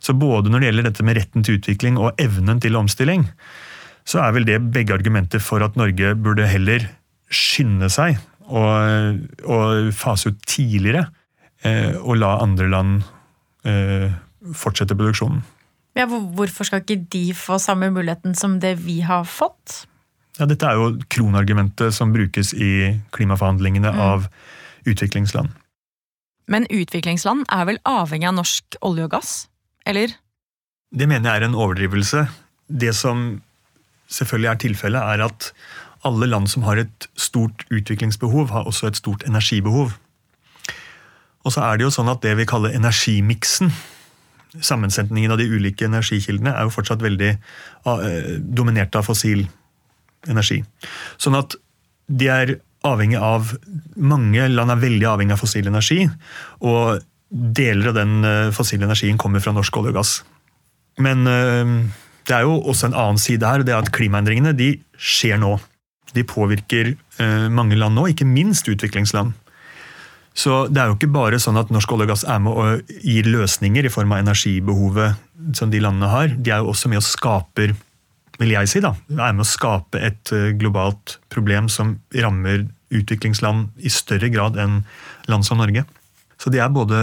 så 0.00 0.14
både 0.16 0.52
når 0.52 0.60
det 0.60 0.68
gjelder 0.70 0.86
dette 0.88 1.06
med 1.06 1.18
retten 1.18 1.44
til 1.44 1.58
utvikling 1.58 1.98
og 2.00 2.20
evnen 2.22 2.60
til 2.62 2.78
omstilling, 2.80 3.26
så 4.04 4.20
er 4.24 4.36
vel 4.36 4.46
det 4.48 4.60
begge 4.72 4.94
argumenter 4.96 5.40
for 5.40 5.64
at 5.64 5.76
Norge 5.80 6.14
burde 6.20 6.48
heller 6.48 6.86
skynde 7.32 7.88
seg 7.92 8.18
og, 8.44 9.20
og 9.48 9.92
fase 9.96 10.32
ut 10.32 10.40
tidligere, 10.48 11.06
eh, 11.64 11.96
og 11.96 12.20
la 12.20 12.36
andre 12.44 12.68
land 12.68 12.98
eh, 13.68 14.12
fortsette 14.52 14.96
produksjonen. 14.96 15.40
Ja, 15.94 16.08
hvorfor 16.10 16.66
skal 16.66 16.82
ikke 16.82 17.04
de 17.12 17.28
få 17.38 17.60
samme 17.62 17.90
muligheten 17.94 18.34
som 18.34 18.58
det 18.62 18.76
vi 18.82 18.98
har 19.06 19.26
fått? 19.30 19.84
Ja, 20.40 20.48
Dette 20.50 20.66
er 20.66 20.80
jo 20.80 20.88
kronargumentet 21.14 21.94
som 21.94 22.12
brukes 22.14 22.50
i 22.54 22.98
klimaforhandlingene 23.14 23.92
mm. 23.94 24.00
av 24.02 24.26
utviklingsland. 24.90 25.52
Men 26.50 26.66
utviklingsland 26.66 27.46
er 27.52 27.68
vel 27.70 27.78
avhengig 27.88 28.28
av 28.28 28.36
norsk 28.40 28.76
olje 28.84 29.06
og 29.06 29.14
gass, 29.14 29.32
eller? 29.86 30.12
Det 30.94 31.06
mener 31.08 31.30
jeg 31.30 31.40
er 31.42 31.46
en 31.46 31.56
overdrivelse. 31.56 32.26
Det 32.68 32.92
som 32.96 33.24
selvfølgelig 34.10 34.50
er 34.50 34.60
tilfellet, 34.66 35.14
er 35.14 35.24
at 35.30 35.52
alle 36.04 36.28
land 36.28 36.50
som 36.50 36.66
har 36.66 36.82
et 36.82 37.08
stort 37.16 37.64
utviklingsbehov, 37.72 38.50
har 38.50 38.68
også 38.68 38.90
et 38.90 38.98
stort 38.98 39.24
energibehov. 39.28 39.94
Og 41.44 41.52
så 41.54 41.64
er 41.64 41.78
det 41.78 41.86
jo 41.86 41.94
sånn 41.94 42.10
at 42.12 42.22
det 42.24 42.34
vi 42.36 42.48
kaller 42.48 42.74
energimiksen, 42.76 43.72
sammensetningen 44.62 45.32
av 45.34 45.40
de 45.40 45.48
ulike 45.50 45.88
energikildene, 45.88 46.52
er 46.54 46.66
jo 46.66 46.74
fortsatt 46.74 47.02
veldig 47.02 47.32
uh, 47.88 48.38
dominert 48.38 48.94
av 48.98 49.06
fossil 49.08 49.46
energi. 50.30 50.60
Sånn 51.20 51.38
at 51.38 51.56
de 52.06 52.28
er 52.30 52.54
avhengig 52.84 53.18
av 53.20 53.54
Mange 53.96 54.46
land 54.52 54.72
er 54.72 54.80
veldig 54.82 55.08
avhengig 55.08 55.36
av 55.36 55.40
fossil 55.40 55.68
energi. 55.70 56.04
Og 56.66 57.00
deler 57.34 57.90
av 57.90 57.96
den 57.96 58.24
eh, 58.26 58.54
fossile 58.54 58.86
energien 58.86 59.18
kommer 59.18 59.42
fra 59.42 59.54
norsk 59.54 59.76
olje 59.80 59.94
og 59.94 59.98
gass. 59.98 60.12
Men 61.02 61.26
eh, 61.26 61.70
det 62.28 62.36
er 62.36 62.44
jo 62.46 62.58
også 62.60 62.90
en 62.90 62.98
annen 62.98 63.20
side 63.20 63.46
her, 63.46 63.62
og 63.62 63.68
det 63.68 63.74
er 63.74 63.80
at 63.82 63.92
klimaendringene 63.94 64.54
de 64.56 64.74
skjer 64.94 65.40
nå. 65.42 65.56
De 66.14 66.26
påvirker 66.28 66.92
eh, 66.94 67.46
mange 67.50 67.78
land 67.80 67.96
nå, 67.98 68.06
ikke 68.12 68.28
minst 68.28 68.68
utviklingsland. 68.70 69.34
Så 70.34 70.64
det 70.66 70.82
er 70.82 70.90
jo 70.90 70.96
ikke 70.98 71.12
bare 71.14 71.38
sånn 71.38 71.58
at 71.60 71.70
norsk 71.70 71.92
olje 71.94 72.08
og 72.08 72.10
gass 72.10 72.24
er 72.26 72.40
med 72.42 72.58
og 72.58 72.94
gir 73.06 73.28
løsninger 73.30 73.86
i 73.86 73.92
form 73.92 74.16
av 74.16 74.24
energibehovet 74.24 75.54
som 75.54 75.70
de 75.70 75.82
landene 75.82 76.10
har. 76.10 76.34
De 76.34 76.50
er 76.50 76.62
jo 76.62 76.72
også 76.72 76.90
med 76.90 77.02
og 77.02 77.06
skaper 77.06 77.76
vil 78.40 78.54
jeg 78.54 78.70
si, 78.70 78.80
da, 78.82 78.94
er 79.14 79.34
med 79.34 79.44
å 79.44 79.46
skape 79.46 80.00
et 80.02 80.32
eh, 80.34 80.52
globalt 80.58 81.18
problem 81.30 81.68
som 81.70 81.98
rammer 82.18 82.64
utviklingsland 82.94 83.68
i 83.78 83.92
større 83.92 84.30
grad 84.32 84.58
enn 84.60 84.80
land 85.30 85.46
som 85.46 85.60
Norge. 85.62 85.84
Så 86.42 86.50
det 86.50 86.60
er 86.60 86.72
både 86.74 86.98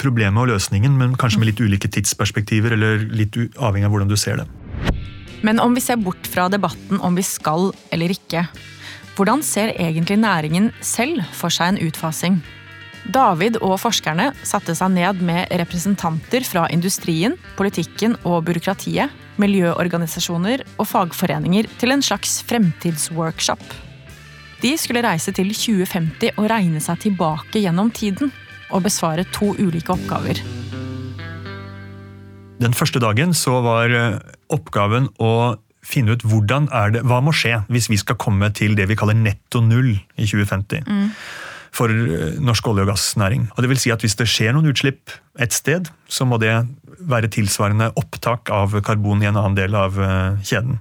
problemet 0.00 0.44
og 0.44 0.52
løsningen, 0.52 0.94
men 0.94 1.16
kanskje 1.18 1.42
med 1.42 1.50
litt 1.50 1.62
ulike 1.62 1.90
tidsperspektiver, 1.92 2.76
eller 2.76 3.02
litt 3.10 3.34
avhengig 3.58 3.88
av 3.88 3.96
hvordan 3.96 4.12
du 4.12 4.16
ser 4.20 4.40
det. 4.40 4.46
Men 5.46 5.60
om 5.60 5.74
vi 5.76 5.82
ser 5.84 5.98
bort 6.00 6.30
fra 6.30 6.46
debatten 6.50 7.02
om 7.04 7.18
vi 7.18 7.24
skal 7.26 7.72
eller 7.94 8.14
ikke, 8.14 8.46
hvordan 9.18 9.42
ser 9.44 9.74
egentlig 9.74 10.20
næringen 10.22 10.70
selv 10.84 11.26
for 11.36 11.52
seg 11.52 11.74
en 11.74 11.82
utfasing? 11.82 12.38
David 13.12 13.60
og 13.62 13.76
forskerne 13.78 14.32
satte 14.46 14.74
seg 14.74 14.90
ned 14.96 15.20
med 15.24 15.52
representanter 15.60 16.44
fra 16.46 16.66
industrien, 16.74 17.36
politikken 17.58 18.16
og 18.26 18.46
byråkratiet, 18.48 19.12
miljøorganisasjoner 19.40 20.64
og 20.80 20.88
fagforeninger 20.90 21.68
til 21.78 21.94
en 21.94 22.02
slags 22.02 22.40
fremtidsworkshop. 22.48 23.62
De 24.62 24.72
skulle 24.80 25.04
reise 25.04 25.34
til 25.36 25.52
2050 25.52 26.40
og 26.40 26.48
regne 26.50 26.80
seg 26.82 27.04
tilbake 27.04 27.60
gjennom 27.62 27.92
tiden 27.94 28.32
og 28.72 28.86
besvare 28.88 29.26
to 29.36 29.52
ulike 29.60 29.92
oppgaver. 29.94 30.40
Den 32.56 32.74
første 32.74 32.98
dagen 33.04 33.36
så 33.36 33.60
var 33.62 33.92
eh, 33.92 34.18
oppgaven 34.50 35.10
å 35.20 35.60
finne 35.86 36.16
ut 36.16 36.24
hvordan 36.26 36.70
er 36.74 36.96
det, 36.96 37.04
hva 37.06 37.20
må 37.22 37.34
skje 37.36 37.60
hvis 37.70 37.90
vi 37.92 38.00
skal 38.00 38.16
komme 38.18 38.48
til 38.56 38.74
det 38.74 38.88
vi 38.90 38.96
kaller 38.98 39.14
netto 39.14 39.60
null 39.62 39.92
i 39.92 40.24
2050. 40.24 40.88
Mm 40.88 41.12
for 41.76 41.92
eh, 41.92 42.36
norsk 42.42 42.70
olje- 42.70 42.86
og 42.86 42.92
gassnæring. 42.92 43.48
Og 43.54 43.62
det 43.62 43.70
vil 43.72 43.80
si 43.80 43.92
at 43.92 44.02
Hvis 44.04 44.16
det 44.18 44.28
skjer 44.30 44.54
noen 44.56 44.70
utslipp 44.70 45.12
et 45.38 45.52
sted, 45.52 45.90
så 46.08 46.26
må 46.28 46.38
det 46.40 46.54
være 47.00 47.30
tilsvarende 47.32 47.92
opptak 47.98 48.50
av 48.50 48.74
karbon 48.82 49.22
i 49.22 49.28
en 49.28 49.36
annen 49.36 49.58
del 49.58 49.76
av 49.76 49.98
eh, 50.00 50.40
kjeden. 50.46 50.80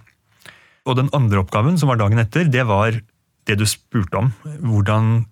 Og 0.85 0.97
Den 0.99 1.09
andre 1.17 1.41
oppgaven, 1.41 1.79
som 1.81 1.89
var 1.89 1.99
dagen 1.99 2.21
etter, 2.21 2.45
det 2.45 2.65
var 2.69 2.99
det 3.45 3.57
du 3.59 3.65
spurte 3.69 4.17
om. 4.17 4.31
Hvordan, 4.61 5.25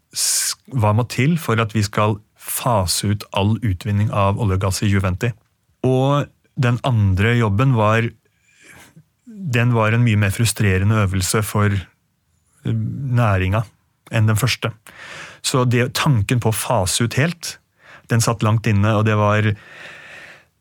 hva 0.74 0.93
må 0.97 1.05
til 1.09 1.38
for 1.41 1.61
at 1.61 1.74
vi 1.74 1.84
skal 1.86 2.18
fase 2.38 3.14
ut 3.14 3.24
all 3.32 3.55
utvinning 3.64 4.11
av 4.11 4.41
olje 4.41 4.57
og 4.59 4.66
gass 4.66 4.82
i 4.84 4.89
2050? 4.91 5.34
Og 5.88 6.28
den 6.59 6.78
andre 6.84 7.38
jobben 7.38 7.74
var 7.78 8.09
Den 9.26 9.74
var 9.74 9.91
en 9.91 10.03
mye 10.05 10.18
mer 10.18 10.32
frustrerende 10.32 10.95
øvelse 11.03 11.41
for 11.43 11.74
eh, 11.74 12.74
næringa 13.20 13.64
enn 14.11 14.30
den 14.30 14.39
første. 14.39 14.72
Så 15.44 15.66
det, 15.68 15.89
tanken 16.00 16.39
på 16.39 16.52
å 16.52 16.56
fase 16.56 17.06
ut 17.06 17.18
helt, 17.20 17.58
den 18.12 18.24
satt 18.24 18.44
langt 18.44 18.68
inne, 18.70 18.96
og 18.98 19.06
det 19.08 19.18
var 19.20 19.52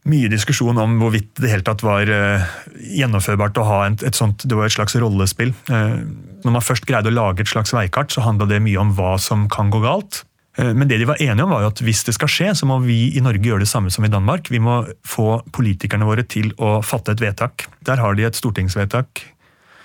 mye 0.09 0.31
diskusjon 0.31 0.79
om 0.83 0.97
hvorvidt 0.99 1.39
det 1.39 1.53
helt 1.53 1.67
tatt 1.69 1.85
var 1.87 2.11
uh, 2.11 2.43
gjennomførbart 2.75 3.61
å 3.63 3.67
ha 3.69 3.79
et, 3.87 4.03
et, 4.03 4.19
sånt 4.19 4.43
Det 4.43 4.59
var 4.59 4.67
et 4.67 4.75
slags 4.75 4.97
rollespill. 4.99 5.53
Uh, 5.71 6.03
når 6.43 6.57
man 6.57 6.65
først 6.65 6.89
greide 6.89 7.13
å 7.13 7.15
lage 7.15 7.45
et 7.45 7.53
slags 7.53 7.75
veikart, 7.75 8.11
så 8.11 8.25
handla 8.27 8.49
det 8.51 8.63
mye 8.65 8.81
om 8.83 8.91
hva 8.99 9.15
som 9.23 9.47
kan 9.53 9.71
gå 9.71 9.83
galt. 9.85 10.25
Uh, 10.59 10.73
men 10.75 10.91
det 10.91 10.99
de 10.99 11.07
var 11.07 11.23
enige 11.23 11.47
om 11.47 11.55
var 11.55 11.63
jo 11.63 11.71
at 11.71 11.85
hvis 11.87 12.03
det 12.09 12.17
skal 12.19 12.33
skje, 12.35 12.51
så 12.59 12.67
må 12.67 12.81
vi 12.83 13.13
i 13.15 13.23
Norge 13.23 13.47
gjøre 13.47 13.63
det 13.63 13.71
samme 13.71 13.95
som 13.95 14.03
i 14.03 14.11
Danmark. 14.11 14.51
Vi 14.51 14.63
må 14.63 14.81
få 15.07 15.37
politikerne 15.55 16.09
våre 16.09 16.27
til 16.27 16.51
å 16.59 16.81
fatte 16.83 17.15
et 17.15 17.23
vedtak. 17.23 17.69
Der 17.87 18.03
har 18.03 18.19
de 18.19 18.27
et 18.27 18.39
stortingsvedtak 18.39 19.29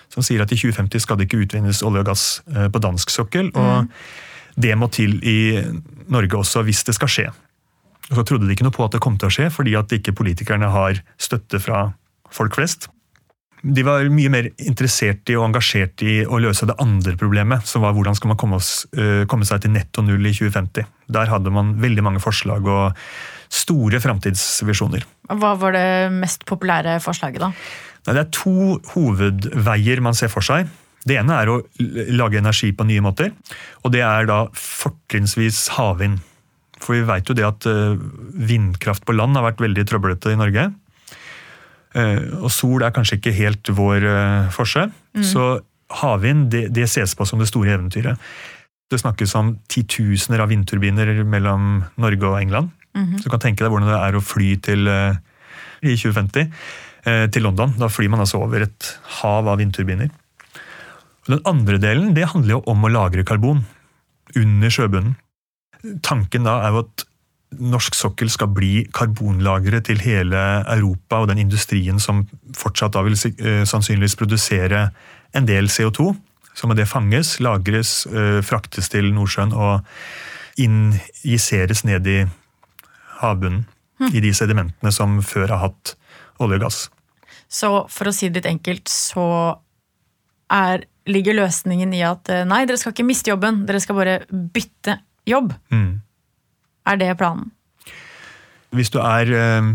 som 0.10 0.26
sier 0.26 0.42
at 0.42 0.50
i 0.56 0.58
2050 0.58 1.04
skal 1.04 1.20
det 1.20 1.28
ikke 1.28 1.44
utvinnes 1.44 1.84
olje 1.86 2.02
og 2.02 2.10
gass 2.10 2.26
på 2.48 2.82
dansk 2.82 3.12
sokkel. 3.12 3.52
og 3.54 3.86
mm 3.86 4.26
det 4.58 4.74
må 4.80 4.90
til 4.94 5.18
i 5.22 5.62
Norge 6.10 6.40
også 6.40 6.66
hvis 6.66 6.84
det 6.88 6.98
skal 6.98 7.12
skje. 7.12 7.30
Og 8.08 8.20
så 8.20 8.24
trodde 8.28 8.48
de 8.48 8.56
ikke 8.56 8.66
noe 8.66 8.76
på 8.76 8.86
at 8.86 8.96
det 8.96 9.04
kom 9.04 9.18
til 9.20 9.30
å 9.30 9.34
skje, 9.34 9.50
fordi 9.54 9.76
at 9.78 9.92
ikke 9.94 10.16
politikerne 10.16 10.70
har 10.72 11.02
støtte 11.20 11.60
fra 11.64 11.90
folk 12.34 12.56
flest. 12.56 12.88
De 13.68 13.84
var 13.84 14.06
mye 14.14 14.30
mer 14.32 14.48
interessert 14.64 15.28
i 15.32 15.36
og 15.36 15.48
engasjert 15.48 16.04
i 16.06 16.20
å 16.24 16.38
løse 16.40 16.68
det 16.70 16.78
andre 16.80 17.16
problemet, 17.20 17.66
som 17.68 17.84
var 17.84 17.96
hvordan 17.98 18.16
skal 18.16 18.32
man 18.32 18.40
komme, 18.40 18.60
oss, 18.62 18.86
komme 19.28 19.48
seg 19.50 19.64
til 19.64 19.74
netto 19.74 20.06
null 20.06 20.30
i 20.30 20.34
2050. 20.36 20.88
Der 21.18 21.32
hadde 21.32 21.54
man 21.54 21.74
veldig 21.82 22.06
mange 22.06 22.22
forslag 22.24 22.70
og 22.70 22.96
store 23.50 24.00
framtidsvisjoner. 24.04 25.04
Hva 25.42 25.54
var 25.60 25.76
det 25.76 25.88
mest 26.16 26.46
populære 26.48 27.00
forslaget, 27.04 27.44
da? 27.44 27.52
Det 28.08 28.22
er 28.22 28.30
to 28.32 28.78
hovedveier 28.94 30.00
man 30.06 30.16
ser 30.16 30.32
for 30.32 30.46
seg. 30.46 30.70
Det 31.08 31.18
ene 31.20 31.38
er 31.42 31.52
å 31.52 31.60
lage 32.18 32.40
energi 32.42 32.74
på 32.76 32.88
nye 32.88 33.04
måter, 33.06 33.32
og 33.84 33.94
det 33.94 34.04
er 34.06 34.28
da 34.30 34.42
fortrinnsvis 34.58 35.68
havvind. 35.78 36.20
For 36.84 36.98
vi 36.98 37.06
veit 37.08 37.30
jo 37.30 37.36
det 37.38 37.46
at 37.48 37.66
eh, 37.70 37.96
vindkraft 38.50 39.06
på 39.08 39.16
land 39.16 39.38
har 39.38 39.48
vært 39.48 39.64
veldig 39.64 39.86
trøblete 39.90 40.36
i 40.36 40.38
Norge. 40.38 40.68
Eh, 41.98 42.20
og 42.38 42.52
sol 42.54 42.86
er 42.86 42.94
kanskje 42.94 43.18
ikke 43.18 43.34
helt 43.40 43.72
vår 43.74 44.06
eh, 44.06 44.52
forse. 44.54 44.86
Mm. 45.18 45.26
Så 45.26 45.48
havvind 46.04 46.52
det, 46.54 46.68
det, 46.76 46.86
ses 46.92 47.16
på 47.18 47.26
som 47.26 47.42
det 47.42 47.50
store 47.50 47.74
eventyret. 47.80 48.22
Det 48.92 49.00
snakkes 49.02 49.34
om 49.40 49.56
titusener 49.72 50.44
av 50.44 50.52
vindturbiner 50.54 51.24
mellom 51.28 51.88
Norge 51.98 52.30
og 52.30 52.42
England. 52.42 52.70
Mm 52.94 53.06
-hmm. 53.06 53.18
Så 53.18 53.24
du 53.24 53.30
kan 53.30 53.40
tenke 53.40 53.64
deg 53.64 53.72
hvordan 53.72 53.90
det 53.90 54.00
er 54.08 54.16
å 54.16 54.22
fly 54.22 54.56
til 54.56 54.88
i 55.82 55.96
2050 55.96 56.48
eh, 57.06 57.26
til 57.32 57.46
London. 57.46 57.74
Da 57.80 57.90
flyr 57.92 58.12
man 58.14 58.24
altså 58.24 58.42
over 58.44 58.66
et 58.66 58.92
hav 59.22 59.48
av 59.48 59.60
vindturbiner. 59.62 60.10
Den 61.28 61.44
andre 61.48 61.80
delen 61.82 62.14
det 62.16 62.30
handler 62.32 62.58
jo 62.58 62.64
om 62.72 62.86
å 62.88 62.92
lagre 62.92 63.26
karbon 63.28 63.66
under 64.36 64.72
sjøbunnen. 64.72 65.18
Tanken 66.04 66.48
da 66.48 66.58
er 66.66 66.74
jo 66.74 66.84
at 66.86 67.06
norsk 67.58 67.96
sokkel 67.96 68.30
skal 68.32 68.50
bli 68.52 68.86
karbonlagre 68.96 69.80
til 69.88 70.02
hele 70.04 70.40
Europa 70.68 71.22
og 71.22 71.30
den 71.32 71.40
industrien 71.46 72.00
som 72.04 72.26
fortsatt 72.58 72.96
da 72.96 73.04
vil 73.06 73.16
eh, 73.16 73.64
sannsynligvis 73.68 74.18
produsere 74.20 74.90
en 75.38 75.48
del 75.48 75.72
CO2. 75.72 76.12
Så 76.58 76.68
må 76.68 76.76
det 76.76 76.90
fanges, 76.90 77.38
lagres, 77.44 78.02
eh, 78.10 78.42
fraktes 78.44 78.90
til 78.92 79.12
Nordsjøen 79.16 79.54
og 79.56 79.86
injiseres 80.60 81.86
ned 81.88 82.08
i 82.10 82.20
havbunnen. 83.22 83.66
Mm. 83.98 84.12
I 84.14 84.22
de 84.22 84.34
sedimentene 84.36 84.92
som 84.94 85.16
før 85.26 85.50
har 85.56 85.64
hatt 85.64 85.96
olje 86.44 86.60
og 86.60 86.68
gass. 86.68 86.84
Så 87.50 87.70
for 87.90 88.10
å 88.10 88.14
si 88.14 88.28
det 88.30 88.44
litt 88.44 88.52
enkelt, 88.52 88.92
så 88.92 89.24
er, 90.54 90.84
ligger 91.08 91.38
løsningen 91.38 91.94
i 91.96 92.04
at 92.06 92.30
eh, 92.34 92.46
nei, 92.48 92.66
dere 92.68 92.80
skal 92.80 92.94
ikke 92.96 93.08
miste 93.08 93.32
jobben, 93.32 93.64
dere 93.68 93.82
skal 93.84 93.98
bare 93.98 94.18
bytte 94.30 95.00
jobb. 95.28 95.54
Mm. 95.74 96.00
Er 96.88 97.00
det 97.02 97.12
planen? 97.20 97.52
Hvis 98.76 98.92
du 98.94 99.00
er 99.02 99.32
eh, 99.32 99.70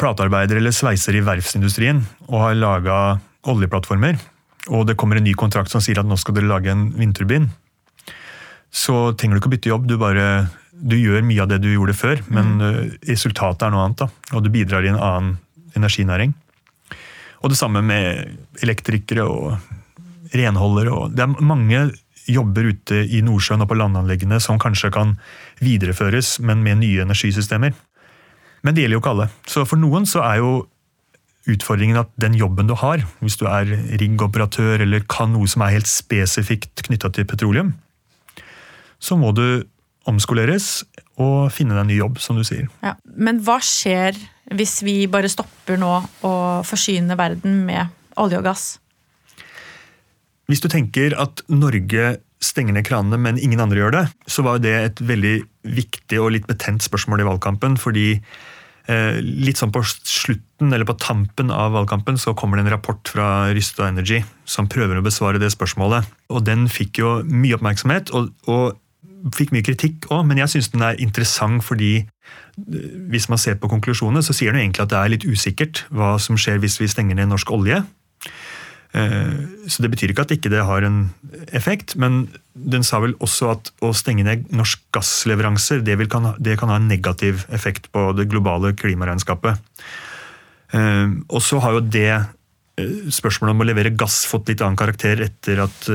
platearbeider 0.00 0.60
eller 0.60 0.74
sveiser 0.74 1.18
i 1.18 1.24
verftsindustrien 1.26 2.04
og 2.28 2.38
har 2.44 2.58
laga 2.58 2.98
oljeplattformer, 3.50 4.20
og 4.70 4.86
det 4.86 4.96
kommer 5.00 5.18
en 5.18 5.26
ny 5.26 5.34
kontrakt 5.38 5.72
som 5.72 5.82
sier 5.82 6.00
at 6.00 6.08
nå 6.08 6.18
skal 6.20 6.36
dere 6.36 6.50
lage 6.50 6.72
en 6.72 6.90
vindturbin, 6.96 7.48
så 8.70 9.10
trenger 9.18 9.36
du 9.36 9.40
ikke 9.40 9.50
å 9.50 9.54
bytte 9.56 9.72
jobb. 9.72 9.86
Du, 9.90 9.96
bare, 9.98 10.26
du 10.70 10.94
gjør 10.98 11.24
mye 11.26 11.42
av 11.42 11.50
det 11.50 11.58
du 11.64 11.72
gjorde 11.72 11.96
før, 11.98 12.22
men 12.30 12.52
mm. 12.58 12.66
Eh, 12.68 12.92
resultatet 13.10 13.66
er 13.66 13.74
noe 13.74 13.88
annet. 13.88 14.04
Da, 14.04 14.36
og 14.36 14.44
du 14.44 14.50
bidrar 14.52 14.86
i 14.86 14.92
en 14.92 15.00
annen 15.00 15.34
energinæring. 15.78 16.36
Og 17.40 17.52
det 17.52 17.58
samme 17.58 17.82
med 17.82 18.36
elektrikere 18.62 19.24
og 19.24 19.79
renholdere. 20.36 20.94
Og 20.94 21.14
det 21.16 21.24
er 21.24 21.44
mange 21.44 21.84
jobber 22.30 22.70
ute 22.70 23.04
i 23.10 23.22
Nordsjøen 23.24 23.64
og 23.64 23.70
på 23.70 23.78
landanleggene 23.78 24.40
som 24.42 24.60
kanskje 24.60 24.92
kan 24.94 25.16
videreføres, 25.64 26.38
men 26.44 26.62
med 26.66 26.82
nye 26.82 27.06
energisystemer. 27.06 27.74
Men 28.62 28.76
det 28.76 28.84
gjelder 28.84 28.98
jo 28.98 29.02
ikke 29.02 29.14
alle. 29.14 29.30
Så 29.48 29.64
for 29.68 29.80
noen 29.80 30.06
så 30.08 30.22
er 30.26 30.42
jo 30.42 30.52
utfordringen 31.50 31.98
at 31.98 32.10
den 32.20 32.36
jobben 32.36 32.68
du 32.68 32.76
har, 32.78 33.02
hvis 33.24 33.38
du 33.40 33.46
er 33.48 33.70
riggoperatør 34.00 34.84
eller 34.84 35.06
kan 35.10 35.32
noe 35.32 35.48
som 35.48 35.64
er 35.64 35.78
helt 35.78 35.88
spesifikt 35.90 36.84
knytta 36.86 37.10
til 37.16 37.26
petroleum, 37.28 37.74
så 39.00 39.16
må 39.16 39.32
du 39.32 39.62
omskoleres 40.08 40.82
og 41.20 41.50
finne 41.52 41.74
deg 41.74 41.82
en 41.82 41.90
ny 41.90 41.96
jobb, 41.98 42.20
som 42.20 42.38
du 42.38 42.44
sier. 42.46 42.68
Ja, 42.84 42.94
men 43.04 43.40
hva 43.44 43.58
skjer 43.64 44.16
hvis 44.56 44.80
vi 44.84 45.04
bare 45.10 45.30
stopper 45.30 45.78
nå 45.80 45.92
å 46.26 46.34
forsyne 46.66 47.16
verden 47.18 47.62
med 47.68 47.92
olje 48.20 48.40
og 48.40 48.46
gass? 48.48 48.64
Hvis 50.50 50.62
du 50.64 50.66
tenker 50.72 51.14
at 51.14 51.44
Norge 51.46 52.16
stenger 52.42 52.74
ned 52.74 52.86
kranene, 52.88 53.20
men 53.20 53.38
ingen 53.38 53.60
andre 53.62 53.78
gjør 53.78 53.94
det, 53.94 54.06
så 54.26 54.42
var 54.42 54.58
det 54.62 54.72
et 54.74 55.02
veldig 55.04 55.36
viktig 55.76 56.18
og 56.18 56.32
litt 56.34 56.48
betent 56.48 56.82
spørsmål 56.82 57.22
i 57.22 57.28
valgkampen. 57.28 57.76
fordi 57.78 58.08
eh, 58.16 59.20
litt 59.20 59.60
sånn 59.60 59.70
på 59.70 59.84
slutten, 59.86 60.72
eller 60.72 60.88
på 60.88 60.98
tampen 60.98 61.52
av 61.54 61.76
valgkampen, 61.76 62.18
så 62.18 62.34
kommer 62.34 62.58
det 62.58 62.66
en 62.66 62.74
rapport 62.74 63.12
fra 63.12 63.52
Rysta 63.54 63.90
Energy 63.92 64.24
som 64.48 64.68
prøver 64.68 64.98
å 64.98 65.04
besvare 65.06 65.38
det 65.38 65.52
spørsmålet. 65.54 66.08
Og 66.32 66.42
den 66.48 66.66
fikk 66.72 67.02
jo 67.04 67.20
mye 67.28 67.60
oppmerksomhet, 67.60 68.10
og, 68.16 68.32
og 68.50 68.80
fikk 69.36 69.52
mye 69.54 69.66
kritikk 69.66 70.08
òg, 70.10 70.24
men 70.26 70.40
jeg 70.40 70.54
syns 70.56 70.72
den 70.72 70.82
er 70.82 70.98
interessant 70.98 71.62
fordi 71.66 71.92
eh, 72.00 72.90
hvis 73.12 73.28
man 73.30 73.38
ser 73.38 73.60
på 73.60 73.70
konklusjonene, 73.70 74.24
så 74.24 74.34
sier 74.34 74.56
den 74.56 74.64
egentlig 74.64 74.88
at 74.88 74.94
det 74.96 75.00
er 75.00 75.14
litt 75.14 75.28
usikkert 75.28 75.84
hva 75.94 76.16
som 76.18 76.40
skjer 76.40 76.58
hvis 76.64 76.80
vi 76.80 76.90
stenger 76.90 77.20
ned 77.20 77.30
norsk 77.30 77.52
olje. 77.54 77.84
Eh, 78.90 79.34
så 79.70 79.82
Det 79.82 79.90
betyr 79.90 80.10
ikke 80.10 80.24
at 80.26 80.32
ikke 80.34 80.50
det 80.50 80.64
har 80.66 80.82
en 80.82 81.12
effekt, 81.54 81.94
men 81.96 82.26
den 82.54 82.82
sa 82.82 82.98
vel 83.02 83.14
også 83.22 83.52
at 83.54 83.70
å 83.86 83.92
stenge 83.94 84.24
ned 84.26 84.50
norsk 84.50 84.82
gassleveranser 84.94 85.84
det, 85.86 85.94
kan, 86.10 86.34
det 86.42 86.58
kan 86.58 86.72
ha 86.72 86.80
en 86.80 86.90
negativ 86.90 87.46
effekt 87.54 87.90
på 87.94 88.10
det 88.18 88.26
globale 88.32 88.74
klimaregnskapet. 88.74 89.62
Eh, 90.74 91.08
og 91.28 91.42
så 91.42 91.62
har 91.62 91.78
jo 91.78 91.86
det 91.86 92.10
eh, 92.10 92.92
spørsmålet 93.14 93.54
om 93.54 93.62
å 93.62 93.70
levere 93.70 93.94
gass 93.94 94.24
fått 94.26 94.50
litt 94.50 94.64
annen 94.64 94.80
karakter 94.80 95.22
etter 95.22 95.62
at 95.62 95.90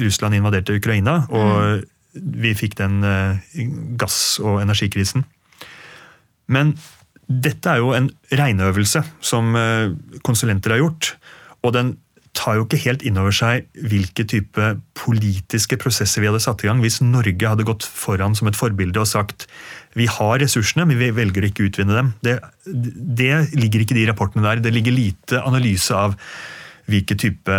Russland 0.00 0.40
invaderte 0.40 0.76
Ukraina, 0.76 1.20
og 1.28 1.84
vi 2.18 2.54
fikk 2.56 2.78
den 2.80 3.02
gass- 4.00 4.40
og 4.40 4.62
energikrisen. 4.62 5.26
Men 6.48 6.72
dette 7.28 7.68
er 7.68 7.82
jo 7.82 7.92
en 7.92 8.08
regneøvelse 8.32 9.02
som 9.20 9.52
konsulenter 10.24 10.72
har 10.72 10.80
gjort. 10.80 11.10
Og 11.62 11.74
den 11.76 11.92
tar 12.38 12.58
jo 12.58 12.66
ikke 12.66 12.80
helt 12.84 13.02
inn 13.06 13.18
over 13.20 13.34
seg 13.34 13.66
hvilke 13.90 14.24
type 14.28 14.70
politiske 14.98 15.78
prosesser 15.80 16.22
vi 16.22 16.30
hadde 16.30 16.42
satt 16.44 16.62
i 16.62 16.70
gang 16.70 16.82
hvis 16.84 17.00
Norge 17.02 17.50
hadde 17.50 17.66
gått 17.66 17.86
foran 17.86 18.36
som 18.38 18.50
et 18.50 18.58
forbilde 18.58 19.02
og 19.02 19.10
sagt 19.10 19.48
vi 19.98 20.06
har 20.06 20.38
ressursene, 20.38 20.86
men 20.86 21.00
vi 21.00 21.10
velger 21.16 21.48
ikke 21.48 21.64
å 21.64 21.70
utvinne 21.70 21.96
dem. 21.96 22.12
Det, 22.22 22.36
det 23.18 23.32
ligger 23.58 23.82
ikke 23.82 23.96
i 23.96 24.02
de 24.02 24.10
rapportene 24.10 24.44
der. 24.44 24.60
Det 24.62 24.70
ligger 24.70 24.94
lite 24.94 25.40
analyse 25.42 25.96
av 25.96 26.14
hvilke 26.88 27.16
type 27.18 27.56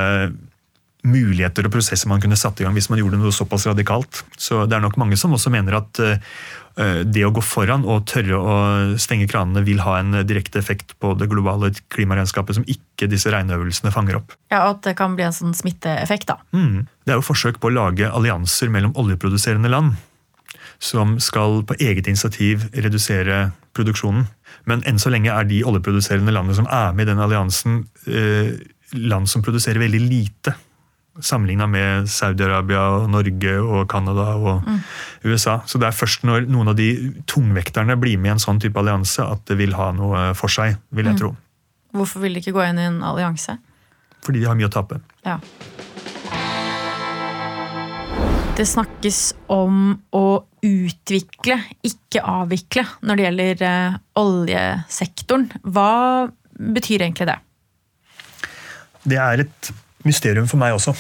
muligheter 1.08 1.68
og 1.68 1.72
prosesser 1.72 2.10
man 2.12 2.20
kunne 2.20 2.38
satt 2.40 2.60
i 2.60 2.66
gang 2.66 2.76
hvis 2.76 2.90
man 2.92 3.00
gjorde 3.00 3.20
noe 3.20 3.36
såpass 3.36 3.68
radikalt. 3.70 4.24
Så 4.40 4.66
det 4.68 4.78
er 4.78 4.84
nok 4.84 4.98
mange 5.00 5.20
som 5.20 5.36
også 5.36 5.52
mener 5.54 5.80
at 5.80 6.02
uh, 6.04 6.20
det 6.80 7.26
å 7.28 7.32
gå 7.36 7.42
foran 7.44 7.82
og 7.84 8.06
tørre 8.08 8.38
å 8.40 8.54
stenge 9.02 9.28
kranene 9.28 9.66
vil 9.68 9.82
ha 9.84 9.98
en 10.00 10.14
direkte 10.24 10.62
effekt 10.62 10.94
på 11.04 11.12
det 11.20 11.28
globale 11.32 11.74
klimaregnskapet 11.92 12.56
som 12.56 12.68
ikke 12.72 13.10
disse 13.12 13.32
regneøvelsene 13.34 13.92
fanger 13.92 14.22
opp. 14.22 14.36
Ja, 14.54 14.62
og 14.64 14.78
At 14.78 14.86
det 14.88 14.96
kan 15.00 15.18
bli 15.18 15.26
en 15.28 15.36
sånn 15.36 15.58
smitteeffekt, 15.58 16.30
da. 16.32 16.38
Mm. 16.56 16.88
Det 17.04 17.12
er 17.12 17.20
jo 17.20 17.26
forsøk 17.26 17.60
på 17.60 17.68
å 17.68 17.76
lage 17.76 18.08
allianser 18.08 18.72
mellom 18.72 18.96
oljeproduserende 19.00 19.72
land. 19.72 19.98
Som 20.80 21.18
skal 21.20 21.66
på 21.68 21.76
eget 21.84 22.08
initiativ 22.08 22.64
redusere 22.72 23.50
produksjonen. 23.76 24.30
Men 24.70 24.84
enn 24.88 25.02
så 25.02 25.12
lenge 25.12 25.34
er 25.34 25.48
de 25.50 25.62
oljeproduserende 25.68 26.32
landene 26.32 26.62
som 26.62 26.70
er 26.72 26.96
med 26.96 27.08
i 27.08 27.12
den 27.12 27.24
alliansen, 27.24 27.84
uh, 28.08 28.56
land 28.96 29.30
som 29.30 29.44
produserer 29.46 29.82
veldig 29.84 30.02
lite 30.08 30.56
Sammenligna 31.26 31.68
med 31.70 32.10
Saudi-Arabia, 32.12 32.86
og 33.00 33.10
Norge, 33.12 33.56
og 33.60 33.86
Canada 33.92 34.32
og 34.38 34.66
mm. 34.66 34.80
USA. 35.28 35.60
Så 35.68 35.82
det 35.82 35.90
er 35.90 35.98
først 35.98 36.26
når 36.28 36.48
noen 36.52 36.72
av 36.72 36.78
de 36.80 36.90
tungvekterne 37.30 37.98
blir 38.00 38.20
med 38.22 38.32
i 38.32 38.36
en 38.38 38.44
sånn 38.44 38.62
type 38.62 38.80
allianse, 38.80 39.26
at 39.26 39.44
det 39.50 39.60
vil 39.60 39.76
ha 39.80 39.92
noe 39.96 40.30
for 40.40 40.52
seg, 40.52 40.80
vil 40.96 41.12
jeg 41.12 41.18
mm. 41.18 41.22
tro. 41.24 41.34
Hvorfor 41.96 42.24
vil 42.24 42.38
de 42.38 42.44
ikke 42.44 42.56
gå 42.56 42.66
inn 42.68 42.80
i 42.82 42.88
en 42.90 43.02
allianse? 43.06 43.58
Fordi 44.26 44.44
de 44.44 44.50
har 44.50 44.58
mye 44.60 44.70
å 44.70 44.74
tape. 44.74 45.00
Ja. 45.26 45.40
Det 48.60 48.66
snakkes 48.68 49.20
om 49.56 49.94
å 50.12 50.26
utvikle, 50.68 51.56
ikke 51.88 52.24
avvikle, 52.28 52.84
når 53.08 53.16
det 53.16 53.26
gjelder 53.26 53.62
uh, 53.64 54.00
oljesektoren. 54.20 55.46
Hva 55.64 55.92
betyr 56.60 57.06
egentlig 57.06 57.30
det? 57.30 57.38
Det 59.08 59.20
er 59.24 59.46
et 59.46 59.70
mysterium 60.08 60.48
for 60.50 60.62
meg 60.62 60.78
også. 60.78 60.96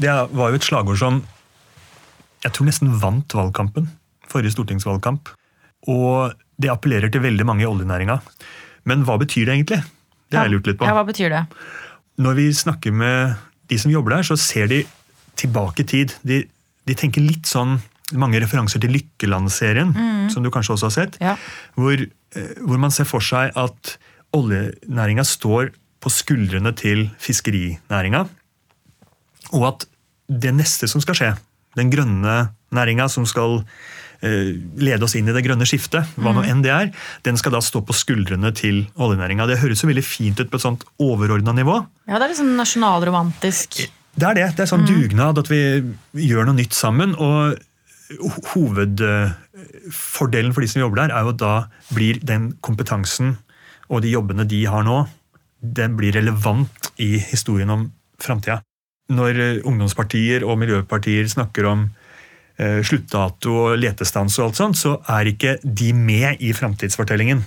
Det 0.00 0.10
var 0.10 0.50
jo 0.52 0.60
et 0.60 0.66
slagord 0.66 1.00
som 1.00 1.20
jeg 2.40 2.54
tror 2.56 2.68
nesten 2.70 2.92
vant 3.02 3.36
valgkampen. 3.36 3.90
Forrige 4.30 4.54
stortingsvalgkamp. 4.54 5.28
Og 5.92 6.32
det 6.60 6.70
appellerer 6.72 7.12
til 7.12 7.24
veldig 7.24 7.46
mange 7.48 7.64
i 7.64 7.68
oljenæringa. 7.68 8.20
Men 8.88 9.04
hva 9.04 9.18
betyr 9.20 9.48
det 9.48 9.58
egentlig? 9.58 9.82
Det 10.30 10.38
har 10.38 10.48
jeg 10.48 10.54
lurt 10.54 10.70
litt 10.70 10.80
på. 10.80 10.88
Ja, 10.88 10.96
hva 10.96 11.04
betyr 11.08 11.32
det? 11.32 11.44
Når 12.20 12.36
vi 12.38 12.46
snakker 12.54 12.94
med 12.94 13.36
de 13.70 13.78
som 13.80 13.92
jobber 13.92 14.16
der, 14.16 14.26
så 14.26 14.36
ser 14.40 14.70
de 14.70 14.82
tilbake 15.40 15.84
i 15.84 15.88
tid. 15.88 16.14
De, 16.26 16.42
de 16.88 16.96
tenker 16.96 17.24
litt 17.24 17.48
sånn 17.48 17.78
mange 18.18 18.40
referanser 18.42 18.82
til 18.82 18.92
Lykkeland-serien, 18.96 19.92
mm. 19.94 20.30
som 20.34 20.44
du 20.44 20.50
kanskje 20.52 20.74
også 20.74 20.88
har 20.88 20.96
sett. 20.96 21.18
Ja. 21.22 21.36
Hvor, 21.78 21.94
eh, 21.94 22.54
hvor, 22.58 22.80
man 22.82 22.94
ser 22.94 23.06
for 23.08 23.24
seg 23.24 23.54
at 23.58 23.94
oljenæringa 24.36 25.24
står 25.26 25.70
på 26.00 26.12
skuldrene 26.12 26.72
til 26.76 27.08
fiskerinæringa. 27.20 28.24
Og 29.56 29.64
at 29.68 29.86
det 30.30 30.52
neste 30.54 30.86
som 30.90 31.02
skal 31.02 31.16
skje, 31.18 31.30
den 31.78 31.90
grønne 31.92 32.50
næringa 32.74 33.06
som 33.10 33.26
skal 33.28 33.60
eh, 34.22 34.54
lede 34.78 35.04
oss 35.06 35.14
inn 35.18 35.28
i 35.30 35.34
det 35.34 35.44
grønne 35.46 35.66
skiftet, 35.68 36.04
hva 36.16 36.30
nå 36.34 36.40
mm. 36.42 36.48
enn 36.50 36.62
det 36.64 36.72
er, 36.74 36.86
den 37.26 37.36
skal 37.40 37.52
da 37.56 37.60
stå 37.64 37.78
på 37.86 37.92
skuldrene 37.96 38.50
til 38.56 38.76
oljenæringa. 39.00 39.48
Det 39.50 39.60
høres 39.62 39.82
jo 39.82 39.90
veldig 39.90 40.06
fint 40.06 40.38
ut 40.40 40.50
på 40.50 40.56
et 40.58 40.66
sånt 40.66 40.82
overordna 41.02 41.52
nivå. 41.56 41.76
Ja, 42.06 42.14
det 42.16 42.24
er 42.26 42.32
liksom 42.34 42.50
nasjonalromantisk. 42.58 43.70
Det 44.10 44.26
er 44.26 44.34
det. 44.38 44.48
Det 44.58 44.64
er 44.64 44.70
sånn 44.70 44.86
mm. 44.86 44.90
dugnad, 44.90 45.34
at 45.42 45.48
vi 45.50 45.60
gjør 46.26 46.42
noe 46.48 46.58
nytt 46.58 46.74
sammen. 46.76 47.10
og 47.18 47.38
Hovedfordelen 48.50 50.52
for 50.54 50.60
de 50.64 50.70
som 50.70 50.82
jobber 50.82 50.98
der, 51.04 51.12
er 51.14 51.20
jo 51.22 51.32
at 51.34 51.42
da 51.42 51.54
blir 51.94 52.14
den 52.26 52.42
kompetansen 52.64 53.28
og 53.90 53.98
de 54.04 54.10
jobbene 54.14 54.44
de 54.50 54.60
har 54.70 54.82
nå, 54.86 54.98
den 55.60 55.96
blir 55.96 56.16
relevant 56.16 56.92
i 57.00 57.16
historien 57.30 57.70
om 57.70 57.86
framtida. 58.20 58.60
Når 59.10 59.40
eh, 59.40 59.62
ungdomspartier 59.66 60.44
og 60.46 60.58
miljøpartier 60.60 61.28
snakker 61.28 61.68
om 61.68 61.88
eh, 62.60 62.80
sluttdato 62.86 63.56
og 63.64 63.80
letestans 63.80 64.38
og 64.38 64.50
alt 64.50 64.60
sånt, 64.60 64.80
så 64.80 64.96
er 65.10 65.32
ikke 65.32 65.58
de 65.64 65.92
med 65.96 66.40
i 66.44 66.54
framtidsfortellingen. 66.56 67.42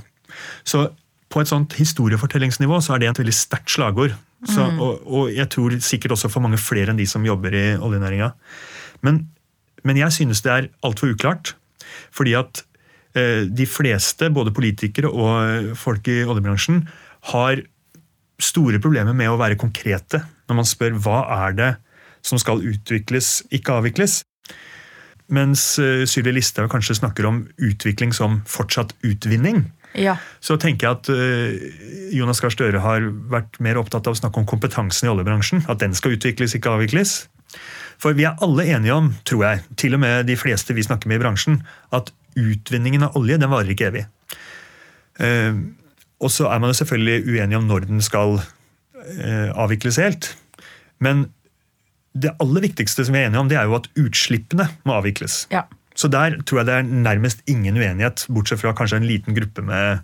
Så 0.68 0.88
på 1.34 1.42
et 1.42 1.50
sånt 1.50 1.74
historiefortellingsnivå 1.80 2.78
så 2.84 2.96
er 2.96 3.02
det 3.02 3.10
et 3.10 3.24
veldig 3.24 3.36
sterkt 3.36 3.74
slagord. 3.74 4.14
Så, 4.44 4.66
og, 4.76 5.06
og, 5.08 5.30
jeg 5.32 5.48
tror 5.54 5.78
sikkert 5.80 6.18
også 6.18 6.30
for 6.30 6.44
mange 6.44 6.60
flere 6.60 6.92
enn 6.92 7.00
de 7.00 7.08
som 7.08 7.24
jobber 7.26 7.56
i 7.56 7.64
oljenæringa. 7.80 8.34
Men, 9.08 9.22
men 9.88 10.00
jeg 10.02 10.14
synes 10.20 10.44
det 10.44 10.52
er 10.52 10.68
altfor 10.84 11.14
uklart. 11.14 11.54
Fordi 12.14 12.36
at 12.38 12.64
eh, 13.16 13.48
de 13.48 13.68
fleste, 13.70 14.30
både 14.36 14.54
politikere 14.54 15.10
og 15.10 15.72
folk 15.80 16.10
i 16.12 16.22
oljebransjen, 16.28 16.84
har 17.32 17.64
store 18.42 18.80
problemer 18.84 19.16
med 19.18 19.32
å 19.32 19.40
være 19.40 19.60
konkrete 19.60 20.24
når 20.50 20.60
man 20.60 20.68
spør 20.68 20.98
hva 21.02 21.20
er 21.46 21.58
det 21.58 21.72
som 22.24 22.40
skal 22.40 22.64
utvikles, 22.64 23.42
ikke 23.54 23.80
avvikles. 23.80 24.22
Mens 25.34 25.64
uh, 25.82 26.04
Sylvi 26.10 26.34
Listhaug 26.36 26.72
kanskje 26.72 26.98
snakker 27.00 27.28
om 27.28 27.44
utvikling 27.58 28.14
som 28.16 28.42
fortsatt 28.50 28.94
utvinning. 29.08 29.66
Ja. 29.94 30.16
Så 30.44 30.58
tenker 30.62 30.88
jeg 30.88 30.98
at 30.98 31.12
uh, 31.12 32.16
Jonas 32.16 32.42
Gahr 32.44 32.54
Støre 32.54 32.82
har 32.84 33.06
vært 33.32 33.60
mer 33.64 33.80
opptatt 33.82 34.08
av 34.08 34.16
å 34.16 34.20
snakke 34.20 34.42
om 34.42 34.50
kompetansen 34.50 35.08
i 35.08 35.14
oljebransjen. 35.14 35.66
At 35.72 35.84
den 35.84 35.96
skal 35.98 36.18
utvikles, 36.18 36.56
ikke 36.58 36.76
avvikles. 36.76 37.24
For 38.02 38.18
vi 38.18 38.26
er 38.28 38.40
alle 38.44 38.66
enige 38.74 38.96
om, 38.96 39.14
tror 39.28 39.46
jeg, 39.48 39.64
til 39.80 39.96
og 39.96 40.04
med 40.04 40.28
de 40.28 40.38
fleste 40.40 40.76
vi 40.76 40.86
snakker 40.86 41.12
med 41.12 41.22
i 41.22 41.24
bransjen, 41.24 41.62
at 41.94 42.12
utvinningen 42.40 43.06
av 43.08 43.18
olje 43.20 43.38
den 43.40 43.52
varer 43.52 43.72
ikke 43.76 43.92
evig. 43.92 44.08
Og 46.22 46.32
så 46.32 46.50
er 46.52 46.60
man 46.62 46.72
jo 46.72 46.80
selvfølgelig 46.82 47.24
uenig 47.28 47.58
om 47.58 47.70
når 47.70 47.88
den 47.90 48.04
skal 48.06 48.38
eh, 48.40 49.50
avvikles 49.50 50.00
helt. 50.02 50.30
Men 51.04 51.28
det 52.14 52.36
aller 52.42 52.68
viktigste 52.68 53.06
som 53.06 53.16
vi 53.16 53.24
er 53.24 53.30
enige 53.30 53.42
om, 53.42 53.50
det 53.50 53.58
er 53.58 53.68
jo 53.68 53.78
at 53.80 53.90
utslippene 54.00 54.68
må 54.86 54.98
avvikles. 55.00 55.48
Ja. 55.54 55.66
Så 55.98 56.10
der 56.10 56.40
tror 56.46 56.62
jeg 56.62 56.70
det 56.70 56.78
er 56.78 56.90
nærmest 56.90 57.44
ingen 57.50 57.78
uenighet, 57.78 58.26
bortsett 58.34 58.62
fra 58.62 58.74
kanskje 58.78 59.02
en 59.02 59.08
liten 59.10 59.36
gruppe 59.38 59.66
med, 59.66 60.04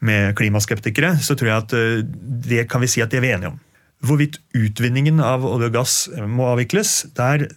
med 0.00 0.34
klimaskeptikere. 0.38 1.16
Så 1.22 1.36
tror 1.38 1.52
jeg 1.52 1.64
at 1.64 1.78
eh, 1.78 2.04
det 2.48 2.68
kan 2.70 2.82
vi 2.82 2.90
si 2.90 3.04
at 3.04 3.12
det 3.12 3.20
er 3.20 3.26
vi 3.26 3.34
enige 3.34 3.54
om. 3.54 3.62
Hvorvidt 4.06 4.38
utvinningen 4.54 5.18
av 5.18 5.42
olje 5.46 5.72
og 5.72 5.74
gass 5.74 5.94
må 6.30 6.46
avvikles, 6.52 7.08
der 7.18 7.48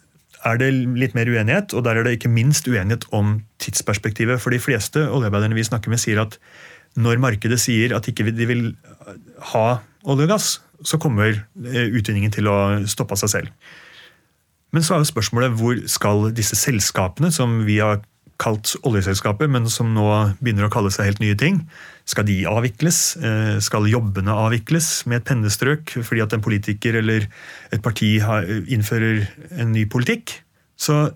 er 0.41 0.57
det 0.57 0.71
litt 0.73 1.13
mer 1.17 1.29
uenighet. 1.29 1.75
Og 1.77 1.85
der 1.85 1.99
er 1.99 2.05
det 2.05 2.17
ikke 2.17 2.31
minst 2.33 2.67
uenighet 2.69 3.05
om 3.13 3.39
tidsperspektivet. 3.61 4.41
For 4.41 4.53
de 4.53 4.61
fleste 4.61 5.05
oljearbeiderne 5.05 5.57
vi 5.57 5.65
snakker 5.67 5.93
med, 5.93 6.01
sier 6.01 6.23
at 6.23 6.37
når 6.99 7.21
markedet 7.23 7.59
sier 7.61 7.95
at 7.95 8.07
ikke 8.09 8.27
de 8.31 8.47
vil 8.49 8.65
ha 9.53 9.65
olje 10.03 10.27
og 10.27 10.31
gass, 10.33 10.49
så 10.83 10.99
kommer 11.01 11.35
eh, 11.35 11.87
utvinningen 11.93 12.33
til 12.33 12.49
å 12.49 12.57
stoppe 12.89 13.15
av 13.15 13.21
seg 13.21 13.33
selv. 13.35 13.71
Men 14.71 14.85
så 14.85 14.95
er 14.95 15.03
jo 15.03 15.11
spørsmålet 15.11 15.57
hvor 15.59 15.79
skal 15.91 16.29
disse 16.35 16.57
selskapene, 16.57 17.31
som 17.33 17.61
vi 17.67 17.81
har 17.83 18.01
kalt 18.41 18.73
oljeselskaper, 18.87 19.49
men 19.51 19.67
som 19.69 19.91
nå 19.93 20.07
begynner 20.39 20.65
å 20.65 20.73
kalle 20.73 20.89
seg 20.93 21.11
helt 21.11 21.21
nye 21.21 21.37
ting, 21.37 21.59
skal 22.09 22.25
de 22.25 22.39
avvikles? 22.49 23.01
Eh, 23.21 23.57
skal 23.63 23.89
jobbene 23.91 24.33
avvikles 24.33 25.03
med 25.05 25.21
et 25.21 25.27
pennestrøk 25.29 25.93
fordi 25.99 26.23
at 26.23 26.33
en 26.33 26.43
politiker 26.43 26.97
eller 27.03 27.27
et 27.71 27.83
parti 27.85 28.15
innfører 28.17 29.27
en 29.61 29.75
ny 29.75 29.85
politikk? 29.91 30.39
Så 30.79 31.11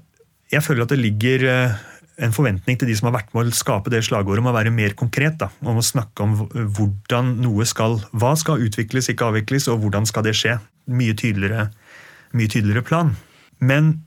jeg 0.54 0.62
føler 0.62 0.86
at 0.86 0.94
det 0.94 1.02
ligger 1.02 1.48
eh, 1.50 1.80
en 2.22 2.34
forventning 2.36 2.78
til 2.80 2.90
de 2.90 2.96
som 2.98 3.10
har 3.10 3.18
vært 3.18 3.34
med 3.36 3.50
å 3.52 3.56
skape 3.56 3.92
det 3.92 4.04
slagordet, 4.08 4.44
om 4.44 4.50
å 4.52 4.56
være 4.56 4.74
mer 4.74 4.96
konkret. 4.98 5.38
Da, 5.42 5.50
om 5.66 5.82
å 5.82 5.86
snakke 5.86 6.24
om 6.24 6.36
hvordan 6.78 7.36
noe 7.44 7.68
skal 7.68 8.00
Hva 8.16 8.36
skal 8.40 8.64
utvikles, 8.66 9.10
ikke 9.12 9.30
avvikles, 9.30 9.68
og 9.72 9.84
hvordan 9.84 10.08
skal 10.08 10.26
det 10.28 10.36
skje? 10.38 10.58
Mye 10.88 11.16
tydeligere, 11.18 11.70
mye 12.36 12.52
tydeligere 12.52 12.86
plan. 12.86 13.16
Men 13.60 13.98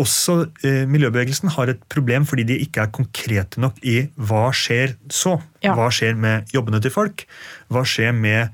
også 0.00 0.40
eh, 0.66 0.82
miljøbevegelsen 0.90 1.52
har 1.54 1.70
et 1.70 1.82
problem 1.92 2.24
fordi 2.26 2.46
de 2.48 2.58
ikke 2.64 2.82
er 2.82 2.94
konkrete 2.94 3.60
nok 3.62 3.78
i 3.86 4.00
hva 4.16 4.48
skjer 4.56 4.96
så. 5.12 5.36
Ja. 5.62 5.76
Hva 5.78 5.90
skjer 5.94 6.18
med 6.18 6.50
jobbene 6.54 6.80
til 6.82 6.94
folk? 6.94 7.26
Hva 7.70 7.84
skjer 7.86 8.14
med 8.16 8.48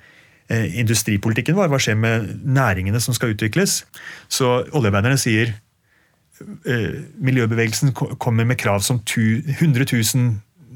eh, 0.53 0.67
industripolitikken 0.83 1.57
vår? 1.57 1.71
Hva 1.73 1.81
skjer 1.81 1.97
med 2.01 2.29
næringene 2.45 3.01
som 3.01 3.17
skal 3.17 3.33
utvikles? 3.33 3.85
Så 4.29 4.59
oljearbeiderne 4.69 5.21
sier 5.21 5.55
miljøbevegelsen 7.21 7.93
kommer 7.93 8.47
med 8.49 8.57
krav 8.61 8.81
som 8.81 9.03
100 9.05 9.85
000 9.93 10.31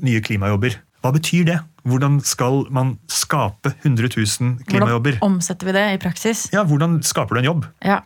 nye 0.04 0.20
klimajobber. 0.24 0.76
Hva 1.04 1.12
betyr 1.14 1.46
det? 1.48 1.58
Hvordan 1.84 2.18
skal 2.24 2.62
man 2.72 2.94
skape 3.12 3.74
100 3.82 4.08
000 4.16 4.64
klimajobber? 4.68 5.18
Hvordan 5.18 5.36
omsetter 5.36 5.68
vi 5.68 5.76
det 5.76 5.84
i 5.92 6.00
praksis? 6.00 6.46
Ja, 6.52 6.64
Hvordan 6.64 7.02
skaper 7.04 7.36
du 7.36 7.42
en 7.42 7.50
jobb? 7.50 7.66
Ja. 7.84 8.00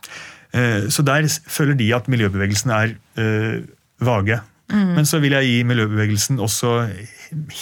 Eh, 0.51 0.89
så 0.91 1.05
der 1.07 1.27
føler 1.47 1.77
de 1.79 1.87
at 1.95 2.09
miljøbevegelsen 2.11 2.73
er 2.75 2.95
uh, 3.19 3.63
vage. 4.03 4.41
Mm. 4.69 4.93
Men 4.99 5.07
så 5.07 5.21
vil 5.23 5.33
jeg 5.33 5.47
gi 5.47 5.63
miljøbevegelsen 5.65 6.39
også 6.43 6.73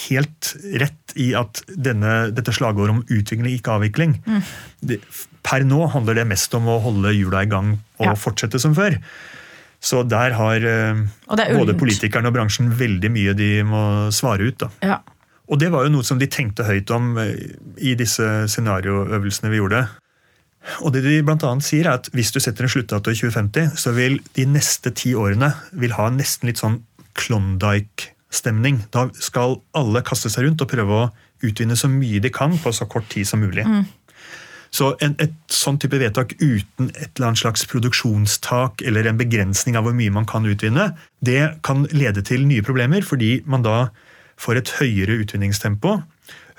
helt 0.08 0.52
rett 0.82 1.14
i 1.16 1.32
at 1.40 1.62
denne, 1.70 2.32
dette 2.36 2.52
slagordet 2.56 2.98
om 2.98 3.04
utvikling, 3.06 3.54
ikke 3.56 3.78
avvikling 3.78 4.18
mm. 4.26 4.42
det, 4.90 5.00
Per 5.48 5.64
nå 5.64 5.86
handler 5.94 6.18
det 6.18 6.26
mest 6.28 6.52
om 6.58 6.66
å 6.68 6.80
holde 6.84 7.14
hjula 7.16 7.46
i 7.46 7.48
gang 7.48 7.78
og 8.02 8.10
ja. 8.10 8.16
fortsette 8.20 8.60
som 8.60 8.74
før. 8.76 8.98
Så 9.84 10.02
der 10.10 10.34
har 10.34 10.64
uh, 10.64 11.04
både 11.30 11.78
politikerne 11.78 12.32
og 12.32 12.36
bransjen 12.36 12.72
veldig 12.80 13.12
mye 13.14 13.36
de 13.38 13.52
må 13.68 13.84
svare 14.16 14.50
ut. 14.50 14.66
Ja. 14.82 15.00
Og 15.48 15.62
det 15.62 15.70
var 15.72 15.86
jo 15.86 15.94
noe 15.94 16.04
som 16.04 16.20
de 16.20 16.28
tenkte 16.28 16.66
høyt 16.68 16.90
om 16.92 17.14
i 17.22 17.94
disse 17.96 18.26
scenarioøvelsene 18.52 19.54
vi 19.54 19.62
gjorde. 19.62 19.86
Og 20.84 20.92
det 20.94 21.04
de 21.06 21.22
blant 21.26 21.46
annet 21.48 21.66
sier 21.66 21.88
er 21.88 22.00
at 22.02 22.10
Hvis 22.16 22.34
du 22.36 22.42
setter 22.44 22.66
en 22.66 22.72
sluttdato 22.72 23.14
i 23.14 23.18
2050, 23.18 23.78
så 23.80 23.94
vil 23.96 24.20
de 24.36 24.48
neste 24.50 24.92
ti 24.96 25.14
årene 25.16 25.54
vil 25.72 25.96
ha 25.96 26.10
nesten 26.14 26.50
litt 26.50 26.62
sånn 26.62 26.82
Klondyke-stemning. 27.18 28.84
Da 28.94 29.08
skal 29.24 29.62
alle 29.78 30.04
kaste 30.06 30.30
seg 30.34 30.48
rundt 30.48 30.62
og 30.62 30.70
prøve 30.70 31.00
å 31.00 31.08
utvinne 31.48 31.78
så 31.78 31.90
mye 31.90 32.22
de 32.22 32.34
kan 32.34 32.54
på 32.62 32.74
så 32.74 32.88
kort 32.90 33.08
tid 33.14 33.30
som 33.30 33.42
mulig. 33.42 33.66
Mm. 33.66 33.86
Så 34.74 34.94
en, 35.04 35.16
et 35.24 35.34
sånn 35.54 35.80
type 35.82 36.00
vedtak 36.00 36.36
uten 36.42 36.92
et 36.96 37.12
eller 37.16 37.30
annet 37.30 37.44
slags 37.44 37.64
produksjonstak 37.70 38.84
eller 38.88 39.08
en 39.08 39.20
begrensning 39.20 39.78
av 39.80 39.88
hvor 39.88 39.96
mye 39.98 40.14
man 40.14 40.28
kan 40.30 40.46
utvinne, 40.48 40.92
det 41.24 41.42
kan 41.68 41.88
lede 41.96 42.24
til 42.28 42.46
nye 42.50 42.66
problemer, 42.66 43.06
fordi 43.06 43.42
man 43.46 43.66
da 43.66 43.88
får 44.38 44.62
et 44.62 44.76
høyere 44.82 45.22
utvinningstempo 45.24 45.98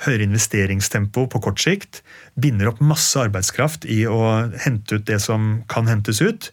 høyere 0.06 0.28
investeringstempo 0.28 1.26
på 1.32 1.40
kort 1.42 1.62
sikt, 1.62 2.02
binder 2.38 2.70
opp 2.70 2.82
masse 2.84 3.18
arbeidskraft 3.18 3.86
i 3.90 4.04
å 4.06 4.20
hente 4.62 4.98
ut 4.98 5.06
det 5.08 5.18
som 5.24 5.64
kan 5.70 5.90
hentes 5.90 6.22
ut. 6.22 6.50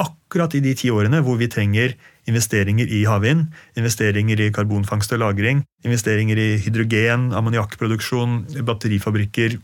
Akkurat 0.00 0.54
i 0.56 0.62
de 0.64 0.72
ti 0.78 0.90
årene 0.90 1.20
hvor 1.22 1.38
vi 1.38 1.50
trenger 1.52 1.94
investeringer 2.30 2.90
i 2.90 3.04
havvind, 3.08 3.48
investeringer 3.78 4.40
i 4.40 4.50
karbonfangst 4.54 5.12
og 5.14 5.22
-lagring, 5.22 5.62
investeringer 5.84 6.38
i 6.38 6.50
hydrogen, 6.62 7.30
ammoniakkproduksjon, 7.36 8.64
batterifabrikker, 8.66 9.58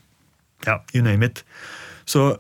ja, 0.65 0.81
you 0.95 1.03
name 1.05 1.27
it. 1.27 1.43
Så 2.09 2.37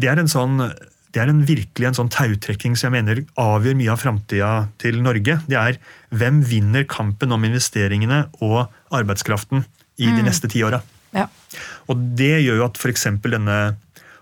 det 0.00 0.08
er 0.08 0.22
en 0.22 0.30
sånn 0.30 0.62
det 1.10 1.18
er 1.18 1.30
en 1.32 1.42
virkelig 1.42 1.88
en 1.88 1.96
sånn 1.98 2.12
tautrekking 2.12 2.76
som 2.78 2.94
jeg 2.94 3.02
mener 3.02 3.24
avgjør 3.40 3.74
mye 3.80 3.90
av 3.90 3.98
framtida 3.98 4.50
til 4.78 5.00
Norge. 5.02 5.40
Det 5.50 5.58
er 5.58 5.78
hvem 6.14 6.38
vinner 6.46 6.86
kampen 6.86 7.34
om 7.34 7.46
investeringene 7.48 8.28
og 8.46 8.70
arbeidskraften 8.94 9.64
i 9.98 10.06
de 10.06 10.20
mm. 10.20 10.26
neste 10.28 10.50
ti 10.52 10.62
åra. 10.62 10.78
Ja. 11.10 11.26
Og 11.90 11.98
det 12.18 12.36
gjør 12.44 12.60
jo 12.60 12.66
at 12.68 12.78
f.eks. 12.78 13.08
denne 13.26 13.58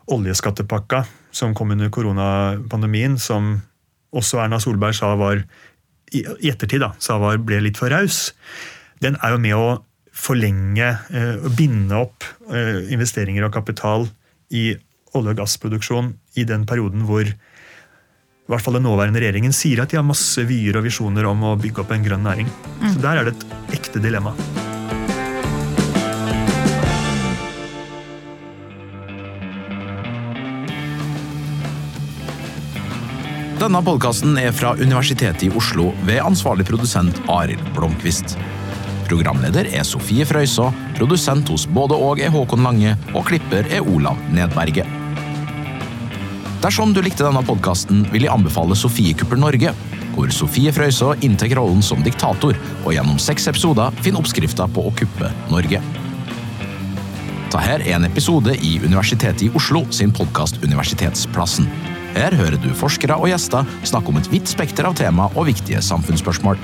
oljeskattepakka 0.09 1.03
som 1.37 1.53
kom 1.53 1.75
under 1.75 1.93
koronapandemien, 1.93 3.19
som 3.21 3.59
også 4.17 4.41
Erna 4.41 4.57
Solberg 4.63 4.97
sa 4.97 5.13
var 5.21 5.45
i 6.09 6.25
ettertid 6.49 6.81
da, 6.81 6.95
sa 7.05 7.19
var, 7.21 7.37
ble 7.45 7.61
litt 7.67 7.77
for 7.77 7.93
raus, 7.93 8.31
den 9.05 9.19
er 9.21 9.35
jo 9.35 9.43
med 9.43 9.59
å 9.59 9.67
forlenge 10.19 10.89
eh, 11.15 11.37
og 11.39 11.55
binde 11.59 11.97
opp 11.99 12.27
eh, 12.51 12.89
investeringer 12.95 13.47
og 13.47 13.55
kapital 13.55 14.09
i 14.51 14.73
olje- 15.17 15.35
og 15.35 15.41
gassproduksjon 15.41 16.13
i 16.41 16.45
den 16.49 16.67
perioden 16.69 17.07
hvor 17.09 17.29
i 17.29 18.53
hvert 18.53 18.65
fall 18.65 18.79
den 18.79 18.87
nåværende 18.89 19.21
regjeringen 19.21 19.53
sier 19.53 19.83
at 19.83 19.93
de 19.93 19.99
har 20.01 20.07
masse 20.09 20.41
vyer 20.49 20.79
og 20.81 20.87
visjoner 20.89 21.27
om 21.29 21.45
å 21.51 21.57
bygge 21.61 21.83
opp 21.85 21.93
en 21.93 22.05
grønn 22.05 22.25
næring. 22.25 22.49
Mm. 22.81 22.95
Så 22.95 23.03
der 23.05 23.21
er 23.21 23.29
det 23.29 23.37
et 23.37 23.77
ekte 23.77 24.01
dilemma. 24.01 24.33
Denne 33.59 33.81
podkasten 33.83 34.39
er 34.39 34.53
fra 34.55 34.77
Universitetet 34.79 35.49
i 35.49 35.53
Oslo 35.59 35.91
ved 36.07 36.23
ansvarlig 36.23 36.65
produsent 36.69 37.19
Arild 37.29 37.65
Blomkvist. 37.77 38.39
Programleder 39.09 39.71
er 39.73 39.87
Sofie 39.89 40.27
Frøysaa, 40.29 40.69
produsent 40.99 41.49
hos 41.49 41.65
både 41.73 41.97
og 41.97 42.21
er 42.21 42.33
Håkon 42.33 42.65
Lange, 42.67 42.93
og 43.17 43.25
klipper 43.31 43.65
er 43.73 43.87
Olav 43.89 44.19
Nedberget. 44.35 44.85
Dersom 46.59 46.93
du 46.93 47.01
likte 47.01 47.25
denne 47.25 47.41
podkasten, 47.47 48.03
vil 48.13 48.27
jeg 48.27 48.35
anbefale 48.35 48.77
Sofiekuppel 48.77 49.41
Norge, 49.41 49.73
hvor 50.13 50.33
Sofie 50.35 50.73
Frøysaa 50.75 51.17
inntar 51.25 51.55
rollen 51.57 51.81
som 51.85 52.03
diktator, 52.05 52.59
og 52.85 52.93
gjennom 52.93 53.21
seks 53.23 53.49
episoder 53.49 53.95
finner 54.03 54.21
oppskrifta 54.21 54.67
på 54.75 54.89
å 54.89 54.93
kuppe 54.99 55.31
Norge. 55.53 55.81
Dette 57.49 57.63
er 57.65 57.87
en 57.95 58.05
episode 58.05 58.53
i 58.61 58.75
Universitetet 58.83 59.47
i 59.47 59.53
Oslo 59.57 59.87
sin 59.95 60.13
podkast 60.13 60.61
Universitetsplassen. 60.61 61.71
Her 62.13 62.35
hører 62.37 62.59
du 62.61 62.69
forskere 62.77 63.17
og 63.17 63.31
gjester 63.31 63.65
snakke 63.89 64.13
om 64.13 64.19
et 64.21 64.29
vidt 64.29 64.51
spekter 64.51 64.85
av 64.85 64.99
tema 64.99 65.31
og 65.33 65.49
viktige 65.49 65.81
samfunnsspørsmål. 65.87 66.61